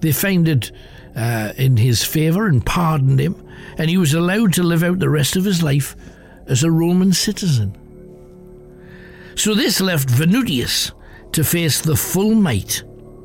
They 0.00 0.12
found 0.12 0.72
uh, 1.16 1.52
in 1.56 1.76
his 1.76 2.02
favour 2.02 2.46
and 2.46 2.64
pardoned 2.64 3.20
him, 3.20 3.46
and 3.76 3.90
he 3.90 3.98
was 3.98 4.14
allowed 4.14 4.54
to 4.54 4.62
live 4.62 4.82
out 4.82 4.98
the 4.98 5.10
rest 5.10 5.36
of 5.36 5.44
his 5.44 5.62
life 5.62 5.96
as 6.46 6.62
a 6.62 6.70
Roman 6.70 7.12
citizen. 7.12 7.76
So 9.34 9.54
this 9.54 9.80
left 9.80 10.08
Venutius 10.08 10.92
to 11.32 11.44
face 11.44 11.80
the 11.80 11.96
full 11.96 12.34
might 12.34 12.82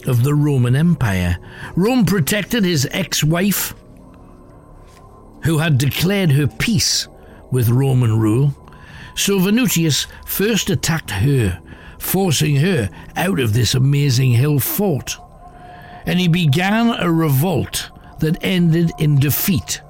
of 0.07 0.23
the 0.23 0.33
Roman 0.33 0.75
Empire. 0.75 1.38
Rome 1.75 2.05
protected 2.05 2.63
his 2.63 2.88
ex 2.91 3.23
wife, 3.23 3.73
who 5.43 5.57
had 5.57 5.77
declared 5.77 6.31
her 6.31 6.47
peace 6.47 7.07
with 7.51 7.69
Roman 7.69 8.19
rule. 8.19 8.53
So 9.15 9.39
Venutius 9.39 10.07
first 10.25 10.69
attacked 10.69 11.11
her, 11.11 11.61
forcing 11.99 12.58
her 12.58 12.89
out 13.15 13.39
of 13.39 13.53
this 13.53 13.75
amazing 13.75 14.31
hill 14.31 14.60
fort. 14.60 15.17
And 16.05 16.19
he 16.19 16.27
began 16.27 16.89
a 16.99 17.12
revolt 17.12 17.89
that 18.19 18.43
ended 18.43 18.91
in 18.99 19.19
defeat 19.19 19.81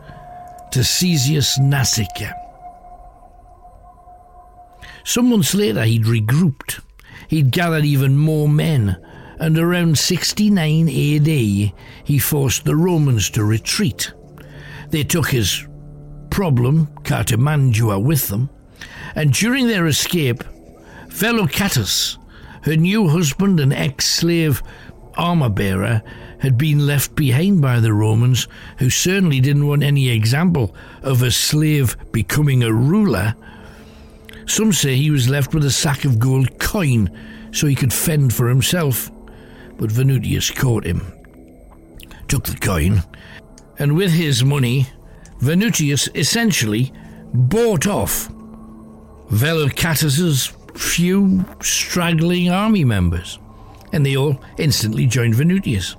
to 0.72 0.80
Caesius 0.80 1.60
Nasica. 1.60 2.34
Some 5.04 5.30
months 5.30 5.54
later, 5.54 5.84
he'd 5.84 6.06
regrouped. 6.06 6.82
He'd 7.28 7.52
gathered 7.52 7.86
even 7.86 8.18
more 8.18 8.50
men, 8.50 8.98
and 9.40 9.58
around 9.58 9.98
69 9.98 10.88
AD, 10.88 11.28
he 12.04 12.20
forced 12.20 12.66
the 12.66 12.76
Romans 12.76 13.30
to 13.32 13.44
retreat. 13.44 14.12
They 14.90 15.04
took 15.04 15.30
his 15.30 15.66
problem, 16.30 16.88
Cartimandua, 17.04 18.04
with 18.04 18.28
them, 18.28 18.50
and 19.16 19.32
during 19.32 19.68
their 19.68 19.88
escape, 19.88 20.44
Vellocatus, 21.16 22.18
her 22.64 22.76
new 22.76 23.08
husband 23.08 23.62
and 23.62 23.72
ex 23.72 24.06
slave 24.06 24.62
armor 25.14 25.48
bearer, 25.48 26.02
had 26.40 26.58
been 26.58 26.86
left 26.86 27.16
behind 27.16 27.62
by 27.62 27.80
the 27.80 27.94
Romans, 27.94 28.50
who 28.80 28.90
certainly 28.90 29.40
didn't 29.40 29.66
want 29.66 29.82
any 29.82 30.10
example 30.10 30.76
of 31.04 31.22
a 31.22 31.32
slave 31.32 31.96
becoming 32.12 32.64
a 32.64 32.74
ruler. 32.74 33.34
Some 34.46 34.74
say 34.74 34.98
he 34.98 35.10
was 35.10 35.30
left 35.30 35.54
with 35.54 35.64
a 35.64 35.72
sack 35.72 36.04
of 36.04 36.20
gold 36.20 36.60
coin 36.60 37.10
so 37.54 37.66
he 37.66 37.76
could 37.76 37.94
fend 37.94 38.34
for 38.34 38.50
himself. 38.50 39.10
But 39.78 39.92
Venutius 39.92 40.54
caught 40.54 40.84
him, 40.84 41.14
took 42.28 42.44
the 42.44 42.58
coin, 42.58 43.04
and 43.80 43.96
with 43.96 44.12
his 44.12 44.44
money, 44.44 44.88
Venutius 45.40 46.10
essentially 46.14 46.92
bought 47.34 47.88
off 47.88 48.28
Vellocatus's 49.32 50.52
few 50.76 51.46
straggling 51.62 52.50
army 52.50 52.84
members, 52.84 53.40
and 53.92 54.06
they 54.06 54.16
all 54.16 54.42
instantly 54.58 55.06
joined 55.06 55.36
Venutius. 55.36 55.96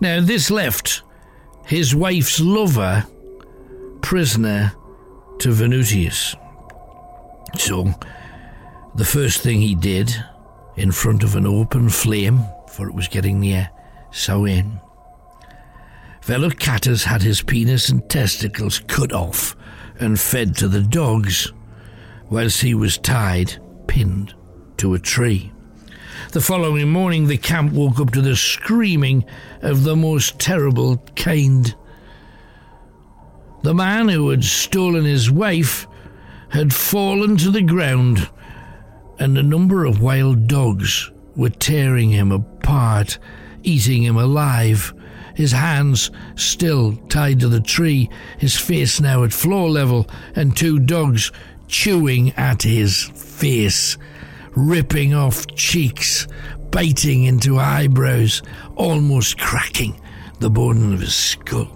Now, 0.00 0.20
this 0.20 0.50
left 0.50 1.02
his 1.66 1.94
wife's 1.94 2.40
lover 2.40 3.06
prisoner 4.02 4.72
to 5.38 5.48
Venutius. 5.50 6.36
So, 7.58 7.92
the 8.94 9.04
first 9.04 9.40
thing 9.40 9.60
he 9.60 9.74
did, 9.74 10.14
in 10.76 10.92
front 10.92 11.22
of 11.22 11.36
an 11.36 11.46
open 11.46 11.88
flame, 11.88 12.40
for 12.68 12.88
it 12.88 12.94
was 12.94 13.08
getting 13.08 13.40
near 13.40 13.70
Samhain, 14.10 14.80
Vellocatus 16.22 17.04
had 17.04 17.22
his 17.22 17.40
penis 17.40 17.88
and 17.88 18.08
testicles 18.08 18.80
cut 18.80 19.12
off 19.12 19.56
and 20.00 20.18
fed 20.18 20.56
to 20.56 20.68
the 20.68 20.82
dogs, 20.82 21.52
whilst 22.28 22.62
he 22.62 22.74
was 22.74 22.98
tied, 22.98 23.58
pinned 23.96 24.34
to 24.76 24.92
a 24.92 24.98
tree. 24.98 25.50
The 26.32 26.42
following 26.42 26.90
morning, 26.90 27.28
the 27.28 27.38
camp 27.38 27.72
woke 27.72 27.98
up 27.98 28.10
to 28.10 28.20
the 28.20 28.36
screaming 28.36 29.24
of 29.62 29.84
the 29.84 29.96
most 29.96 30.38
terrible 30.38 30.98
kind. 31.16 31.74
The 33.62 33.72
man 33.72 34.10
who 34.10 34.28
had 34.28 34.44
stolen 34.44 35.06
his 35.06 35.30
wife 35.30 35.86
had 36.50 36.74
fallen 36.74 37.38
to 37.38 37.50
the 37.50 37.62
ground, 37.62 38.28
and 39.18 39.38
a 39.38 39.42
number 39.42 39.86
of 39.86 40.02
wild 40.02 40.46
dogs 40.46 41.10
were 41.34 41.48
tearing 41.48 42.10
him 42.10 42.32
apart, 42.32 43.18
eating 43.62 44.02
him 44.02 44.18
alive. 44.18 44.92
His 45.34 45.52
hands 45.52 46.10
still 46.34 46.96
tied 47.08 47.40
to 47.40 47.48
the 47.48 47.60
tree, 47.60 48.10
his 48.36 48.58
face 48.58 49.00
now 49.00 49.24
at 49.24 49.32
floor 49.32 49.70
level, 49.70 50.06
and 50.34 50.54
two 50.54 50.78
dogs 50.78 51.32
chewing 51.68 52.32
at 52.32 52.62
his 52.62 53.04
face, 53.14 53.98
ripping 54.54 55.14
off 55.14 55.46
cheeks, 55.54 56.26
biting 56.70 57.24
into 57.24 57.58
eyebrows, 57.58 58.42
almost 58.74 59.38
cracking 59.38 60.00
the 60.40 60.50
bone 60.50 60.92
of 60.92 61.00
his 61.00 61.14
skull. 61.14 61.72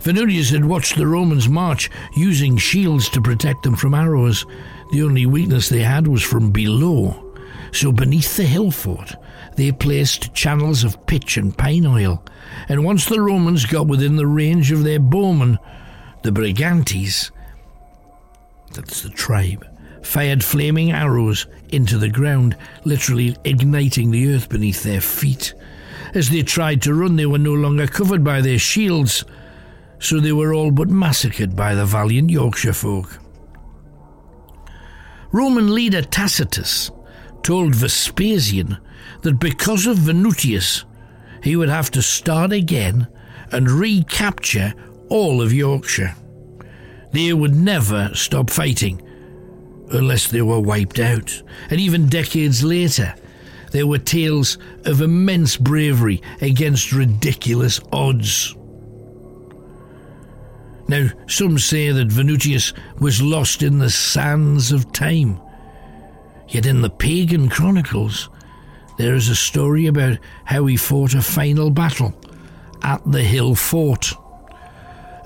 Venutius 0.00 0.50
had 0.50 0.64
watched 0.64 0.96
the 0.96 1.06
Romans 1.06 1.48
march 1.48 1.90
using 2.16 2.56
shields 2.56 3.08
to 3.08 3.20
protect 3.20 3.64
them 3.64 3.74
from 3.74 3.94
arrows. 3.94 4.46
The 4.92 5.02
only 5.02 5.26
weakness 5.26 5.68
they 5.68 5.82
had 5.82 6.06
was 6.06 6.22
from 6.22 6.52
below. 6.52 7.34
So 7.72 7.90
beneath 7.90 8.36
the 8.36 8.44
hill 8.44 8.70
fort, 8.70 9.14
they 9.56 9.72
placed 9.72 10.32
channels 10.32 10.84
of 10.84 11.04
pitch 11.06 11.36
and 11.36 11.56
pine 11.56 11.86
oil. 11.86 12.22
And 12.68 12.84
once 12.84 13.06
the 13.06 13.20
Romans 13.20 13.66
got 13.66 13.88
within 13.88 14.14
the 14.16 14.26
range 14.26 14.70
of 14.70 14.84
their 14.84 15.00
bowmen, 15.00 15.58
the 16.22 16.30
Brigantes, 16.30 17.32
that's 18.76 19.02
the 19.02 19.10
tribe, 19.10 19.66
fired 20.02 20.44
flaming 20.44 20.92
arrows 20.92 21.46
into 21.70 21.98
the 21.98 22.08
ground, 22.08 22.56
literally 22.84 23.36
igniting 23.44 24.10
the 24.10 24.32
earth 24.32 24.48
beneath 24.48 24.82
their 24.82 25.00
feet. 25.00 25.54
As 26.14 26.30
they 26.30 26.42
tried 26.42 26.82
to 26.82 26.94
run, 26.94 27.16
they 27.16 27.26
were 27.26 27.38
no 27.38 27.54
longer 27.54 27.86
covered 27.86 28.22
by 28.22 28.40
their 28.40 28.58
shields, 28.58 29.24
so 29.98 30.20
they 30.20 30.32
were 30.32 30.54
all 30.54 30.70
but 30.70 30.88
massacred 30.88 31.56
by 31.56 31.74
the 31.74 31.86
valiant 31.86 32.30
Yorkshire 32.30 32.72
folk. 32.72 33.18
Roman 35.32 35.74
leader 35.74 36.02
Tacitus 36.02 36.90
told 37.42 37.74
Vespasian 37.74 38.78
that 39.22 39.40
because 39.40 39.86
of 39.86 39.98
Venutius, 39.98 40.84
he 41.42 41.56
would 41.56 41.68
have 41.68 41.90
to 41.92 42.02
start 42.02 42.52
again 42.52 43.08
and 43.52 43.70
recapture 43.70 44.72
all 45.08 45.42
of 45.42 45.52
Yorkshire. 45.52 46.14
They 47.16 47.32
would 47.32 47.54
never 47.54 48.10
stop 48.12 48.50
fighting 48.50 49.00
unless 49.88 50.28
they 50.28 50.42
were 50.42 50.60
wiped 50.60 50.98
out. 50.98 51.42
And 51.70 51.80
even 51.80 52.10
decades 52.10 52.62
later, 52.62 53.14
there 53.72 53.86
were 53.86 53.96
tales 53.96 54.58
of 54.84 55.00
immense 55.00 55.56
bravery 55.56 56.20
against 56.42 56.92
ridiculous 56.92 57.80
odds. 57.90 58.54
Now, 60.88 61.08
some 61.26 61.58
say 61.58 61.90
that 61.90 62.08
Venutius 62.08 62.74
was 63.00 63.22
lost 63.22 63.62
in 63.62 63.78
the 63.78 63.88
sands 63.88 64.70
of 64.70 64.92
time. 64.92 65.40
Yet 66.48 66.66
in 66.66 66.82
the 66.82 66.90
pagan 66.90 67.48
chronicles, 67.48 68.28
there 68.98 69.14
is 69.14 69.30
a 69.30 69.34
story 69.34 69.86
about 69.86 70.18
how 70.44 70.66
he 70.66 70.76
fought 70.76 71.14
a 71.14 71.22
final 71.22 71.70
battle 71.70 72.12
at 72.82 73.00
the 73.10 73.22
hill 73.22 73.54
fort. 73.54 74.12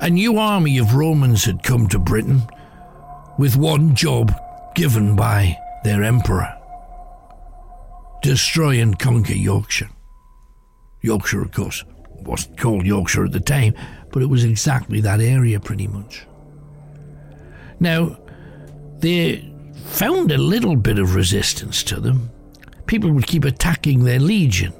A 0.00 0.08
new 0.10 0.38
army 0.38 0.78
of 0.78 0.94
Romans 0.94 1.44
had 1.44 1.62
come 1.62 1.86
to 1.88 1.98
Britain 1.98 2.42
with 3.38 3.56
one 3.56 3.94
job 3.94 4.34
given 4.74 5.14
by 5.14 5.56
their 5.84 6.02
emperor 6.02 6.56
destroy 8.22 8.80
and 8.80 8.98
conquer 8.98 9.34
Yorkshire. 9.34 9.90
Yorkshire, 11.02 11.42
of 11.42 11.52
course, 11.52 11.84
wasn't 12.20 12.58
called 12.58 12.84
Yorkshire 12.84 13.24
at 13.24 13.32
the 13.32 13.40
time, 13.40 13.74
but 14.12 14.22
it 14.22 14.26
was 14.26 14.44
exactly 14.44 15.00
that 15.00 15.20
area 15.20 15.58
pretty 15.58 15.86
much. 15.86 16.26
Now, 17.78 18.18
they 18.98 19.50
found 19.86 20.30
a 20.30 20.38
little 20.38 20.76
bit 20.76 20.98
of 20.98 21.14
resistance 21.14 21.82
to 21.84 22.00
them. 22.00 22.30
People 22.86 23.10
would 23.12 23.26
keep 23.26 23.44
attacking 23.44 24.04
their 24.04 24.20
legion, 24.20 24.74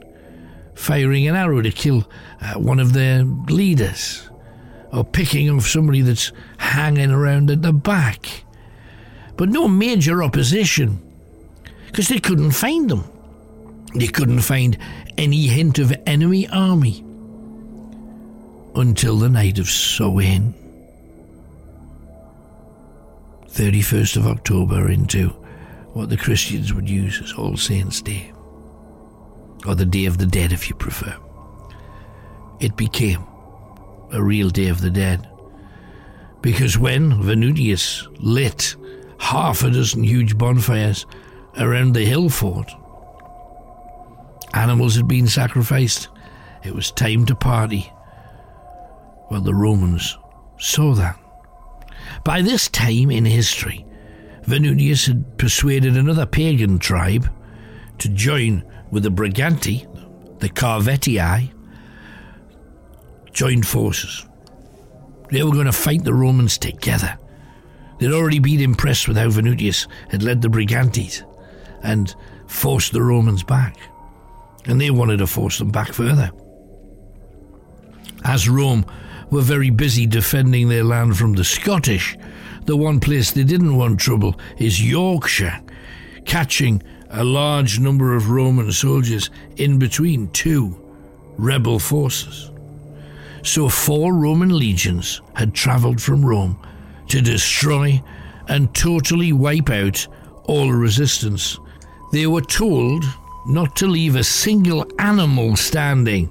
firing 0.75 1.27
an 1.27 1.37
arrow 1.37 1.63
to 1.63 1.71
kill 1.71 2.09
uh, 2.43 2.55
one 2.55 2.81
of 2.81 2.93
their 2.93 3.25
leaders, 3.25 4.30
or 4.93 5.05
picking 5.05 5.51
off 5.51 5.67
somebody 5.67 6.01
that's 6.03 6.33
hanging 6.59 7.11
around 7.11 7.51
at 7.51 7.63
the 7.63 7.73
back. 7.73 8.45
But 9.37 9.49
no 9.49 9.69
major 9.69 10.23
opposition, 10.23 11.01
because 11.87 12.09
they 12.09 12.19
couldn't 12.19 12.51
find 12.53 12.91
them. 12.91 13.05
They 13.95 14.07
couldn't 14.09 14.41
find 14.41 14.79
any 15.19 15.47
hint 15.47 15.79
of 15.79 15.93
enemy 16.07 16.49
army 16.49 17.05
until 18.75 19.17
the 19.17 19.29
night 19.29 19.59
of 19.59 19.69
Samhain. 19.69 20.55
31st 23.49 24.17
of 24.17 24.27
October 24.27 24.91
into 24.91 25.29
what 25.93 26.09
the 26.09 26.17
Christians 26.17 26.73
would 26.73 26.89
use 26.89 27.21
as 27.21 27.33
All 27.33 27.57
Saints' 27.57 28.01
Day, 28.01 28.33
or 29.67 29.75
the 29.75 29.85
Day 29.85 30.05
of 30.07 30.19
the 30.19 30.27
Dead 30.27 30.53
if 30.53 30.69
you 30.69 30.77
prefer. 30.77 31.17
It 32.61 32.77
became 32.77 33.25
a 34.13 34.23
real 34.23 34.51
Day 34.51 34.69
of 34.69 34.81
the 34.81 34.91
Dead, 34.91 35.29
because 36.43 36.79
when 36.79 37.23
Venutius 37.23 38.07
lit 38.19 38.77
half 39.19 39.63
a 39.63 39.71
dozen 39.71 40.03
huge 40.03 40.37
bonfires 40.39 41.07
around 41.59 41.93
the 41.93 42.05
hill 42.05 42.29
fort, 42.29 42.71
animals 44.55 44.97
had 44.97 45.07
been 45.07 45.29
sacrificed. 45.29 46.09
It 46.65 46.75
was 46.75 46.91
time 46.91 47.25
to 47.27 47.35
party. 47.35 47.93
Well, 49.31 49.41
the 49.41 49.55
Romans 49.55 50.19
saw 50.59 50.95
that. 50.95 51.19
By 52.25 52.43
this 52.43 52.69
time 52.69 53.11
in 53.11 53.25
history, 53.25 53.87
Venutius 54.43 55.07
had 55.07 55.39
persuaded 55.39 55.97
another 55.97 56.27
pagan 56.27 56.79
tribe 56.79 57.29
to 57.99 58.09
join 58.09 58.65
with 58.91 59.05
the 59.05 59.11
Briganti, 59.11 59.87
the 60.41 60.49
Carvetii, 60.49 61.53
joined 63.33 63.67
forces. 63.67 64.27
They 65.31 65.43
were 65.43 65.53
going 65.53 65.67
to 65.67 65.73
fight 65.73 66.05
the 66.05 66.15
Romans 66.15 66.59
together. 66.59 67.19
They'd 67.99 68.13
already 68.13 68.39
been 68.39 68.61
impressed 68.61 69.07
with 69.07 69.17
how 69.17 69.29
Venutius 69.29 69.87
had 70.09 70.23
led 70.23 70.43
the 70.43 70.49
Brigantes 70.49 71.23
and 71.83 72.15
forced 72.47 72.93
the 72.93 73.03
Romans 73.03 73.43
back. 73.43 73.77
And 74.67 74.81
they 74.81 74.91
wanted 74.91 75.19
to 75.19 75.27
force 75.27 75.59
them 75.59 75.71
back 75.71 75.93
further. 75.93 76.31
As 78.25 78.49
Rome 78.49 78.85
were 79.31 79.41
very 79.41 79.71
busy 79.71 80.07
defending 80.07 80.69
their 80.69 80.85
land 80.85 81.17
from 81.17 81.35
the 81.35 81.45
Scottish, 81.45 82.17
the 82.67 82.77
one 82.77 83.01
place 83.01 83.31
they 83.31 83.45
didn't 83.45 83.77
want 83.77 84.01
trouble 84.01 84.39
is 84.59 84.83
Yorkshire, 84.83 85.61
catching 86.25 86.83
a 87.11 87.25
large 87.25 87.81
number 87.81 88.15
of 88.15 88.31
Roman 88.31 88.71
soldiers 88.73 89.31
in 89.57 89.79
between 89.79 90.31
two 90.33 90.79
rebel 91.39 91.79
forces. 91.79 92.50
So 93.43 93.69
four 93.69 94.15
Roman 94.15 94.57
legions 94.57 95.21
had 95.35 95.55
travelled 95.55 96.01
from 96.01 96.25
Rome 96.25 96.59
to 97.09 97.21
destroy 97.21 98.03
and 98.49 98.75
totally 98.75 99.33
wipe 99.33 99.71
out 99.71 100.07
all 100.45 100.73
resistance. 100.73 101.59
They 102.13 102.27
were 102.27 102.41
told 102.41 103.05
not 103.47 103.77
to 103.77 103.87
leave 103.87 104.17
a 104.17 104.25
single 104.25 104.85
animal 104.99 105.57
standing. 105.57 106.31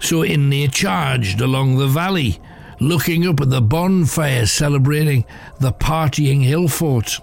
So 0.00 0.22
in 0.22 0.50
they 0.50 0.66
charged 0.66 1.40
along 1.40 1.76
the 1.76 1.86
valley, 1.86 2.40
looking 2.80 3.26
up 3.26 3.40
at 3.40 3.50
the 3.50 3.60
bonfire 3.60 4.46
celebrating 4.46 5.24
the 5.60 5.72
partying 5.72 6.42
hill 6.42 6.68
fort. 6.68 7.20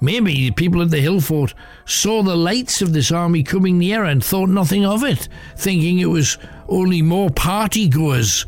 Maybe 0.00 0.32
the 0.32 0.50
people 0.52 0.82
at 0.82 0.90
the 0.90 1.00
hill 1.00 1.20
fort 1.20 1.54
saw 1.84 2.22
the 2.22 2.36
lights 2.36 2.82
of 2.82 2.92
this 2.92 3.10
army 3.10 3.42
coming 3.42 3.78
near 3.78 4.04
and 4.04 4.22
thought 4.22 4.48
nothing 4.48 4.84
of 4.84 5.02
it, 5.02 5.28
thinking 5.56 5.98
it 5.98 6.06
was 6.06 6.38
only 6.68 7.02
more 7.02 7.30
party 7.30 7.88
goers 7.88 8.46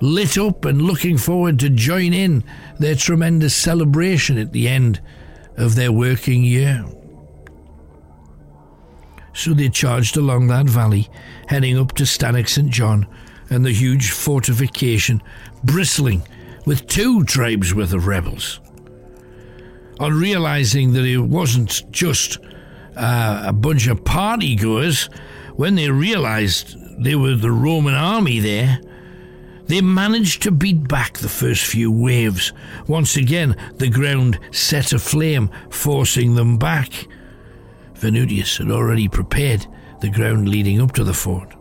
lit 0.00 0.38
up 0.38 0.64
and 0.64 0.82
looking 0.82 1.18
forward 1.18 1.58
to 1.58 1.68
join 1.68 2.12
in 2.12 2.44
their 2.78 2.94
tremendous 2.94 3.54
celebration 3.54 4.38
at 4.38 4.52
the 4.52 4.68
end 4.68 5.00
of 5.56 5.74
their 5.74 5.92
working 5.92 6.44
year. 6.44 6.84
So 9.34 9.54
they 9.54 9.68
charged 9.68 10.16
along 10.16 10.48
that 10.48 10.66
valley, 10.66 11.08
heading 11.48 11.78
up 11.78 11.92
to 11.94 12.04
Stanwick 12.04 12.48
St. 12.48 12.70
John 12.70 13.06
and 13.50 13.64
the 13.64 13.72
huge 13.72 14.10
fortification 14.10 15.22
bristling 15.64 16.22
with 16.66 16.86
two 16.86 17.24
tribes 17.24 17.74
worth 17.74 17.92
of 17.92 18.06
rebels. 18.06 18.60
On 20.00 20.12
realizing 20.18 20.92
that 20.92 21.04
it 21.04 21.18
wasn't 21.18 21.90
just 21.90 22.38
uh, 22.96 23.44
a 23.46 23.52
bunch 23.52 23.86
of 23.86 24.04
party 24.04 24.54
goers, 24.54 25.08
when 25.56 25.74
they 25.74 25.90
realized 25.90 26.76
they 26.98 27.14
were 27.14 27.34
the 27.34 27.50
Roman 27.50 27.94
army 27.94 28.40
there, 28.40 28.80
they 29.66 29.80
managed 29.82 30.42
to 30.42 30.50
beat 30.50 30.88
back 30.88 31.18
the 31.18 31.28
first 31.28 31.64
few 31.64 31.92
waves. 31.92 32.52
Once 32.86 33.16
again, 33.16 33.54
the 33.76 33.90
ground 33.90 34.38
set 34.50 34.92
aflame, 34.92 35.50
forcing 35.68 36.34
them 36.34 36.56
back. 36.56 37.06
Venutius 37.94 38.56
had 38.56 38.70
already 38.70 39.08
prepared 39.08 39.66
the 40.00 40.08
ground 40.08 40.48
leading 40.48 40.80
up 40.80 40.92
to 40.92 41.04
the 41.04 41.12
fort. 41.12 41.52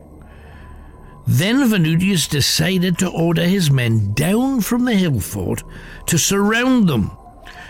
Then 1.28 1.69
Venutius 1.69 2.30
decided 2.30 2.97
to 3.00 3.10
order 3.10 3.43
his 3.43 3.69
men 3.69 4.13
down 4.13 4.62
from 4.62 4.86
the 4.86 4.95
hill 4.95 5.19
fort 5.19 5.62
to 6.06 6.17
surround 6.17 6.88
them 6.88 7.12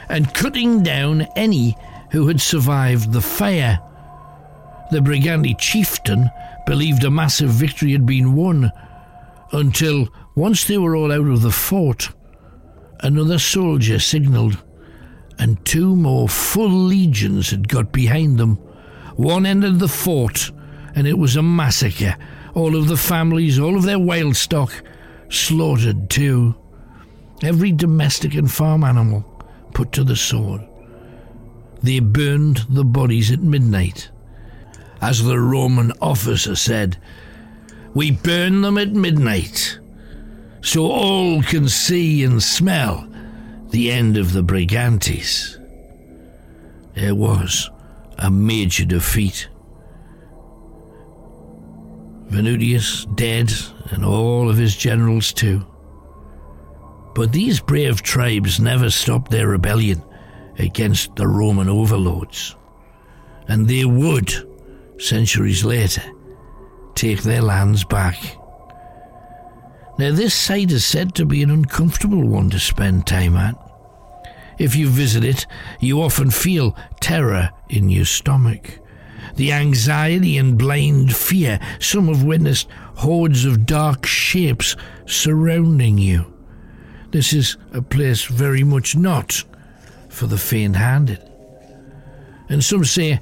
and 0.09 0.33
cutting 0.35 0.83
down 0.83 1.21
any 1.35 1.75
who 2.11 2.27
had 2.27 2.39
survived 2.39 3.11
the 3.11 3.21
fire. 3.21 3.79
The 4.89 4.99
Briganti 4.99 5.57
chieftain 5.57 6.29
believed 6.65 7.03
a 7.03 7.11
massive 7.11 7.49
victory 7.49 7.91
had 7.91 8.05
been 8.05 8.35
won 8.35 8.71
until, 9.51 10.07
once 10.35 10.65
they 10.65 10.77
were 10.77 10.95
all 10.95 11.11
out 11.11 11.27
of 11.27 11.41
the 11.41 11.51
fort, 11.51 12.09
another 13.01 13.39
soldier 13.39 13.99
signalled, 13.99 14.63
and 15.39 15.63
two 15.65 15.95
more 15.95 16.27
full 16.27 16.69
legions 16.69 17.51
had 17.51 17.67
got 17.67 17.91
behind 17.91 18.37
them. 18.37 18.55
One 19.15 19.45
entered 19.45 19.79
the 19.79 19.87
fort, 19.87 20.51
and 20.95 21.05
it 21.07 21.17
was 21.17 21.35
a 21.35 21.43
massacre. 21.43 22.15
All 22.53 22.75
of 22.75 22.87
the 22.87 22.97
families, 22.97 23.59
all 23.59 23.75
of 23.75 23.83
their 23.83 23.99
wild 23.99 24.35
stock, 24.35 24.71
slaughtered 25.29 26.09
too. 26.09 26.55
Every 27.43 27.71
domestic 27.71 28.33
and 28.33 28.51
farm 28.51 28.83
animal 28.83 29.21
put 29.73 29.91
to 29.93 30.03
the 30.03 30.15
sword. 30.15 30.61
They 31.83 31.99
burned 31.99 32.65
the 32.69 32.83
bodies 32.83 33.31
at 33.31 33.41
midnight. 33.41 34.09
As 35.01 35.23
the 35.23 35.39
Roman 35.39 35.91
officer 36.01 36.55
said, 36.55 36.97
We 37.93 38.11
burn 38.11 38.61
them 38.61 38.77
at 38.77 38.93
midnight, 38.93 39.79
so 40.61 40.85
all 40.85 41.43
can 41.43 41.69
see 41.69 42.23
and 42.23 42.41
smell 42.41 43.07
the 43.69 43.91
end 43.91 44.17
of 44.17 44.33
the 44.33 44.43
Brigantes. 44.43 45.57
It 46.95 47.15
was 47.15 47.69
a 48.17 48.31
major 48.31 48.85
defeat. 48.85 49.49
Venutius 52.29 53.05
dead, 53.15 53.53
and 53.91 54.03
all 54.03 54.49
of 54.49 54.57
his 54.57 54.75
generals 54.75 55.31
too. 55.31 55.65
But 57.15 57.31
these 57.31 57.59
brave 57.59 58.01
tribes 58.01 58.59
never 58.59 58.89
stopped 58.89 59.31
their 59.31 59.47
rebellion 59.47 60.03
against 60.59 61.15
the 61.15 61.27
Roman 61.27 61.69
overlords. 61.69 62.55
And 63.47 63.67
they 63.67 63.85
would, 63.85 64.33
centuries 64.99 65.63
later, 65.63 66.03
take 66.95 67.21
their 67.21 67.41
lands 67.41 67.83
back. 67.83 68.17
Now, 69.99 70.11
this 70.11 70.35
site 70.35 70.71
is 70.71 70.85
said 70.85 71.15
to 71.15 71.25
be 71.25 71.41
an 71.41 71.49
uncomfortable 71.49 72.27
one 72.27 72.49
to 72.51 72.59
spend 72.59 73.07
time 73.07 73.35
at. 73.35 73.55
If 74.59 74.75
you 74.75 74.89
visit 74.89 75.23
it, 75.23 75.45
you 75.79 76.01
often 76.01 76.31
feel 76.31 76.75
terror 76.99 77.49
in 77.69 77.89
your 77.89 78.05
stomach. 78.05 78.79
The 79.35 79.51
anxiety 79.51 80.37
and 80.37 80.57
blind 80.57 81.15
fear 81.15 81.59
some 81.79 82.07
have 82.07 82.23
witnessed 82.23 82.67
hordes 82.95 83.45
of 83.45 83.65
dark 83.65 84.05
shapes 84.05 84.75
surrounding 85.05 85.97
you. 85.97 86.33
This 87.11 87.33
is 87.33 87.57
a 87.71 87.81
place 87.81 88.25
very 88.25 88.63
much 88.63 88.95
not 88.95 89.43
for 90.09 90.27
the 90.27 90.37
faint 90.37 90.75
handed. 90.75 91.23
And 92.49 92.63
some 92.63 92.83
say, 92.85 93.19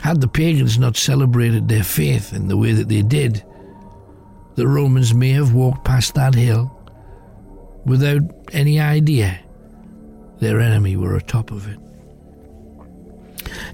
had 0.00 0.20
the 0.20 0.28
pagans 0.28 0.78
not 0.78 0.96
celebrated 0.96 1.68
their 1.68 1.84
faith 1.84 2.32
in 2.32 2.48
the 2.48 2.56
way 2.56 2.72
that 2.72 2.88
they 2.88 3.02
did, 3.02 3.44
the 4.54 4.66
Romans 4.66 5.14
may 5.14 5.30
have 5.30 5.54
walked 5.54 5.84
past 5.84 6.14
that 6.14 6.34
hill 6.34 6.74
without 7.84 8.22
any 8.52 8.80
idea 8.80 9.40
their 10.40 10.60
enemy 10.60 10.96
were 10.96 11.16
atop 11.16 11.50
of 11.50 11.68
it. 11.68 11.78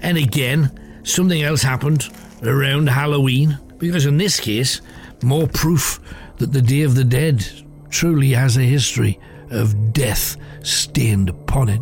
And 0.01 0.17
again, 0.17 0.71
something 1.03 1.41
else 1.41 1.61
happened 1.61 2.09
around 2.43 2.87
Halloween, 2.87 3.57
because 3.77 4.05
in 4.05 4.17
this 4.17 4.39
case, 4.39 4.81
more 5.23 5.47
proof 5.47 5.99
that 6.37 6.51
the 6.51 6.61
Day 6.61 6.81
of 6.81 6.95
the 6.95 7.03
Dead 7.03 7.45
truly 7.89 8.31
has 8.31 8.57
a 8.57 8.61
history 8.61 9.19
of 9.51 9.93
death 9.93 10.37
stained 10.63 11.29
upon 11.29 11.69
it. 11.69 11.81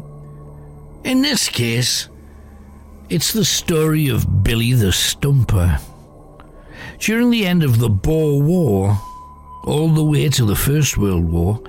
In 1.04 1.22
this 1.22 1.50
case, 1.50 2.10
it's 3.10 3.34
the 3.34 3.46
story 3.46 4.08
of 4.10 4.44
Billy 4.44 4.74
the 4.74 4.92
Stumper. 4.92 5.80
During 7.00 7.30
the 7.30 7.46
end 7.46 7.64
of 7.64 7.80
the 7.80 7.90
Boer 7.90 8.42
War, 8.42 8.98
all 9.66 9.90
the 9.90 10.04
way 10.04 10.30
to 10.30 10.46
the 10.46 10.56
First 10.56 10.98
World 10.98 11.26
War, 11.26 11.62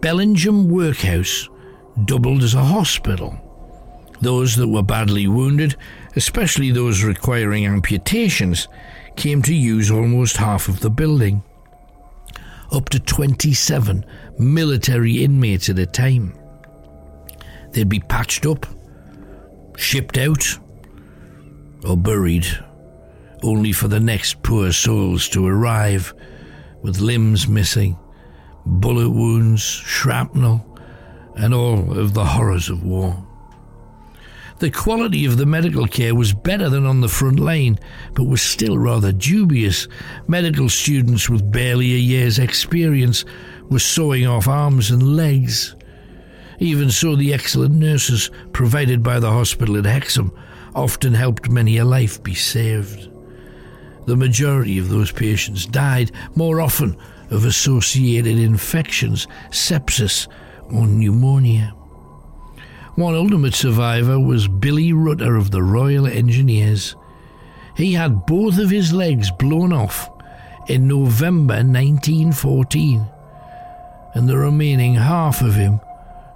Bellingham 0.00 0.68
Workhouse 0.68 1.48
doubled 2.04 2.42
as 2.42 2.54
a 2.54 2.64
hospital. 2.64 3.36
Those 4.20 4.56
that 4.56 4.68
were 4.68 4.82
badly 4.82 5.26
wounded, 5.26 5.76
especially 6.14 6.70
those 6.70 7.02
requiring 7.02 7.66
amputations, 7.66 8.68
came 9.16 9.42
to 9.42 9.54
use 9.54 9.90
almost 9.90 10.36
half 10.36 10.68
of 10.68 10.80
the 10.80 10.90
building. 10.90 11.42
Up 12.72 12.88
to 12.90 13.00
27 13.00 14.04
military 14.38 15.22
inmates 15.22 15.68
at 15.68 15.78
a 15.78 15.86
time. 15.86 16.36
They'd 17.72 17.88
be 17.88 18.00
patched 18.00 18.46
up, 18.46 18.66
shipped 19.76 20.18
out, 20.18 20.58
or 21.86 21.96
buried, 21.96 22.46
only 23.42 23.72
for 23.72 23.88
the 23.88 24.00
next 24.00 24.42
poor 24.42 24.72
souls 24.72 25.28
to 25.28 25.46
arrive 25.46 26.12
with 26.82 27.00
limbs 27.00 27.46
missing, 27.46 27.96
bullet 28.64 29.10
wounds, 29.10 29.62
shrapnel, 29.62 30.64
and 31.36 31.54
all 31.54 31.96
of 31.98 32.14
the 32.14 32.24
horrors 32.24 32.68
of 32.68 32.82
war. 32.82 33.22
The 34.58 34.70
quality 34.70 35.26
of 35.26 35.36
the 35.36 35.44
medical 35.44 35.86
care 35.86 36.14
was 36.14 36.32
better 36.32 36.70
than 36.70 36.86
on 36.86 37.02
the 37.02 37.08
front 37.08 37.38
line, 37.38 37.78
but 38.14 38.24
was 38.24 38.40
still 38.40 38.78
rather 38.78 39.12
dubious. 39.12 39.86
Medical 40.28 40.70
students 40.70 41.28
with 41.28 41.52
barely 41.52 41.92
a 41.92 41.98
year's 41.98 42.38
experience 42.38 43.26
were 43.64 43.78
sawing 43.78 44.26
off 44.26 44.48
arms 44.48 44.90
and 44.90 45.14
legs. 45.14 45.76
Even 46.58 46.90
so, 46.90 47.16
the 47.16 47.34
excellent 47.34 47.74
nurses 47.74 48.30
provided 48.54 49.02
by 49.02 49.20
the 49.20 49.30
hospital 49.30 49.76
at 49.76 49.84
Hexham 49.84 50.32
often 50.76 51.14
helped 51.14 51.50
many 51.50 51.78
a 51.78 51.84
life 51.84 52.22
be 52.22 52.34
saved. 52.34 53.10
The 54.04 54.16
majority 54.16 54.78
of 54.78 54.88
those 54.88 55.10
patients 55.10 55.66
died 55.66 56.12
more 56.36 56.60
often 56.60 56.96
of 57.30 57.44
associated 57.44 58.38
infections, 58.38 59.26
sepsis, 59.50 60.28
or 60.70 60.86
pneumonia. 60.86 61.74
One 62.94 63.14
ultimate 63.14 63.54
survivor 63.54 64.20
was 64.20 64.48
Billy 64.48 64.92
Rutter 64.92 65.36
of 65.36 65.50
the 65.50 65.62
Royal 65.62 66.06
Engineers. 66.06 66.94
He 67.76 67.94
had 67.94 68.26
both 68.26 68.58
of 68.58 68.70
his 68.70 68.92
legs 68.92 69.30
blown 69.30 69.72
off 69.72 70.08
in 70.68 70.86
November 70.86 71.54
1914, 71.54 73.06
and 74.14 74.28
the 74.28 74.36
remaining 74.36 74.94
half 74.94 75.40
of 75.40 75.54
him 75.54 75.80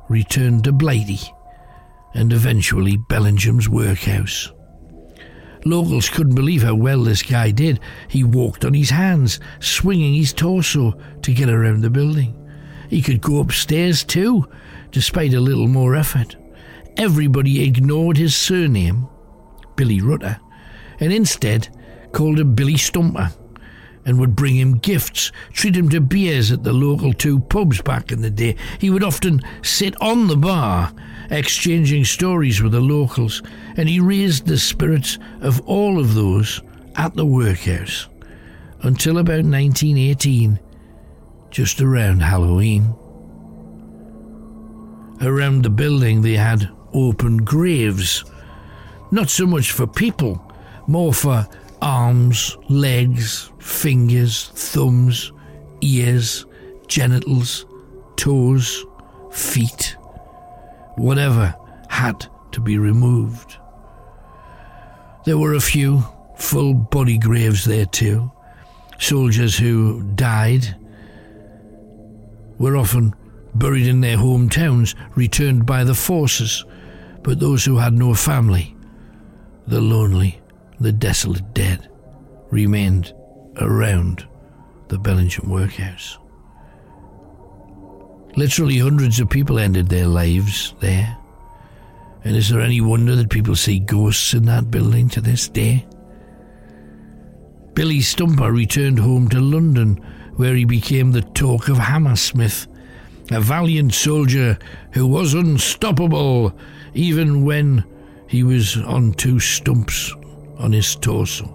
returned 0.09 0.64
to 0.64 0.72
Blighty 0.72 1.20
and 2.14 2.32
eventually 2.32 2.96
Bellingham's 2.96 3.68
workhouse. 3.68 4.50
Locals 5.64 6.08
couldn't 6.08 6.34
believe 6.34 6.62
how 6.62 6.74
well 6.74 7.02
this 7.02 7.22
guy 7.22 7.50
did. 7.50 7.80
He 8.08 8.24
walked 8.24 8.64
on 8.64 8.74
his 8.74 8.90
hands, 8.90 9.40
swinging 9.61 10.14
his 10.14 10.32
torso 10.32 10.98
to 11.22 11.34
get 11.34 11.50
around 11.50 11.82
the 11.82 11.90
building. 11.90 12.36
He 12.88 13.02
could 13.02 13.20
go 13.20 13.40
upstairs 13.40 14.02
too, 14.02 14.48
despite 14.90 15.34
a 15.34 15.40
little 15.40 15.68
more 15.68 15.94
effort. 15.94 16.36
Everybody 16.96 17.62
ignored 17.62 18.16
his 18.16 18.34
surname, 18.34 19.06
Billy 19.76 20.00
Rutter, 20.00 20.40
and 20.98 21.12
instead 21.12 21.68
called 22.12 22.40
him 22.40 22.54
Billy 22.54 22.76
Stumper 22.76 23.32
and 24.11 24.18
would 24.18 24.34
bring 24.34 24.56
him 24.56 24.76
gifts, 24.78 25.30
treat 25.52 25.76
him 25.76 25.88
to 25.88 26.00
beers 26.00 26.50
at 26.50 26.64
the 26.64 26.72
local 26.72 27.12
two 27.12 27.38
pubs 27.38 27.80
back 27.80 28.11
in 28.11 28.20
the 28.22 28.30
day. 28.30 28.56
He 28.80 28.90
would 28.90 29.04
often 29.04 29.40
sit 29.62 29.94
on 30.02 30.26
the 30.26 30.36
bar, 30.36 30.92
exchanging 31.30 32.04
stories 32.04 32.61
with 32.61 32.72
the 32.72 32.80
locals, 32.80 33.40
and 33.76 33.88
he 33.88 34.00
raised 34.00 34.46
the 34.46 34.58
spirits 34.58 35.16
of 35.40 35.61
all 35.61 36.00
of 36.00 36.14
those 36.14 36.61
at 36.96 37.14
the 37.14 37.24
workhouse 37.24 38.08
until 38.82 39.18
about 39.18 39.44
1918, 39.44 40.58
just 41.52 41.80
around 41.80 42.20
Halloween. 42.20 42.92
Around 45.20 45.62
the 45.62 45.70
building, 45.70 46.22
they 46.22 46.34
had 46.34 46.68
open 46.92 47.36
graves, 47.36 48.24
not 49.12 49.30
so 49.30 49.46
much 49.46 49.70
for 49.70 49.86
people, 49.86 50.52
more 50.88 51.14
for 51.14 51.46
arms, 51.83 52.57
legs, 52.68 53.51
fingers, 53.59 54.51
thumbs, 54.55 55.33
ears, 55.81 56.47
genitals, 56.89 57.66
toes, 58.16 58.85
feet, 59.31 59.97
whatever 60.97 61.55
had 61.89 62.26
to 62.53 62.61
be 62.61 62.78
removed. 62.78 63.57
There 65.24 65.39
were 65.39 65.55
a 65.55 65.61
few 65.61 66.05
full 66.37 66.74
body 66.74 67.18
graves 67.18 67.64
there 67.64 67.87
too. 67.87 68.31
Soldiers 68.99 69.57
who 69.57 70.03
died 70.14 70.76
were 72.59 72.76
often 72.76 73.14
buried 73.55 73.87
in 73.87 74.01
their 74.01 74.16
hometowns, 74.16 74.95
returned 75.16 75.66
by 75.66 75.85
the 75.85 75.95
forces, 75.95 76.64
but 77.22 77.41
those 77.41 77.64
who 77.64 77.78
had 77.78 77.95
no 77.95 78.14
family, 78.14 78.76
the 79.66 79.81
lonely, 79.81 80.39
the 80.81 80.93
desolate 80.93 81.53
dead, 81.53 81.89
remained 82.51 83.12
around 83.59 84.26
the 84.89 84.99
Bellingham 84.99 85.51
workhouse. 85.51 86.18
Literally 88.37 88.78
hundreds 88.78 89.20
of 89.20 89.28
people 89.28 89.59
ended 89.59 89.89
their 89.89 90.07
lives 90.07 90.74
there. 90.81 91.16
And 92.24 92.37
is 92.37 92.49
there 92.49 92.61
any 92.61 92.81
wonder 92.81 93.14
that 93.16 93.31
people 93.31 93.57
see 93.57 93.78
ghosts 93.78 94.35
in 94.35 94.45
that 94.47 94.70
building 94.70 95.09
to 95.11 95.20
this 95.20 95.49
day? 95.49 95.87
Billy 97.74 98.01
Stumper 98.01 98.53
returned 98.53 98.99
home 98.99 99.28
to 99.28 99.41
London, 99.41 99.97
where 100.37 100.55
he 100.55 100.64
became 100.64 101.12
the 101.12 101.22
talk 101.22 101.68
of 101.68 101.78
Hammersmith, 101.78 102.66
a 103.31 103.41
valiant 103.41 103.95
soldier 103.95 104.59
who 104.93 105.07
was 105.07 105.35
unstoppable 105.35 106.57
even 106.95 107.45
when 107.45 107.85
he 108.28 108.43
was 108.43 108.76
on 108.76 109.12
two 109.12 109.41
stumps 109.41 110.14
on 110.61 110.72
his 110.72 110.94
torso. 110.96 111.48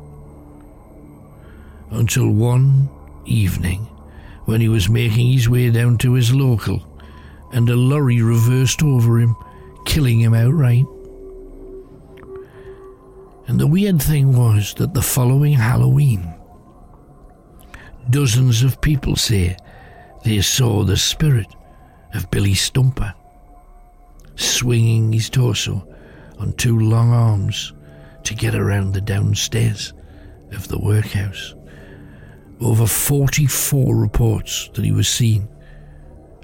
Until 1.91 2.32
one 2.32 2.89
evening, 3.26 3.88
when 4.45 4.60
he 4.60 4.68
was 4.68 4.89
making 4.89 5.32
his 5.32 5.47
way 5.47 5.70
down 5.70 5.97
to 5.99 6.14
his 6.14 6.34
local, 6.34 6.84
and 7.53 7.70
a 7.70 7.76
lorry 7.76 8.22
reversed 8.22 8.84
over 8.84 9.20
him, 9.20 9.36
killing 9.86 10.20
him 10.20 10.34
outright. 10.34 10.86
And 13.47 13.60
the 13.60 13.68
weird 13.68 14.01
thing 14.01 14.36
was 14.36 14.74
that 14.76 14.93
the 14.93 15.01
following 15.01 15.53
Halloween, 15.53 16.34
dozens 18.10 18.64
of 18.64 18.82
people 18.82 19.16
say 19.16 19.56
they 20.24 20.41
saw 20.41 20.84
the 20.84 20.97
spirit 20.97 21.47
of 22.14 22.32
Billy 22.32 22.56
Stumper 22.56 23.14
swinging 24.36 25.14
his 25.14 25.30
torso 25.30 25.88
on 26.39 26.53
two 26.53 26.80
long 26.80 27.12
arms 27.12 27.74
to 28.26 28.34
get 28.34 28.56
around 28.56 28.94
the 28.94 29.02
downstairs 29.02 29.94
of 30.52 30.68
the 30.68 30.80
workhouse. 30.80 31.56
Over 32.60 32.88
44 32.88 33.96
reports 33.96 34.70
that 34.74 34.86
he 34.86 34.92
was 34.92 35.08
seen 35.08 35.48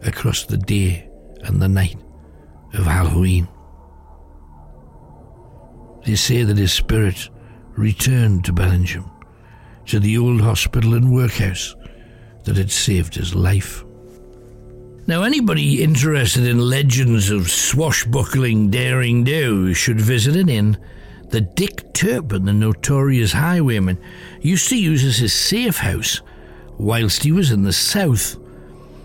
across 0.03 0.45
the 0.45 0.57
day 0.57 1.09
and 1.43 1.61
the 1.61 1.69
night 1.69 1.97
of 2.73 2.85
Halloween. 2.85 3.47
They 6.05 6.15
say 6.15 6.43
that 6.43 6.57
his 6.57 6.73
spirit 6.73 7.29
returned 7.77 8.45
to 8.45 8.53
Bellingham, 8.53 9.09
to 9.87 9.99
the 9.99 10.17
old 10.17 10.41
hospital 10.41 10.93
and 10.95 11.13
workhouse 11.13 11.75
that 12.43 12.57
had 12.57 12.71
saved 12.71 13.15
his 13.15 13.35
life. 13.35 13.83
Now, 15.07 15.23
anybody 15.23 15.81
interested 15.83 16.45
in 16.45 16.59
legends 16.59 17.29
of 17.29 17.49
swashbuckling 17.49 18.69
daring 18.69 19.23
do 19.23 19.73
should 19.73 19.99
visit 19.99 20.35
an 20.35 20.49
inn 20.49 20.77
that 21.31 21.55
Dick 21.55 21.93
Turpin, 21.93 22.45
the 22.45 22.53
notorious 22.53 23.33
highwayman, 23.33 23.97
used 24.41 24.69
to 24.69 24.77
use 24.77 25.03
as 25.03 25.17
his 25.17 25.33
safe 25.33 25.77
house 25.77 26.21
whilst 26.77 27.23
he 27.23 27.31
was 27.31 27.51
in 27.51 27.63
the 27.63 27.73
south. 27.73 28.37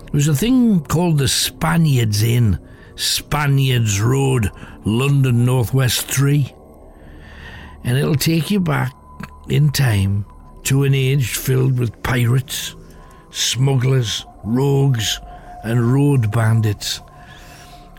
It 0.07 0.13
was 0.13 0.29
a 0.29 0.35
thing 0.35 0.81
called 0.81 1.19
the 1.19 1.29
Spaniards 1.29 2.23
Inn, 2.23 2.59
Spaniards 2.97 4.01
Road, 4.01 4.51
London 4.85 5.45
Northwest 5.45 6.07
3. 6.09 6.53
And 7.85 7.99
it'll 7.99 8.15
take 8.15 8.51
you 8.51 8.61
back 8.61 8.93
in 9.49 9.71
time 9.71 10.25
to 10.65 10.85
an 10.85 10.95
age 10.95 11.37
filled 11.37 11.79
with 11.79 12.03
pirates, 12.03 12.75
smugglers, 13.31 14.25
rogues, 14.43 15.21
and 15.63 15.93
road 15.93 16.31
bandits. 16.33 17.01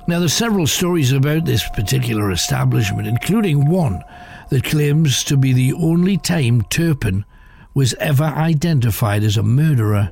Now, 0.07 0.19
there's 0.19 0.33
several 0.33 0.67
stories 0.67 1.11
about 1.11 1.45
this 1.45 1.67
particular 1.69 2.31
establishment, 2.31 3.07
including 3.07 3.69
one 3.69 4.01
that 4.49 4.63
claims 4.63 5.23
to 5.25 5.37
be 5.37 5.53
the 5.53 5.73
only 5.73 6.17
time 6.17 6.61
Turpin 6.63 7.25
was 7.73 7.93
ever 7.95 8.23
identified 8.23 9.23
as 9.23 9.37
a 9.37 9.43
murderer. 9.43 10.11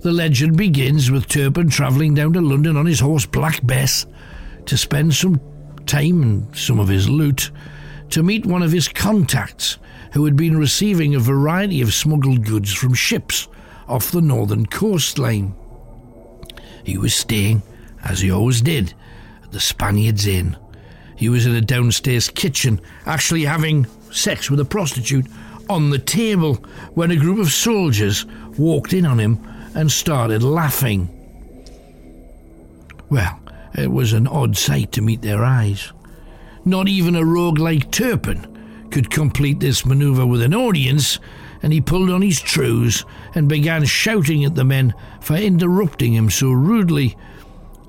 The 0.00 0.12
legend 0.12 0.56
begins 0.56 1.10
with 1.10 1.28
Turpin 1.28 1.70
travelling 1.70 2.14
down 2.14 2.32
to 2.32 2.40
London 2.40 2.76
on 2.76 2.86
his 2.86 3.00
horse 3.00 3.26
Black 3.26 3.64
Bess 3.66 4.06
to 4.66 4.76
spend 4.76 5.14
some 5.14 5.40
time 5.86 6.22
and 6.22 6.56
some 6.56 6.78
of 6.78 6.88
his 6.88 7.08
loot 7.08 7.50
to 8.10 8.22
meet 8.22 8.46
one 8.46 8.62
of 8.62 8.72
his 8.72 8.88
contacts 8.88 9.78
who 10.12 10.24
had 10.24 10.36
been 10.36 10.56
receiving 10.56 11.14
a 11.14 11.20
variety 11.20 11.80
of 11.80 11.94
smuggled 11.94 12.44
goods 12.44 12.72
from 12.72 12.94
ships 12.94 13.48
off 13.88 14.10
the 14.10 14.20
northern 14.20 14.66
coastline. 14.66 15.54
He 16.84 16.98
was 16.98 17.14
staying, 17.14 17.62
as 18.04 18.20
he 18.20 18.30
always 18.30 18.62
did, 18.62 18.94
at 19.42 19.52
the 19.52 19.60
Spaniards 19.60 20.26
Inn. 20.26 20.56
He 21.20 21.28
was 21.28 21.44
in 21.44 21.54
a 21.54 21.60
downstairs 21.60 22.30
kitchen, 22.30 22.80
actually 23.04 23.44
having 23.44 23.86
sex 24.10 24.50
with 24.50 24.58
a 24.58 24.64
prostitute 24.64 25.26
on 25.68 25.90
the 25.90 25.98
table, 25.98 26.54
when 26.94 27.10
a 27.10 27.16
group 27.16 27.38
of 27.38 27.52
soldiers 27.52 28.24
walked 28.56 28.94
in 28.94 29.04
on 29.04 29.20
him 29.20 29.38
and 29.74 29.92
started 29.92 30.42
laughing. 30.42 31.10
Well, 33.10 33.38
it 33.74 33.92
was 33.92 34.14
an 34.14 34.28
odd 34.28 34.56
sight 34.56 34.92
to 34.92 35.02
meet 35.02 35.20
their 35.20 35.44
eyes. 35.44 35.92
Not 36.64 36.88
even 36.88 37.14
a 37.14 37.22
rogue 37.22 37.58
like 37.58 37.90
Turpin 37.90 38.88
could 38.90 39.10
complete 39.10 39.60
this 39.60 39.84
maneuver 39.84 40.24
with 40.24 40.40
an 40.40 40.54
audience, 40.54 41.18
and 41.62 41.70
he 41.70 41.82
pulled 41.82 42.08
on 42.08 42.22
his 42.22 42.40
trews 42.40 43.04
and 43.34 43.46
began 43.46 43.84
shouting 43.84 44.42
at 44.46 44.54
the 44.54 44.64
men 44.64 44.94
for 45.20 45.36
interrupting 45.36 46.14
him 46.14 46.30
so 46.30 46.50
rudely. 46.50 47.14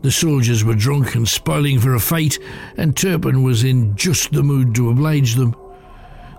The 0.01 0.11
soldiers 0.11 0.63
were 0.63 0.73
drunk 0.73 1.15
and 1.15 1.27
spoiling 1.27 1.79
for 1.79 1.93
a 1.93 1.99
fight, 1.99 2.39
and 2.75 2.97
Turpin 2.97 3.43
was 3.43 3.63
in 3.63 3.95
just 3.95 4.31
the 4.31 4.41
mood 4.41 4.73
to 4.75 4.89
oblige 4.89 5.35
them. 5.35 5.55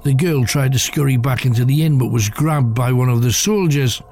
The 0.02 0.14
girl 0.14 0.44
tried 0.44 0.72
to 0.72 0.80
scurry 0.80 1.16
back 1.16 1.46
into 1.46 1.64
the 1.64 1.84
inn 1.84 1.96
but 1.96 2.10
was 2.10 2.28
grabbed 2.28 2.74
by 2.74 2.92
one 2.92 3.08
of 3.08 3.22
the 3.22 3.32
soldiers. 3.32 4.02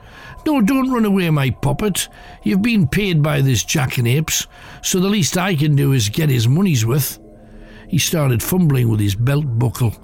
No, 0.47 0.61
don't 0.61 0.93
run 0.93 1.05
away, 1.05 1.29
my 1.31 1.51
puppet. 1.51 2.09
You've 2.45 2.63
been 2.63 2.87
paid 2.87 3.23
by 3.23 3.41
this 3.41 3.65
jackanapes, 3.65 4.47
so 4.83 5.01
the 5.01 5.09
least 5.09 5.37
I 5.37 5.57
can 5.57 5.75
do 5.75 5.93
is 5.93 6.09
get 6.09 6.29
his 6.29 6.47
money's 6.47 6.87
worth. 6.87 7.19
He 7.89 7.99
started 7.99 8.41
fumbling 8.41 8.89
with 8.89 9.01
his 9.01 9.17
belt 9.17 9.59
buckle 9.59 9.97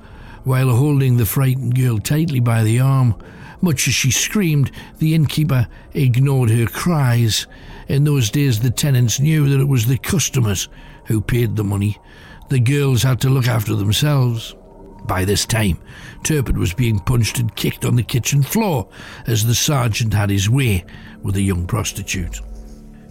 while 0.42 0.70
holding 0.70 1.16
the 1.16 1.26
frightened 1.26 1.76
girl 1.76 1.98
tightly 1.98 2.40
by 2.40 2.64
the 2.64 2.80
arm. 2.80 3.14
Much 3.60 3.86
as 3.86 3.94
she 3.94 4.10
screamed, 4.10 4.72
the 4.98 5.14
innkeeper 5.14 5.68
ignored 5.94 6.50
her 6.50 6.66
cries. 6.66 7.46
In 7.88 8.04
those 8.04 8.30
days, 8.30 8.60
the 8.60 8.70
tenants 8.70 9.20
knew 9.20 9.48
that 9.48 9.60
it 9.60 9.68
was 9.68 9.86
the 9.86 9.98
customers 9.98 10.68
who 11.04 11.20
paid 11.20 11.54
the 11.56 11.64
money. 11.64 11.98
The 12.48 12.60
girls 12.60 13.02
had 13.02 13.20
to 13.20 13.30
look 13.30 13.46
after 13.46 13.74
themselves. 13.74 14.54
By 15.04 15.24
this 15.24 15.46
time, 15.46 15.78
Turpin 16.24 16.58
was 16.58 16.74
being 16.74 16.98
punched 16.98 17.38
and 17.38 17.54
kicked 17.54 17.84
on 17.84 17.94
the 17.94 18.02
kitchen 18.02 18.42
floor 18.42 18.88
as 19.26 19.46
the 19.46 19.54
sergeant 19.54 20.14
had 20.14 20.30
his 20.30 20.50
way 20.50 20.84
with 21.22 21.36
a 21.36 21.42
young 21.42 21.66
prostitute. 21.66 22.40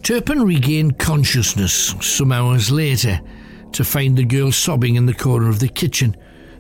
Turpin 0.04 0.44
regained 0.44 1.00
consciousness 1.00 1.96
some 2.02 2.32
hours 2.32 2.70
later 2.70 3.22
to 3.72 3.84
find 3.84 4.18
the 4.18 4.26
girl 4.26 4.52
sobbing 4.52 4.96
in 4.96 5.06
the 5.06 5.14
corner 5.14 5.50
of 5.50 5.60
the 5.60 5.70
kitchen. 5.70 6.16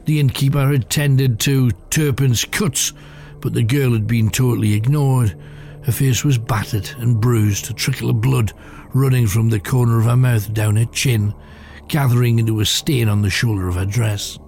The 0.05 0.19
innkeeper 0.19 0.71
had 0.71 0.89
tended 0.89 1.39
to 1.41 1.71
Turpin's 1.89 2.45
cuts, 2.45 2.93
but 3.41 3.53
the 3.53 3.63
girl 3.63 3.91
had 3.91 4.07
been 4.07 4.29
totally 4.29 4.73
ignored. 4.73 5.37
Her 5.85 5.91
face 5.91 6.23
was 6.23 6.39
battered 6.39 6.89
and 6.97 7.21
bruised, 7.21 7.69
a 7.69 7.73
trickle 7.73 8.09
of 8.09 8.19
blood 8.19 8.53
running 8.93 9.27
from 9.27 9.49
the 9.49 9.59
corner 9.59 9.99
of 9.99 10.05
her 10.05 10.17
mouth 10.17 10.51
down 10.51 10.77
her 10.77 10.85
chin, 10.85 11.33
gathering 11.87 12.39
into 12.39 12.59
a 12.59 12.65
stain 12.65 13.07
on 13.07 13.21
the 13.21 13.29
shoulder 13.29 13.67
of 13.67 13.75
her 13.75 13.85
dress. 13.85 14.39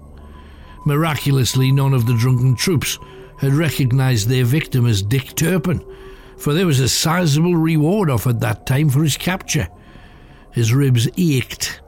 Miraculously, 0.86 1.72
none 1.72 1.94
of 1.94 2.08
the 2.08 2.16
drunken 2.16 2.56
troops 2.56 2.98
had 3.40 3.54
recognized 3.54 4.28
their 4.28 4.46
victim 4.46 4.88
as 4.88 5.04
Dick 5.04 5.36
Turpin, 5.36 5.86
for 6.38 6.54
there 6.54 6.66
was 6.66 6.80
a 6.80 6.90
sizable 6.90 7.56
reward 7.56 8.10
offered 8.10 8.40
that 8.40 8.66
time 8.66 8.90
for 8.90 9.04
his 9.04 9.18
capture. 9.18 9.68
His 10.54 10.74
ribs 10.74 11.08
ached, 11.18 11.82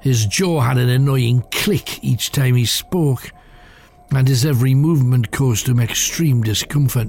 his 0.00 0.26
jaw 0.26 0.62
had 0.62 0.78
an 0.78 0.88
annoying 0.88 1.44
click 1.52 2.02
each 2.02 2.32
time 2.32 2.56
he 2.56 2.64
spoke, 2.64 3.30
and 4.10 4.26
his 4.26 4.44
every 4.44 4.74
movement 4.74 5.30
caused 5.30 5.68
him 5.68 5.78
extreme 5.78 6.42
discomfort. 6.42 7.08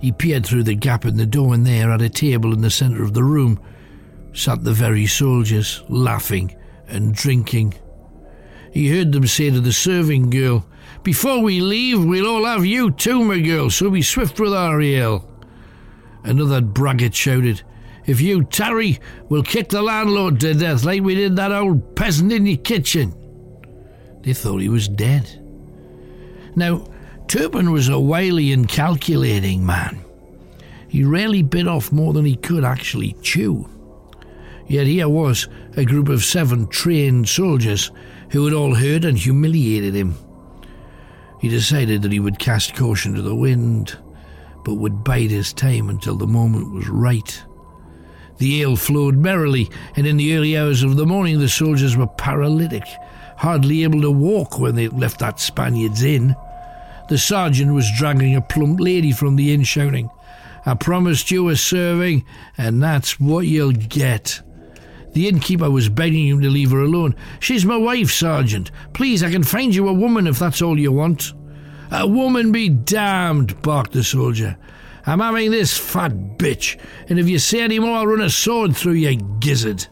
He 0.00 0.12
peered 0.12 0.46
through 0.46 0.62
the 0.62 0.74
gap 0.74 1.04
in 1.04 1.16
the 1.16 1.26
door, 1.26 1.54
and 1.54 1.66
there, 1.66 1.90
at 1.90 2.02
a 2.02 2.08
table 2.08 2.52
in 2.52 2.62
the 2.62 2.70
centre 2.70 3.02
of 3.02 3.12
the 3.12 3.24
room, 3.24 3.60
sat 4.32 4.64
the 4.64 4.72
very 4.72 5.06
soldiers, 5.06 5.82
laughing 5.88 6.56
and 6.88 7.14
drinking. 7.14 7.74
He 8.72 8.88
heard 8.88 9.12
them 9.12 9.26
say 9.26 9.50
to 9.50 9.60
the 9.60 9.72
serving 9.72 10.30
girl, 10.30 10.66
Before 11.02 11.42
we 11.42 11.60
leave, 11.60 12.04
we'll 12.04 12.26
all 12.26 12.44
have 12.44 12.64
you 12.64 12.90
too, 12.90 13.24
my 13.24 13.40
girl, 13.40 13.70
so 13.70 13.90
be 13.90 14.02
swift 14.02 14.40
with 14.40 14.54
our 14.54 14.80
ale. 14.80 15.26
Another 16.22 16.60
braggart 16.60 17.14
shouted, 17.14 17.62
If 18.06 18.20
you 18.20 18.44
tarry, 18.44 19.00
we'll 19.28 19.42
kick 19.42 19.68
the 19.68 19.82
landlord 19.82 20.40
to 20.40 20.54
death 20.54 20.84
like 20.84 21.02
we 21.02 21.14
did 21.14 21.36
that 21.36 21.52
old 21.52 21.96
peasant 21.96 22.32
in 22.32 22.46
your 22.46 22.58
kitchen. 22.58 23.14
They 24.22 24.34
thought 24.34 24.60
he 24.60 24.68
was 24.68 24.88
dead. 24.88 25.28
Now, 26.54 26.84
Turpin 27.30 27.70
was 27.70 27.88
a 27.88 28.00
wily 28.00 28.50
and 28.50 28.66
calculating 28.66 29.64
man. 29.64 30.04
He 30.88 31.04
rarely 31.04 31.42
bit 31.42 31.68
off 31.68 31.92
more 31.92 32.12
than 32.12 32.24
he 32.24 32.34
could 32.34 32.64
actually 32.64 33.12
chew. 33.22 33.68
Yet 34.66 34.88
here 34.88 35.08
was 35.08 35.46
a 35.76 35.84
group 35.84 36.08
of 36.08 36.24
seven 36.24 36.66
trained 36.66 37.28
soldiers 37.28 37.92
who 38.30 38.44
had 38.44 38.52
all 38.52 38.74
heard 38.74 39.04
and 39.04 39.16
humiliated 39.16 39.94
him. 39.94 40.16
He 41.40 41.48
decided 41.48 42.02
that 42.02 42.10
he 42.10 42.18
would 42.18 42.40
cast 42.40 42.74
caution 42.74 43.14
to 43.14 43.22
the 43.22 43.36
wind, 43.36 43.96
but 44.64 44.74
would 44.74 45.04
bide 45.04 45.30
his 45.30 45.52
time 45.52 45.88
until 45.88 46.16
the 46.16 46.26
moment 46.26 46.72
was 46.72 46.88
right. 46.88 47.44
The 48.38 48.62
ale 48.62 48.74
flowed 48.74 49.14
merrily, 49.14 49.70
and 49.94 50.04
in 50.04 50.16
the 50.16 50.36
early 50.36 50.58
hours 50.58 50.82
of 50.82 50.96
the 50.96 51.06
morning 51.06 51.38
the 51.38 51.48
soldiers 51.48 51.96
were 51.96 52.08
paralytic, 52.08 52.88
hardly 53.36 53.84
able 53.84 54.00
to 54.00 54.10
walk 54.10 54.58
when 54.58 54.74
they 54.74 54.88
left 54.88 55.20
that 55.20 55.38
Spaniard's 55.38 56.02
inn. 56.02 56.34
The 57.10 57.18
sergeant 57.18 57.74
was 57.74 57.90
dragging 57.98 58.36
a 58.36 58.40
plump 58.40 58.78
lady 58.78 59.10
from 59.10 59.34
the 59.34 59.52
inn, 59.52 59.64
shouting, 59.64 60.10
I 60.64 60.74
promised 60.74 61.32
you 61.32 61.48
a 61.48 61.56
serving, 61.56 62.24
and 62.56 62.80
that's 62.80 63.18
what 63.18 63.48
you'll 63.48 63.72
get. 63.72 64.40
The 65.14 65.26
innkeeper 65.26 65.72
was 65.72 65.88
begging 65.88 66.28
him 66.28 66.40
to 66.40 66.48
leave 66.48 66.70
her 66.70 66.78
alone. 66.78 67.16
She's 67.40 67.64
my 67.64 67.76
wife, 67.76 68.12
Sergeant. 68.12 68.70
Please, 68.92 69.24
I 69.24 69.30
can 69.32 69.42
find 69.42 69.74
you 69.74 69.88
a 69.88 69.92
woman 69.92 70.28
if 70.28 70.38
that's 70.38 70.62
all 70.62 70.78
you 70.78 70.92
want. 70.92 71.32
A 71.90 72.06
woman 72.06 72.52
be 72.52 72.68
damned, 72.68 73.60
barked 73.60 73.90
the 73.90 74.04
soldier. 74.04 74.56
I'm 75.04 75.18
having 75.18 75.50
this 75.50 75.76
fat 75.76 76.12
bitch, 76.38 76.78
and 77.08 77.18
if 77.18 77.28
you 77.28 77.40
say 77.40 77.62
any 77.62 77.80
more, 77.80 77.96
I'll 77.96 78.06
run 78.06 78.20
a 78.20 78.30
sword 78.30 78.76
through 78.76 78.92
your 78.92 79.20
gizzard. 79.40 79.84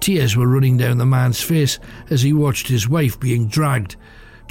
Tears 0.00 0.34
were 0.34 0.48
running 0.48 0.78
down 0.78 0.96
the 0.96 1.04
man's 1.04 1.42
face 1.42 1.78
as 2.08 2.22
he 2.22 2.32
watched 2.32 2.68
his 2.68 2.88
wife 2.88 3.20
being 3.20 3.48
dragged 3.48 3.96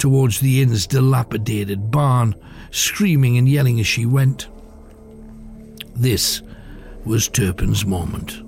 towards 0.02 0.40
the 0.40 0.60
inn's 0.60 0.84
dilapidated 0.88 1.92
barn, 1.92 2.34
screaming 2.72 3.38
and 3.38 3.48
yelling 3.48 3.78
as 3.78 3.86
she 3.86 4.04
went. 4.04 4.48
This 5.94 6.42
was 7.04 7.28
Turpin's 7.28 7.86
moment. 7.86 8.42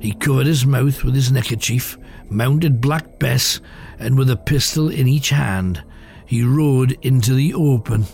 He 0.00 0.12
covered 0.12 0.46
his 0.46 0.64
mouth 0.64 1.02
with 1.02 1.16
his 1.16 1.32
neckerchief, 1.32 1.98
mounted 2.30 2.80
Black 2.80 3.18
Bess, 3.18 3.60
and 3.98 4.16
with 4.16 4.30
a 4.30 4.36
pistol 4.36 4.88
in 4.88 5.08
each 5.08 5.30
hand, 5.30 5.82
he 6.24 6.44
rode 6.44 6.96
into 7.02 7.34
the 7.34 7.54
open. 7.54 8.04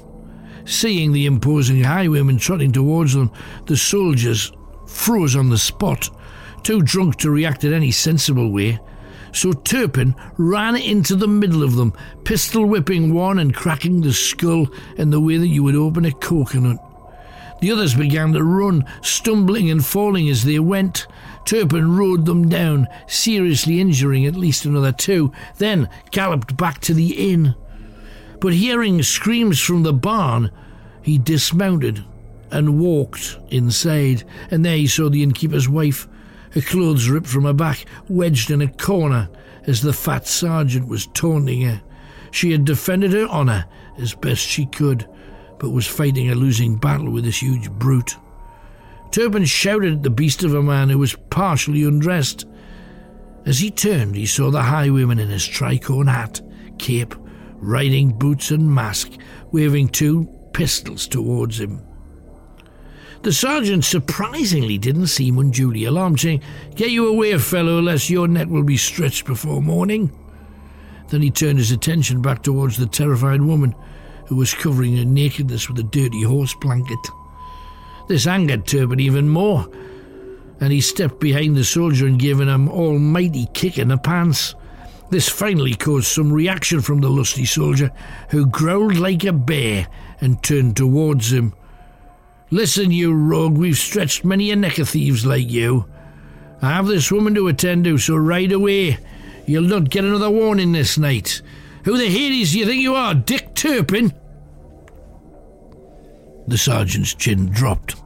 Seeing 0.64 1.12
the 1.12 1.26
imposing 1.26 1.84
highwayman 1.84 2.38
trotting 2.38 2.72
towards 2.72 3.12
them, 3.12 3.30
the 3.66 3.76
soldiers 3.76 4.50
froze 4.86 5.36
on 5.36 5.50
the 5.50 5.58
spot, 5.58 6.08
too 6.62 6.80
drunk 6.80 7.16
to 7.16 7.30
react 7.30 7.62
in 7.64 7.74
any 7.74 7.90
sensible 7.90 8.50
way. 8.50 8.80
So 9.34 9.52
Turpin 9.52 10.14
ran 10.38 10.76
into 10.76 11.16
the 11.16 11.28
middle 11.28 11.64
of 11.64 11.74
them, 11.74 11.92
pistol 12.22 12.66
whipping 12.66 13.12
one 13.12 13.40
and 13.40 13.52
cracking 13.52 14.00
the 14.00 14.12
skull 14.12 14.68
in 14.96 15.10
the 15.10 15.20
way 15.20 15.36
that 15.36 15.48
you 15.48 15.64
would 15.64 15.74
open 15.74 16.04
a 16.04 16.12
coconut. 16.12 16.78
The 17.60 17.72
others 17.72 17.94
began 17.94 18.32
to 18.34 18.44
run, 18.44 18.84
stumbling 19.02 19.70
and 19.70 19.84
falling 19.84 20.28
as 20.28 20.44
they 20.44 20.60
went. 20.60 21.06
Turpin 21.44 21.96
rode 21.96 22.26
them 22.26 22.48
down, 22.48 22.86
seriously 23.08 23.80
injuring 23.80 24.24
at 24.24 24.36
least 24.36 24.66
another 24.66 24.92
two, 24.92 25.32
then 25.58 25.88
galloped 26.12 26.56
back 26.56 26.80
to 26.82 26.94
the 26.94 27.32
inn. 27.32 27.56
But 28.40 28.52
hearing 28.52 29.02
screams 29.02 29.60
from 29.60 29.82
the 29.82 29.92
barn, 29.92 30.50
he 31.02 31.18
dismounted 31.18 32.04
and 32.50 32.78
walked 32.78 33.36
inside, 33.50 34.22
and 34.50 34.64
there 34.64 34.76
he 34.76 34.86
saw 34.86 35.08
the 35.08 35.22
innkeeper's 35.22 35.68
wife, 35.68 36.06
her 36.54 36.60
clothes 36.60 37.08
ripped 37.08 37.26
from 37.26 37.44
her 37.44 37.52
back, 37.52 37.84
wedged 38.08 38.50
in 38.50 38.62
a 38.62 38.68
corner 38.68 39.28
as 39.66 39.82
the 39.82 39.92
fat 39.92 40.26
sergeant 40.26 40.86
was 40.86 41.08
taunting 41.08 41.62
her. 41.62 41.82
She 42.30 42.52
had 42.52 42.64
defended 42.64 43.12
her 43.12 43.26
honour 43.26 43.64
as 43.98 44.14
best 44.14 44.46
she 44.46 44.66
could, 44.66 45.08
but 45.58 45.70
was 45.70 45.86
fighting 45.86 46.30
a 46.30 46.34
losing 46.34 46.76
battle 46.76 47.10
with 47.10 47.24
this 47.24 47.42
huge 47.42 47.70
brute. 47.70 48.16
Turpin 49.10 49.44
shouted 49.44 49.94
at 49.94 50.02
the 50.02 50.10
beast 50.10 50.44
of 50.44 50.54
a 50.54 50.62
man 50.62 50.90
who 50.90 50.98
was 50.98 51.16
partially 51.30 51.84
undressed. 51.84 52.46
As 53.46 53.58
he 53.58 53.70
turned, 53.70 54.16
he 54.16 54.26
saw 54.26 54.50
the 54.50 54.62
highwayman 54.62 55.18
in 55.18 55.28
his 55.28 55.46
tricorn 55.46 56.08
hat, 56.08 56.40
cape, 56.78 57.14
riding 57.54 58.16
boots, 58.16 58.50
and 58.50 58.72
mask, 58.72 59.10
waving 59.50 59.88
two 59.88 60.28
pistols 60.52 61.08
towards 61.08 61.58
him. 61.58 61.80
The 63.24 63.32
sergeant 63.32 63.86
surprisingly 63.86 64.76
didn't 64.76 65.06
seem 65.06 65.38
unduly 65.38 65.84
alarmed, 65.84 66.20
saying, 66.20 66.42
Get 66.74 66.90
you 66.90 67.08
away, 67.08 67.38
fellow, 67.38 67.80
lest 67.80 68.10
your 68.10 68.28
neck 68.28 68.48
will 68.48 68.64
be 68.64 68.76
stretched 68.76 69.24
before 69.24 69.62
morning. 69.62 70.12
Then 71.08 71.22
he 71.22 71.30
turned 71.30 71.56
his 71.56 71.70
attention 71.70 72.20
back 72.20 72.42
towards 72.42 72.76
the 72.76 72.84
terrified 72.84 73.40
woman, 73.40 73.74
who 74.26 74.36
was 74.36 74.52
covering 74.52 74.98
her 74.98 75.06
nakedness 75.06 75.70
with 75.70 75.78
a 75.78 75.84
dirty 75.84 76.20
horse 76.22 76.54
blanket. 76.60 76.98
This 78.08 78.26
angered 78.26 78.66
Turpin 78.66 79.00
even 79.00 79.30
more, 79.30 79.70
and 80.60 80.70
he 80.70 80.82
stepped 80.82 81.18
behind 81.18 81.56
the 81.56 81.64
soldier 81.64 82.06
and 82.06 82.20
gave 82.20 82.40
him 82.40 82.48
an 82.50 82.68
almighty 82.68 83.48
kick 83.54 83.78
in 83.78 83.88
the 83.88 83.96
pants. 83.96 84.54
This 85.08 85.30
finally 85.30 85.74
caused 85.74 86.08
some 86.08 86.30
reaction 86.30 86.82
from 86.82 87.00
the 87.00 87.08
lusty 87.08 87.46
soldier, 87.46 87.90
who 88.28 88.44
growled 88.44 88.96
like 88.96 89.24
a 89.24 89.32
bear 89.32 89.88
and 90.20 90.42
turned 90.42 90.76
towards 90.76 91.32
him. 91.32 91.54
Listen, 92.50 92.90
you 92.90 93.12
rogue, 93.12 93.56
we've 93.56 93.76
stretched 93.76 94.24
many 94.24 94.50
a 94.50 94.56
neck 94.56 94.78
of 94.78 94.88
thieves 94.88 95.24
like 95.26 95.50
you. 95.50 95.86
I 96.62 96.68
have 96.68 96.86
this 96.86 97.10
woman 97.10 97.34
to 97.34 97.48
attend 97.48 97.84
to, 97.84 97.98
so 97.98 98.16
ride 98.16 98.52
away. 98.52 98.98
You'll 99.46 99.62
not 99.62 99.90
get 99.90 100.04
another 100.04 100.30
warning 100.30 100.72
this 100.72 100.96
night. 100.96 101.42
Who 101.84 101.98
the 101.98 102.08
Hades 102.08 102.52
do 102.52 102.58
you 102.60 102.66
think 102.66 102.80
you 102.80 102.94
are, 102.94 103.14
Dick 103.14 103.54
Turpin? 103.54 104.12
The 106.46 106.58
sergeant's 106.58 107.14
chin 107.14 107.46
dropped 107.46 107.96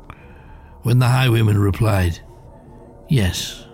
when 0.82 0.98
the 0.98 1.08
highwayman 1.08 1.58
replied, 1.58 2.20
Yes. 3.08 3.66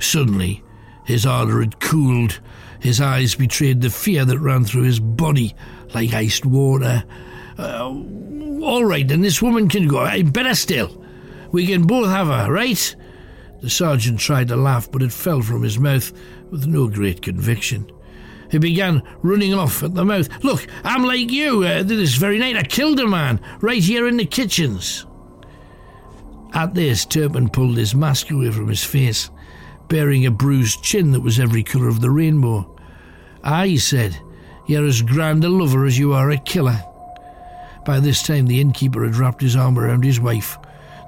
Suddenly, 0.00 0.62
his 1.04 1.26
ardour 1.26 1.60
had 1.60 1.80
cooled. 1.80 2.40
His 2.80 3.00
eyes 3.00 3.34
betrayed 3.34 3.80
the 3.80 3.90
fear 3.90 4.24
that 4.24 4.38
ran 4.38 4.64
through 4.64 4.82
his 4.82 5.00
body 5.00 5.54
like 5.94 6.12
iced 6.12 6.44
water. 6.44 7.04
Uh, 7.58 7.94
all 8.62 8.84
right, 8.84 9.06
then 9.06 9.20
this 9.20 9.42
woman 9.42 9.68
can 9.68 9.88
go. 9.88 10.04
Better 10.24 10.54
still, 10.54 11.04
we 11.52 11.66
can 11.66 11.86
both 11.86 12.08
have 12.08 12.26
her, 12.26 12.52
right? 12.52 12.96
The 13.60 13.70
sergeant 13.70 14.20
tried 14.20 14.48
to 14.48 14.56
laugh, 14.56 14.90
but 14.90 15.02
it 15.02 15.12
fell 15.12 15.40
from 15.40 15.62
his 15.62 15.78
mouth 15.78 16.12
with 16.50 16.66
no 16.66 16.88
great 16.88 17.22
conviction. 17.22 17.90
He 18.50 18.58
began 18.58 19.02
running 19.22 19.54
off 19.54 19.82
at 19.82 19.94
the 19.94 20.04
mouth. 20.04 20.28
Look, 20.44 20.66
I'm 20.84 21.04
like 21.04 21.30
you. 21.30 21.64
Uh, 21.64 21.82
this 21.82 22.14
very 22.14 22.38
night 22.38 22.56
I 22.56 22.62
killed 22.62 23.00
a 23.00 23.06
man 23.06 23.40
right 23.60 23.82
here 23.82 24.06
in 24.06 24.16
the 24.16 24.26
kitchens. 24.26 25.06
At 26.52 26.74
this, 26.74 27.04
Turpin 27.04 27.48
pulled 27.48 27.76
his 27.76 27.94
mask 27.94 28.30
away 28.30 28.50
from 28.50 28.68
his 28.68 28.84
face, 28.84 29.30
bearing 29.88 30.26
a 30.26 30.30
bruised 30.30 30.84
chin 30.84 31.10
that 31.12 31.20
was 31.20 31.40
every 31.40 31.62
colour 31.62 31.88
of 31.88 32.00
the 32.00 32.10
rainbow. 32.10 32.76
He 33.64 33.78
said, 33.78 34.16
you're 34.66 34.86
as 34.86 35.02
grand 35.02 35.44
a 35.44 35.48
lover 35.48 35.84
as 35.84 35.98
you 35.98 36.12
are 36.12 36.30
a 36.30 36.38
killer. 36.38 36.80
By 37.84 38.00
this 38.00 38.22
time, 38.22 38.46
the 38.46 38.60
innkeeper 38.60 39.04
had 39.04 39.16
wrapped 39.16 39.42
his 39.42 39.56
arm 39.56 39.78
around 39.78 40.04
his 40.04 40.20
wife. 40.20 40.58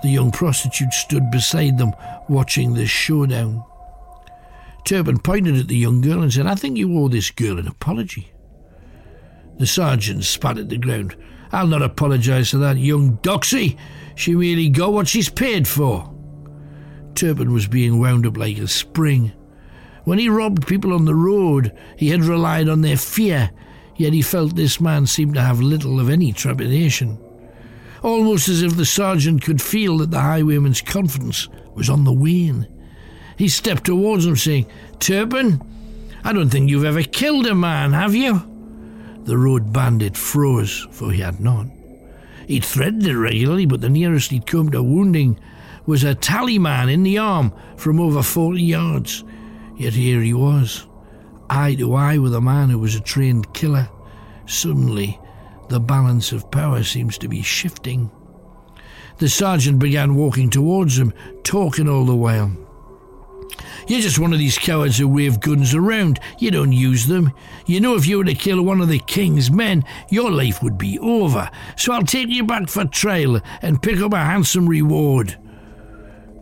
The 0.02 0.10
young 0.10 0.30
prostitute 0.30 0.92
stood 0.92 1.30
beside 1.30 1.78
them, 1.78 1.92
watching 2.28 2.74
this 2.74 2.90
showdown. 2.90 3.64
Turpin 4.84 5.18
pointed 5.18 5.56
at 5.56 5.68
the 5.68 5.76
young 5.76 6.00
girl 6.00 6.22
and 6.22 6.32
said, 6.32 6.46
I 6.46 6.54
think 6.54 6.76
you 6.76 6.96
owe 6.98 7.08
this 7.08 7.30
girl 7.30 7.58
an 7.58 7.66
apology. 7.66 8.30
The 9.58 9.66
sergeant 9.66 10.24
spat 10.24 10.58
at 10.58 10.68
the 10.68 10.76
ground. 10.76 11.16
I'll 11.50 11.66
not 11.66 11.82
apologise 11.82 12.50
to 12.50 12.58
that 12.58 12.76
young 12.76 13.16
doxy. 13.18 13.78
She 14.14 14.34
merely 14.34 14.68
got 14.68 14.92
what 14.92 15.08
she's 15.08 15.28
paid 15.28 15.66
for. 15.66 16.12
Turpin 17.14 17.52
was 17.52 17.66
being 17.66 17.98
wound 17.98 18.26
up 18.26 18.36
like 18.36 18.58
a 18.58 18.68
spring. 18.68 19.32
When 20.04 20.18
he 20.18 20.28
robbed 20.28 20.66
people 20.66 20.92
on 20.92 21.04
the 21.04 21.14
road, 21.14 21.76
he 21.96 22.10
had 22.10 22.22
relied 22.22 22.68
on 22.68 22.82
their 22.82 22.96
fear, 22.96 23.50
yet 23.96 24.12
he 24.12 24.22
felt 24.22 24.54
this 24.54 24.80
man 24.80 25.06
seemed 25.06 25.34
to 25.34 25.40
have 25.40 25.60
little 25.60 26.00
of 26.00 26.10
any 26.10 26.32
trepidation. 26.32 27.18
Almost 28.02 28.48
as 28.48 28.62
if 28.62 28.76
the 28.76 28.84
sergeant 28.84 29.42
could 29.42 29.60
feel 29.60 29.98
that 29.98 30.10
the 30.10 30.20
highwayman's 30.20 30.80
confidence 30.80 31.48
was 31.74 31.90
on 31.90 32.04
the 32.04 32.12
wane. 32.12 32.68
He 33.36 33.48
stepped 33.48 33.84
towards 33.84 34.24
him, 34.24 34.36
saying, 34.36 34.66
Turpin, 34.98 35.60
I 36.24 36.32
don't 36.32 36.48
think 36.50 36.70
you've 36.70 36.84
ever 36.84 37.02
killed 37.02 37.46
a 37.46 37.54
man, 37.54 37.92
have 37.92 38.14
you? 38.14 38.42
The 39.24 39.36
road 39.36 39.72
bandit 39.72 40.16
froze, 40.16 40.86
for 40.90 41.10
he 41.10 41.20
had 41.20 41.40
not. 41.40 41.66
He'd 42.46 42.64
threatened 42.64 43.06
it 43.06 43.16
regularly, 43.16 43.66
but 43.66 43.80
the 43.80 43.88
nearest 43.88 44.30
he'd 44.30 44.46
come 44.46 44.70
to 44.70 44.82
wounding 44.82 45.38
was 45.84 46.04
a 46.04 46.14
tally 46.14 46.58
man 46.58 46.88
in 46.88 47.02
the 47.02 47.18
arm 47.18 47.52
from 47.76 48.00
over 48.00 48.22
forty 48.22 48.62
yards. 48.62 49.24
Yet 49.76 49.94
here 49.94 50.20
he 50.20 50.32
was, 50.32 50.85
eye 51.50 51.74
to 51.76 51.94
eye 51.94 52.18
with 52.18 52.34
a 52.34 52.40
man 52.40 52.70
who 52.70 52.78
was 52.78 52.94
a 52.94 53.00
trained 53.00 53.52
killer. 53.54 53.88
Suddenly, 54.46 55.18
the 55.68 55.80
balance 55.80 56.32
of 56.32 56.50
power 56.50 56.82
seems 56.82 57.18
to 57.18 57.28
be 57.28 57.42
shifting. 57.42 58.10
The 59.18 59.28
sergeant 59.28 59.78
began 59.78 60.14
walking 60.14 60.50
towards 60.50 60.98
him, 60.98 61.12
talking 61.42 61.88
all 61.88 62.04
the 62.04 62.14
while. 62.14 62.50
You're 63.88 64.00
just 64.00 64.18
one 64.18 64.32
of 64.32 64.38
these 64.38 64.58
cowards 64.58 64.98
who 64.98 65.08
wave 65.08 65.40
guns 65.40 65.74
around. 65.74 66.18
You 66.38 66.50
don't 66.50 66.72
use 66.72 67.06
them. 67.06 67.32
You 67.66 67.80
know 67.80 67.94
if 67.94 68.06
you 68.06 68.18
were 68.18 68.24
to 68.24 68.34
kill 68.34 68.62
one 68.62 68.80
of 68.80 68.88
the 68.88 68.98
king's 68.98 69.50
men, 69.50 69.84
your 70.10 70.30
life 70.30 70.62
would 70.62 70.76
be 70.76 70.98
over. 70.98 71.48
So 71.76 71.92
I'll 71.92 72.02
take 72.02 72.28
you 72.28 72.44
back 72.44 72.68
for 72.68 72.84
trial 72.84 73.40
and 73.62 73.82
pick 73.82 74.00
up 74.00 74.12
a 74.12 74.18
handsome 74.18 74.68
reward. 74.68 75.38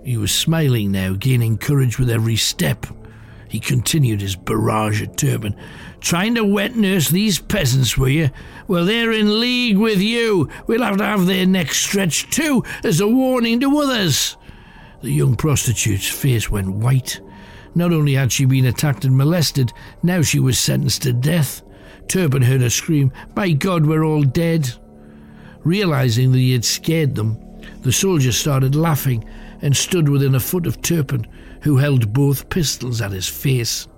He 0.04 0.16
was 0.16 0.32
smiling 0.32 0.92
now, 0.92 1.14
gaining 1.14 1.58
courage 1.58 1.98
with 1.98 2.10
every 2.10 2.36
step. 2.36 2.86
He 3.54 3.60
continued 3.60 4.20
his 4.20 4.34
barrage 4.34 5.00
at 5.00 5.16
Turpin. 5.16 5.54
Trying 6.00 6.34
to 6.34 6.44
wet 6.44 6.74
nurse 6.74 7.08
these 7.08 7.38
peasants, 7.38 7.96
were 7.96 8.08
you? 8.08 8.30
Well, 8.66 8.84
they're 8.84 9.12
in 9.12 9.38
league 9.38 9.76
with 9.76 10.00
you. 10.00 10.48
We'll 10.66 10.82
have 10.82 10.96
to 10.96 11.04
have 11.04 11.26
their 11.26 11.46
necks 11.46 11.76
stretched 11.76 12.32
too, 12.32 12.64
as 12.82 12.98
a 12.98 13.06
warning 13.06 13.60
to 13.60 13.78
others. 13.78 14.36
The 15.02 15.12
young 15.12 15.36
prostitute's 15.36 16.08
face 16.08 16.50
went 16.50 16.74
white. 16.74 17.20
Not 17.76 17.92
only 17.92 18.14
had 18.14 18.32
she 18.32 18.44
been 18.44 18.66
attacked 18.66 19.04
and 19.04 19.16
molested, 19.16 19.72
now 20.02 20.22
she 20.22 20.40
was 20.40 20.58
sentenced 20.58 21.02
to 21.02 21.12
death. 21.12 21.62
Turpin 22.08 22.42
heard 22.42 22.60
her 22.60 22.70
scream, 22.70 23.12
My 23.36 23.52
God, 23.52 23.86
we're 23.86 24.04
all 24.04 24.24
dead. 24.24 24.68
Realizing 25.62 26.32
that 26.32 26.38
he 26.38 26.54
had 26.54 26.64
scared 26.64 27.14
them, 27.14 27.38
the 27.82 27.92
soldier 27.92 28.32
started 28.32 28.74
laughing 28.74 29.24
and 29.62 29.76
stood 29.76 30.08
within 30.08 30.34
a 30.34 30.40
foot 30.40 30.66
of 30.66 30.82
Turpin, 30.82 31.28
who 31.64 31.78
held 31.78 32.12
both 32.12 32.48
pistols 32.48 33.00
at 33.00 33.12
his 33.12 33.28
face. 33.28 33.88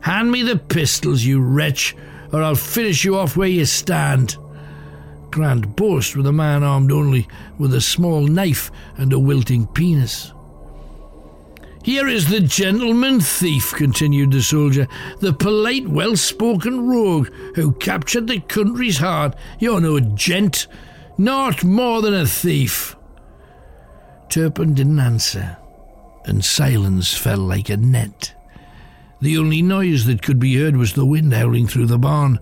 Hand 0.00 0.30
me 0.30 0.42
the 0.42 0.58
pistols, 0.58 1.24
you 1.24 1.40
wretch, 1.40 1.96
or 2.32 2.42
I'll 2.42 2.54
finish 2.54 3.04
you 3.04 3.16
off 3.16 3.36
where 3.36 3.48
you 3.48 3.64
stand. 3.64 4.36
Grand 5.30 5.76
boast 5.76 6.16
with 6.16 6.26
a 6.26 6.32
man 6.32 6.62
armed 6.62 6.92
only 6.92 7.28
with 7.58 7.72
a 7.74 7.80
small 7.80 8.22
knife 8.22 8.70
and 8.96 9.12
a 9.12 9.18
wilting 9.18 9.66
penis. 9.66 10.32
Here 11.84 12.08
is 12.08 12.28
the 12.28 12.40
gentleman 12.40 13.20
thief, 13.20 13.72
continued 13.72 14.32
the 14.32 14.42
soldier, 14.42 14.88
the 15.20 15.32
polite, 15.32 15.88
well 15.88 16.16
spoken 16.16 16.86
rogue 16.86 17.28
who 17.54 17.72
captured 17.72 18.26
the 18.26 18.40
country's 18.40 18.98
heart. 18.98 19.36
You're 19.58 19.80
no 19.80 20.00
gent, 20.00 20.66
not 21.16 21.64
more 21.64 22.02
than 22.02 22.14
a 22.14 22.26
thief. 22.26 22.96
Turpin 24.28 24.74
didn't 24.74 24.98
answer, 24.98 25.56
and 26.24 26.44
silence 26.44 27.16
fell 27.16 27.38
like 27.38 27.68
a 27.68 27.76
net. 27.76 28.34
The 29.20 29.38
only 29.38 29.62
noise 29.62 30.04
that 30.06 30.22
could 30.22 30.38
be 30.38 30.56
heard 30.56 30.76
was 30.76 30.92
the 30.92 31.06
wind 31.06 31.32
howling 31.32 31.66
through 31.66 31.86
the 31.86 31.98
barn 31.98 32.38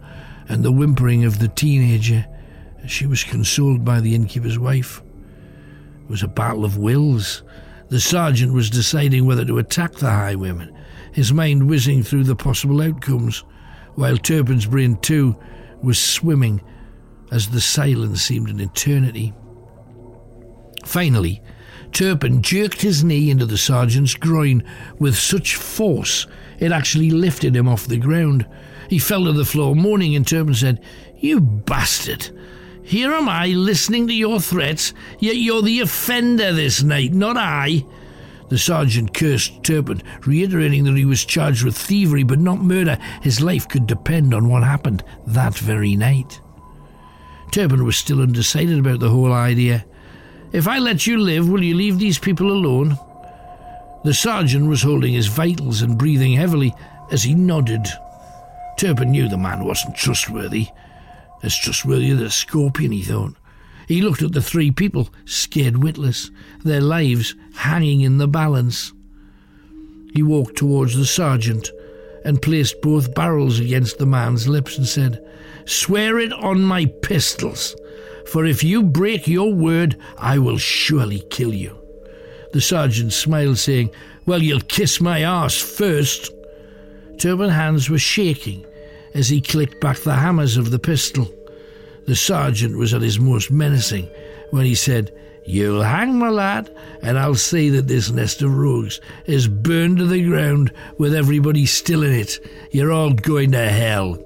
and 0.49 0.63
the 0.63 0.73
whimpering 0.73 1.25
of 1.25 1.39
the 1.39 1.49
teenager 1.49 2.27
as 2.83 2.91
she 2.91 3.07
was 3.07 3.25
consoled 3.25 3.85
by 3.85 4.01
the 4.01 4.15
innkeeper's 4.15 4.59
wife. 4.59 5.03
It 6.03 6.11
was 6.11 6.23
a 6.23 6.29
battle 6.29 6.65
of 6.65 6.77
wills. 6.77 7.43
The 7.89 8.01
sergeant 8.01 8.53
was 8.53 8.69
deciding 8.69 9.25
whether 9.25 9.45
to 9.45 9.59
attack 9.59 9.95
the 9.95 10.11
highwayman, 10.11 10.77
his 11.13 11.33
mind 11.33 11.69
whizzing 11.69 12.03
through 12.03 12.25
the 12.25 12.37
possible 12.37 12.83
outcomes, 12.83 13.43
while 13.95 14.19
Turpin's 14.19 14.67
brain, 14.67 14.97
too, 14.99 15.37
was 15.83 15.99
swimming 15.99 16.61
as 17.33 17.49
the 17.49 17.61
silence 17.61 18.23
seemed 18.23 18.51
an 18.51 18.61
eternity. 18.61 19.33
Finally, 20.85 21.43
Turpin 21.93 22.43
jerked 22.43 22.83
his 22.83 23.03
knee 23.05 23.31
into 23.31 23.47
the 23.47 23.59
sergeant's 23.59 24.15
groin 24.15 24.63
with 24.99 25.17
such 25.17 25.57
force 25.57 26.27
it 26.59 26.73
actually 26.73 27.11
lifted 27.11 27.55
him 27.55 27.69
off 27.69 27.87
the 27.87 27.99
ground. 27.99 28.47
He 28.89 28.99
fell 28.99 29.25
to 29.25 29.33
the 29.33 29.45
floor, 29.45 29.75
moaning, 29.75 30.15
and 30.15 30.27
Turpin 30.27 30.55
said, 30.55 30.83
You 31.19 31.41
bastard! 31.41 32.31
Here 32.83 33.13
am 33.13 33.29
I 33.29 33.47
listening 33.49 34.07
to 34.07 34.15
your 34.15 34.41
threats, 34.41 34.95
yet 35.19 35.37
you're 35.37 35.63
the 35.63 35.81
offender 35.81 36.53
this 36.53 36.83
night, 36.83 37.13
not 37.13 37.37
I. 37.37 37.85
The 38.49 38.59
sergeant 38.59 39.13
cursed 39.13 39.65
Turpin, 39.65 40.03
reiterating 40.25 40.85
that 40.85 40.97
he 40.97 41.05
was 41.05 41.25
charged 41.25 41.65
with 41.65 41.77
thievery 41.77 42.23
but 42.23 42.39
not 42.39 42.61
murder. 42.61 42.97
His 43.23 43.41
life 43.41 43.67
could 43.69 43.89
depend 43.89 44.33
on 44.33 44.49
what 44.49 44.63
happened 44.63 45.03
that 45.27 45.59
very 45.59 45.97
night. 45.97 46.41
Turpin 47.51 47.85
was 47.85 47.97
still 47.97 48.23
undecided 48.23 48.79
about 48.79 49.01
the 49.01 49.11
whole 49.11 49.33
idea. 49.33 49.85
If 50.57 50.67
I 50.67 50.79
let 50.79 51.07
you 51.07 51.19
live, 51.19 51.51
will 51.51 51.63
you 51.63 51.75
leave 51.75 51.99
these 51.99 52.19
people 52.19 52.51
alone? 52.51 52.99
The 54.05 54.15
sergeant 54.15 54.71
was 54.71 54.81
holding 54.81 55.13
his 55.13 55.27
vitals 55.27 55.83
and 55.83 55.99
breathing 55.99 56.33
heavily 56.33 56.73
as 57.11 57.25
he 57.25 57.35
nodded. 57.35 57.87
Turpin 58.79 59.11
knew 59.11 59.29
the 59.29 59.37
man 59.37 59.67
wasn't 59.67 59.97
trustworthy. 59.97 60.69
As 61.43 61.55
trustworthy 61.55 62.09
as 62.09 62.23
a 62.23 62.31
scorpion, 62.31 62.93
he 62.93 63.03
thought. 63.03 63.35
He 63.87 64.01
looked 64.01 64.23
at 64.23 64.33
the 64.33 64.41
three 64.41 64.71
people, 64.71 65.11
scared 65.27 65.83
witless, 65.83 66.31
their 66.65 66.81
lives 66.81 67.35
hanging 67.57 68.01
in 68.01 68.17
the 68.17 68.27
balance. 68.27 68.95
He 70.15 70.23
walked 70.23 70.57
towards 70.57 70.97
the 70.97 71.05
sergeant 71.05 71.71
and 72.25 72.41
placed 72.41 72.81
both 72.81 73.15
barrels 73.15 73.61
against 73.61 73.99
the 73.99 74.07
man's 74.07 74.49
lips 74.49 74.79
and 74.79 74.87
said, 74.87 75.23
Swear 75.67 76.19
it 76.19 76.33
on 76.33 76.63
my 76.63 76.87
pistols, 76.87 77.77
for 78.27 78.45
if 78.45 78.63
you 78.63 78.83
break 78.83 79.27
your 79.27 79.53
word, 79.53 79.97
I 80.19 80.39
will 80.39 80.59
surely 80.59 81.21
kill 81.31 81.55
you. 81.55 81.79
The 82.53 82.61
sergeant 82.61 83.13
smiled, 83.13 83.59
saying, 83.59 83.91
Well, 84.27 84.43
you'll 84.43 84.61
kiss 84.61 85.01
my 85.01 85.25
arse 85.25 85.61
first. 85.61 86.33
Turpin 87.19 87.51
hands 87.51 87.89
were 87.89 87.99
shaking 87.99 88.65
as 89.15 89.29
he 89.29 89.41
clicked 89.41 89.81
back 89.81 89.99
the 89.99 90.15
hammers 90.15 90.57
of 90.57 90.71
the 90.71 90.79
pistol. 90.79 91.33
The 92.07 92.17
sergeant 92.17 92.77
was 92.77 92.95
at 92.95 93.03
his 93.03 93.19
most 93.19 93.51
menacing 93.51 94.09
when 94.51 94.65
he 94.65 94.75
said, 94.75 95.13
You'll 95.47 95.83
hang, 95.83 96.19
my 96.19 96.29
lad, 96.29 96.75
and 97.03 97.19
I'll 97.19 97.37
see 97.37 97.69
that 97.71 97.87
this 97.87 98.11
nest 98.11 98.43
of 98.43 98.53
rogues 98.53 99.01
is 99.27 99.47
burned 99.47 99.99
to 99.99 100.07
the 100.07 100.25
ground 100.25 100.73
with 100.99 101.15
everybody 101.15 101.67
still 101.67 102.03
in 102.03 102.13
it. 102.13 102.41
You're 102.73 102.91
all 102.91 103.13
going 103.13 103.53
to 103.53 103.69
hell. 103.69 104.19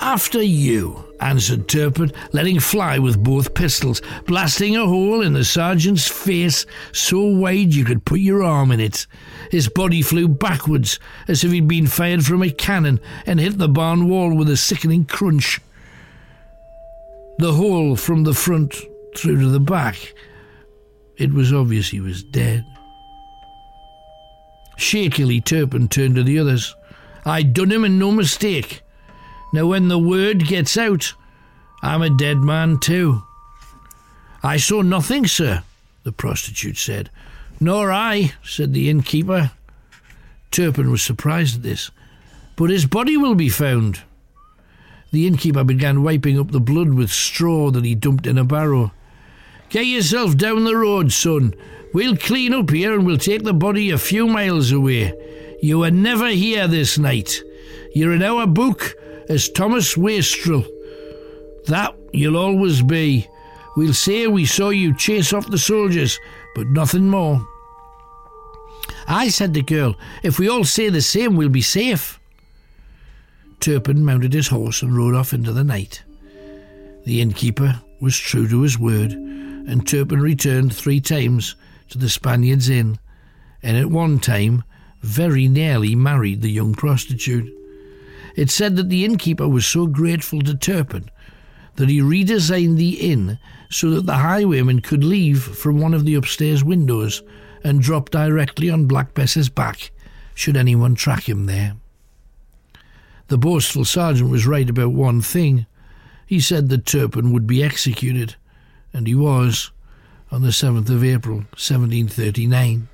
After 0.00 0.42
you, 0.42 1.04
answered 1.20 1.68
Turpin, 1.68 2.12
letting 2.32 2.60
fly 2.60 2.98
with 2.98 3.22
both 3.22 3.54
pistols, 3.54 4.02
blasting 4.26 4.76
a 4.76 4.86
hole 4.86 5.22
in 5.22 5.32
the 5.32 5.44
sergeant's 5.44 6.08
face 6.08 6.66
so 6.92 7.20
wide 7.24 7.74
you 7.74 7.84
could 7.84 8.04
put 8.04 8.20
your 8.20 8.42
arm 8.42 8.70
in 8.70 8.80
it. 8.80 9.06
His 9.50 9.68
body 9.68 10.02
flew 10.02 10.28
backwards 10.28 10.98
as 11.26 11.44
if 11.44 11.52
he'd 11.52 11.68
been 11.68 11.86
fired 11.86 12.24
from 12.24 12.42
a 12.42 12.50
cannon 12.50 13.00
and 13.26 13.40
hit 13.40 13.58
the 13.58 13.68
barn 13.68 14.08
wall 14.08 14.34
with 14.34 14.48
a 14.48 14.56
sickening 14.56 15.04
crunch. 15.04 15.60
The 17.38 17.52
hole 17.52 17.96
from 17.96 18.24
the 18.24 18.34
front 18.34 18.74
through 19.16 19.40
to 19.40 19.48
the 19.48 19.60
back. 19.60 20.14
It 21.16 21.32
was 21.32 21.52
obvious 21.52 21.88
he 21.88 22.00
was 22.00 22.22
dead. 22.22 22.64
Shakily, 24.76 25.40
Turpin 25.40 25.88
turned 25.88 26.14
to 26.14 26.22
the 26.22 26.38
others. 26.38 26.74
I 27.24 27.42
done 27.42 27.72
him 27.72 27.84
and 27.84 27.98
no 27.98 28.12
mistake. 28.12 28.82
Now, 29.52 29.66
when 29.66 29.88
the 29.88 29.98
word 29.98 30.46
gets 30.46 30.76
out, 30.76 31.14
I'm 31.82 32.02
a 32.02 32.10
dead 32.10 32.38
man 32.38 32.78
too. 32.78 33.22
I 34.42 34.56
saw 34.56 34.82
nothing, 34.82 35.26
sir, 35.26 35.62
the 36.04 36.12
prostitute 36.12 36.76
said. 36.76 37.10
Nor 37.60 37.90
I, 37.90 38.34
said 38.44 38.72
the 38.72 38.88
innkeeper. 38.88 39.52
Turpin 40.50 40.90
was 40.90 41.02
surprised 41.02 41.56
at 41.56 41.62
this. 41.62 41.90
But 42.56 42.70
his 42.70 42.86
body 42.86 43.16
will 43.16 43.34
be 43.34 43.48
found. 43.48 44.02
The 45.10 45.26
innkeeper 45.26 45.64
began 45.64 46.02
wiping 46.02 46.38
up 46.38 46.50
the 46.50 46.60
blood 46.60 46.94
with 46.94 47.10
straw 47.10 47.70
that 47.70 47.84
he 47.84 47.94
dumped 47.94 48.26
in 48.26 48.38
a 48.38 48.44
barrow. 48.44 48.92
Get 49.70 49.86
yourself 49.86 50.36
down 50.36 50.64
the 50.64 50.76
road, 50.76 51.12
son. 51.12 51.54
We'll 51.92 52.16
clean 52.16 52.52
up 52.52 52.70
here 52.70 52.94
and 52.94 53.06
we'll 53.06 53.18
take 53.18 53.44
the 53.44 53.54
body 53.54 53.90
a 53.90 53.98
few 53.98 54.26
miles 54.26 54.72
away. 54.72 55.14
You 55.62 55.80
were 55.80 55.90
never 55.90 56.28
here 56.28 56.68
this 56.68 56.98
night. 56.98 57.42
You're 57.98 58.12
in 58.12 58.22
our 58.22 58.46
book 58.46 58.94
as 59.28 59.48
Thomas 59.48 59.96
Wastrel. 59.96 60.64
That 61.66 61.96
you'll 62.12 62.36
always 62.36 62.80
be. 62.80 63.26
We'll 63.76 63.92
say 63.92 64.28
we 64.28 64.44
saw 64.44 64.68
you 64.68 64.94
chase 64.94 65.32
off 65.32 65.50
the 65.50 65.58
soldiers, 65.58 66.20
but 66.54 66.68
nothing 66.68 67.08
more. 67.08 67.44
I 69.08 69.30
said 69.30 69.52
the 69.52 69.62
girl, 69.62 69.96
if 70.22 70.38
we 70.38 70.48
all 70.48 70.62
say 70.62 70.90
the 70.90 71.02
same, 71.02 71.34
we'll 71.34 71.48
be 71.48 71.60
safe. 71.60 72.20
Turpin 73.58 74.04
mounted 74.04 74.32
his 74.32 74.46
horse 74.46 74.80
and 74.80 74.96
rode 74.96 75.16
off 75.16 75.32
into 75.32 75.52
the 75.52 75.64
night. 75.64 76.04
The 77.04 77.20
innkeeper 77.20 77.82
was 78.00 78.16
true 78.16 78.46
to 78.46 78.62
his 78.62 78.78
word, 78.78 79.10
and 79.10 79.88
Turpin 79.88 80.20
returned 80.20 80.72
three 80.72 81.00
times 81.00 81.56
to 81.88 81.98
the 81.98 82.08
Spaniard's 82.08 82.68
Inn, 82.68 83.00
and 83.60 83.76
at 83.76 83.90
one 83.90 84.20
time 84.20 84.62
very 85.02 85.48
nearly 85.48 85.96
married 85.96 86.42
the 86.42 86.52
young 86.52 86.74
prostitute. 86.74 87.57
It 88.38 88.50
said 88.50 88.76
that 88.76 88.88
the 88.88 89.04
innkeeper 89.04 89.48
was 89.48 89.66
so 89.66 89.88
grateful 89.88 90.42
to 90.42 90.54
Turpin 90.54 91.10
that 91.74 91.88
he 91.88 91.98
redesigned 91.98 92.76
the 92.76 93.10
inn 93.10 93.40
so 93.68 93.90
that 93.90 94.06
the 94.06 94.18
highwayman 94.18 94.80
could 94.80 95.02
leave 95.02 95.42
from 95.42 95.80
one 95.80 95.92
of 95.92 96.04
the 96.04 96.14
upstairs 96.14 96.62
windows 96.62 97.20
and 97.64 97.82
drop 97.82 98.10
directly 98.10 98.70
on 98.70 98.86
Black 98.86 99.12
Bess's 99.12 99.48
back 99.48 99.90
should 100.36 100.56
anyone 100.56 100.94
track 100.94 101.28
him 101.28 101.46
there. 101.46 101.74
The 103.26 103.38
boastful 103.38 103.84
sergeant 103.84 104.30
was 104.30 104.46
right 104.46 104.70
about 104.70 104.92
one 104.92 105.20
thing. 105.20 105.66
He 106.24 106.38
said 106.38 106.68
that 106.68 106.86
Turpin 106.86 107.32
would 107.32 107.48
be 107.48 107.64
executed, 107.64 108.36
and 108.92 109.08
he 109.08 109.16
was, 109.16 109.72
on 110.30 110.42
the 110.42 110.50
7th 110.50 110.90
of 110.90 111.02
April, 111.02 111.38
1739. 111.58 112.86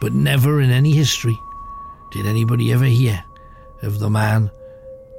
But 0.00 0.14
never 0.14 0.62
in 0.62 0.70
any 0.70 0.92
history 0.92 1.36
did 2.10 2.24
anybody 2.24 2.72
ever 2.72 2.86
hear 2.86 3.22
of 3.82 3.98
the 3.98 4.10
man 4.10 4.50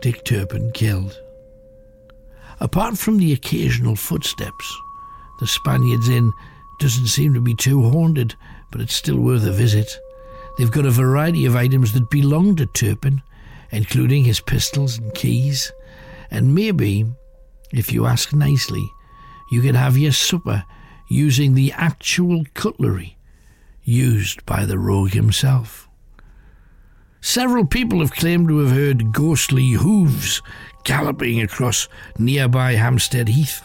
Dick 0.02 0.24
Turpin 0.24 0.72
killed. 0.72 1.20
Apart 2.60 2.98
from 2.98 3.18
the 3.18 3.34
occasional 3.34 3.96
footsteps, 3.96 4.78
the 5.40 5.48
Spaniards 5.48 6.10
Inn 6.10 6.32
doesn't 6.80 7.08
seem 7.08 7.34
to 7.34 7.42
be 7.42 7.56
too 7.56 7.90
haunted, 7.90 8.36
but 8.72 8.82
it's 8.82 8.96
still 8.96 9.18
worth 9.18 9.46
a 9.46 9.52
visit. 9.52 10.00
They've 10.58 10.72
got 10.72 10.86
a 10.86 10.92
variety 10.92 11.46
of 11.46 11.56
items 11.56 11.94
that 11.94 12.10
belong 12.10 12.56
to 12.58 12.66
Turpin, 12.66 13.22
including 13.72 14.24
his 14.24 14.40
pistols 14.40 14.98
and 14.98 15.14
keys, 15.14 15.72
and 16.30 16.54
maybe, 16.54 17.06
if 17.72 17.92
you 17.92 18.06
ask 18.06 18.34
nicely, 18.34 18.88
you 19.50 19.62
can 19.62 19.76
have 19.76 19.98
your 19.98 20.12
supper 20.12 20.64
using 21.08 21.54
the 21.54 21.72
actual 21.74 22.44
cutlery 22.54 23.18
used 23.84 24.46
by 24.46 24.66
the 24.66 24.80
rogue 24.80 25.12
himself. 25.12 25.88
Several 27.24 27.66
people 27.66 28.02
have 28.02 28.12
claimed 28.12 28.50
to 28.50 28.58
have 28.60 28.76
heard 28.76 29.14
ghostly 29.14 29.72
hooves 29.72 30.42
galloping 30.84 31.42
across 31.42 31.88
nearby 32.20 32.74
Hampstead 32.74 33.30
Heath. 33.30 33.64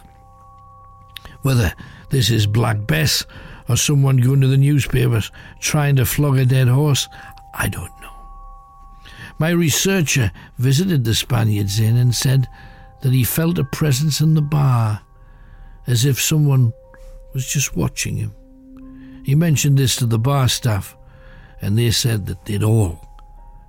Whether 1.43 1.75
this 2.11 2.31
is 2.31 2.47
Black 2.47 2.87
Bess 2.87 3.27
or 3.69 3.77
someone 3.77 4.19
going 4.19 4.41
to 4.43 4.47
the 4.47 4.57
newspapers 4.57 5.33
trying 5.59 5.97
to 5.97 6.07
flog 6.07 6.39
a 6.39 6.47
dead 6.47 6.69
horse, 6.69 7.09
I 7.53 7.69
don't 7.69 7.91
know. 8.01 8.13
My 9.41 9.51
researcher 9.51 10.31
visited 10.59 11.03
the 11.03 11.13
Spaniard's 11.13 11.81
Inn 11.81 11.97
and 11.97 12.15
said 12.15 12.47
that 13.03 13.13
he 13.13 13.25
felt 13.25 13.59
a 13.59 13.65
presence 13.65 14.21
in 14.21 14.35
the 14.35 14.41
bar, 14.41 15.01
as 15.89 16.05
if 16.05 16.21
someone 16.21 16.73
was 17.35 17.49
just 17.49 17.77
watching 17.77 18.19
him. 18.19 18.33
He 19.25 19.35
mentioned 19.35 19.79
this 19.79 19.97
to 19.97 20.07
the 20.07 20.19
bar 20.19 20.49
staff, 20.49 20.97
and 21.61 21.77
they 21.77 21.91
said 21.91 22.27
that 22.27 22.45
they'd 22.45 22.63
all 22.63 23.08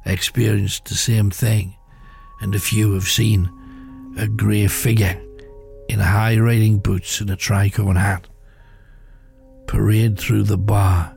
experienced 0.10 0.86
the 0.86 0.96
same 0.96 1.32
thing 1.32 1.76
and 2.42 2.56
a 2.56 2.60
few 2.60 2.94
have 2.94 3.08
seen 3.08 3.50
a 4.18 4.28
grey 4.28 4.68
figure 4.68 5.22
in 5.88 6.00
high 6.00 6.38
riding 6.38 6.78
boots 6.80 7.20
and 7.20 7.30
a 7.30 7.36
tricorn 7.36 7.98
hat 7.98 8.28
parade 9.68 10.18
through 10.18 10.44
the 10.44 10.58
bar 10.58 11.16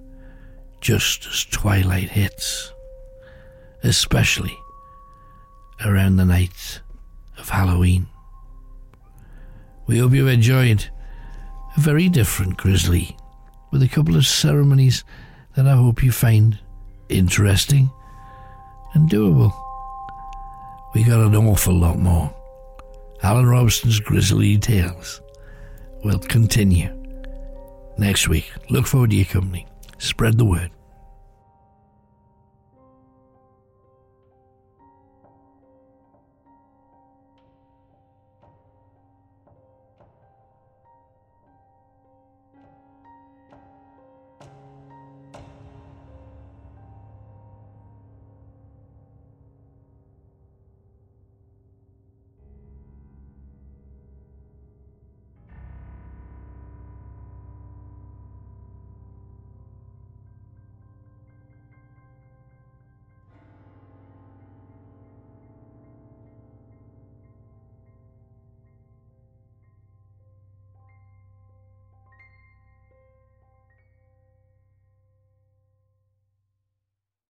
just 0.80 1.26
as 1.26 1.44
twilight 1.46 2.10
hits, 2.10 2.72
especially 3.82 4.56
around 5.84 6.16
the 6.16 6.24
night 6.24 6.80
of 7.38 7.48
Halloween. 7.48 8.06
We 9.86 9.98
hope 9.98 10.12
you 10.12 10.28
enjoyed 10.28 10.90
a 11.76 11.80
very 11.80 12.08
different 12.08 12.56
Grisly 12.56 13.16
with 13.70 13.82
a 13.82 13.88
couple 13.88 14.16
of 14.16 14.26
ceremonies 14.26 15.04
that 15.54 15.66
I 15.66 15.76
hope 15.76 16.02
you 16.02 16.12
find 16.12 16.58
interesting 17.08 17.90
and 18.94 19.08
doable 19.08 19.52
we 20.92 21.02
got 21.02 21.20
an 21.20 21.34
awful 21.34 21.74
lot 21.74 21.98
more. 21.98 22.32
Alan 23.22 23.46
Robson's 23.46 24.00
Grisly 24.00 24.58
Tales 24.58 25.22
will 26.04 26.18
continue 26.18 26.90
next 27.96 28.28
week. 28.28 28.50
Look 28.68 28.86
forward 28.86 29.10
to 29.10 29.16
your 29.16 29.24
company. 29.24 29.66
Spread 29.98 30.36
the 30.36 30.44
word. 30.44 30.70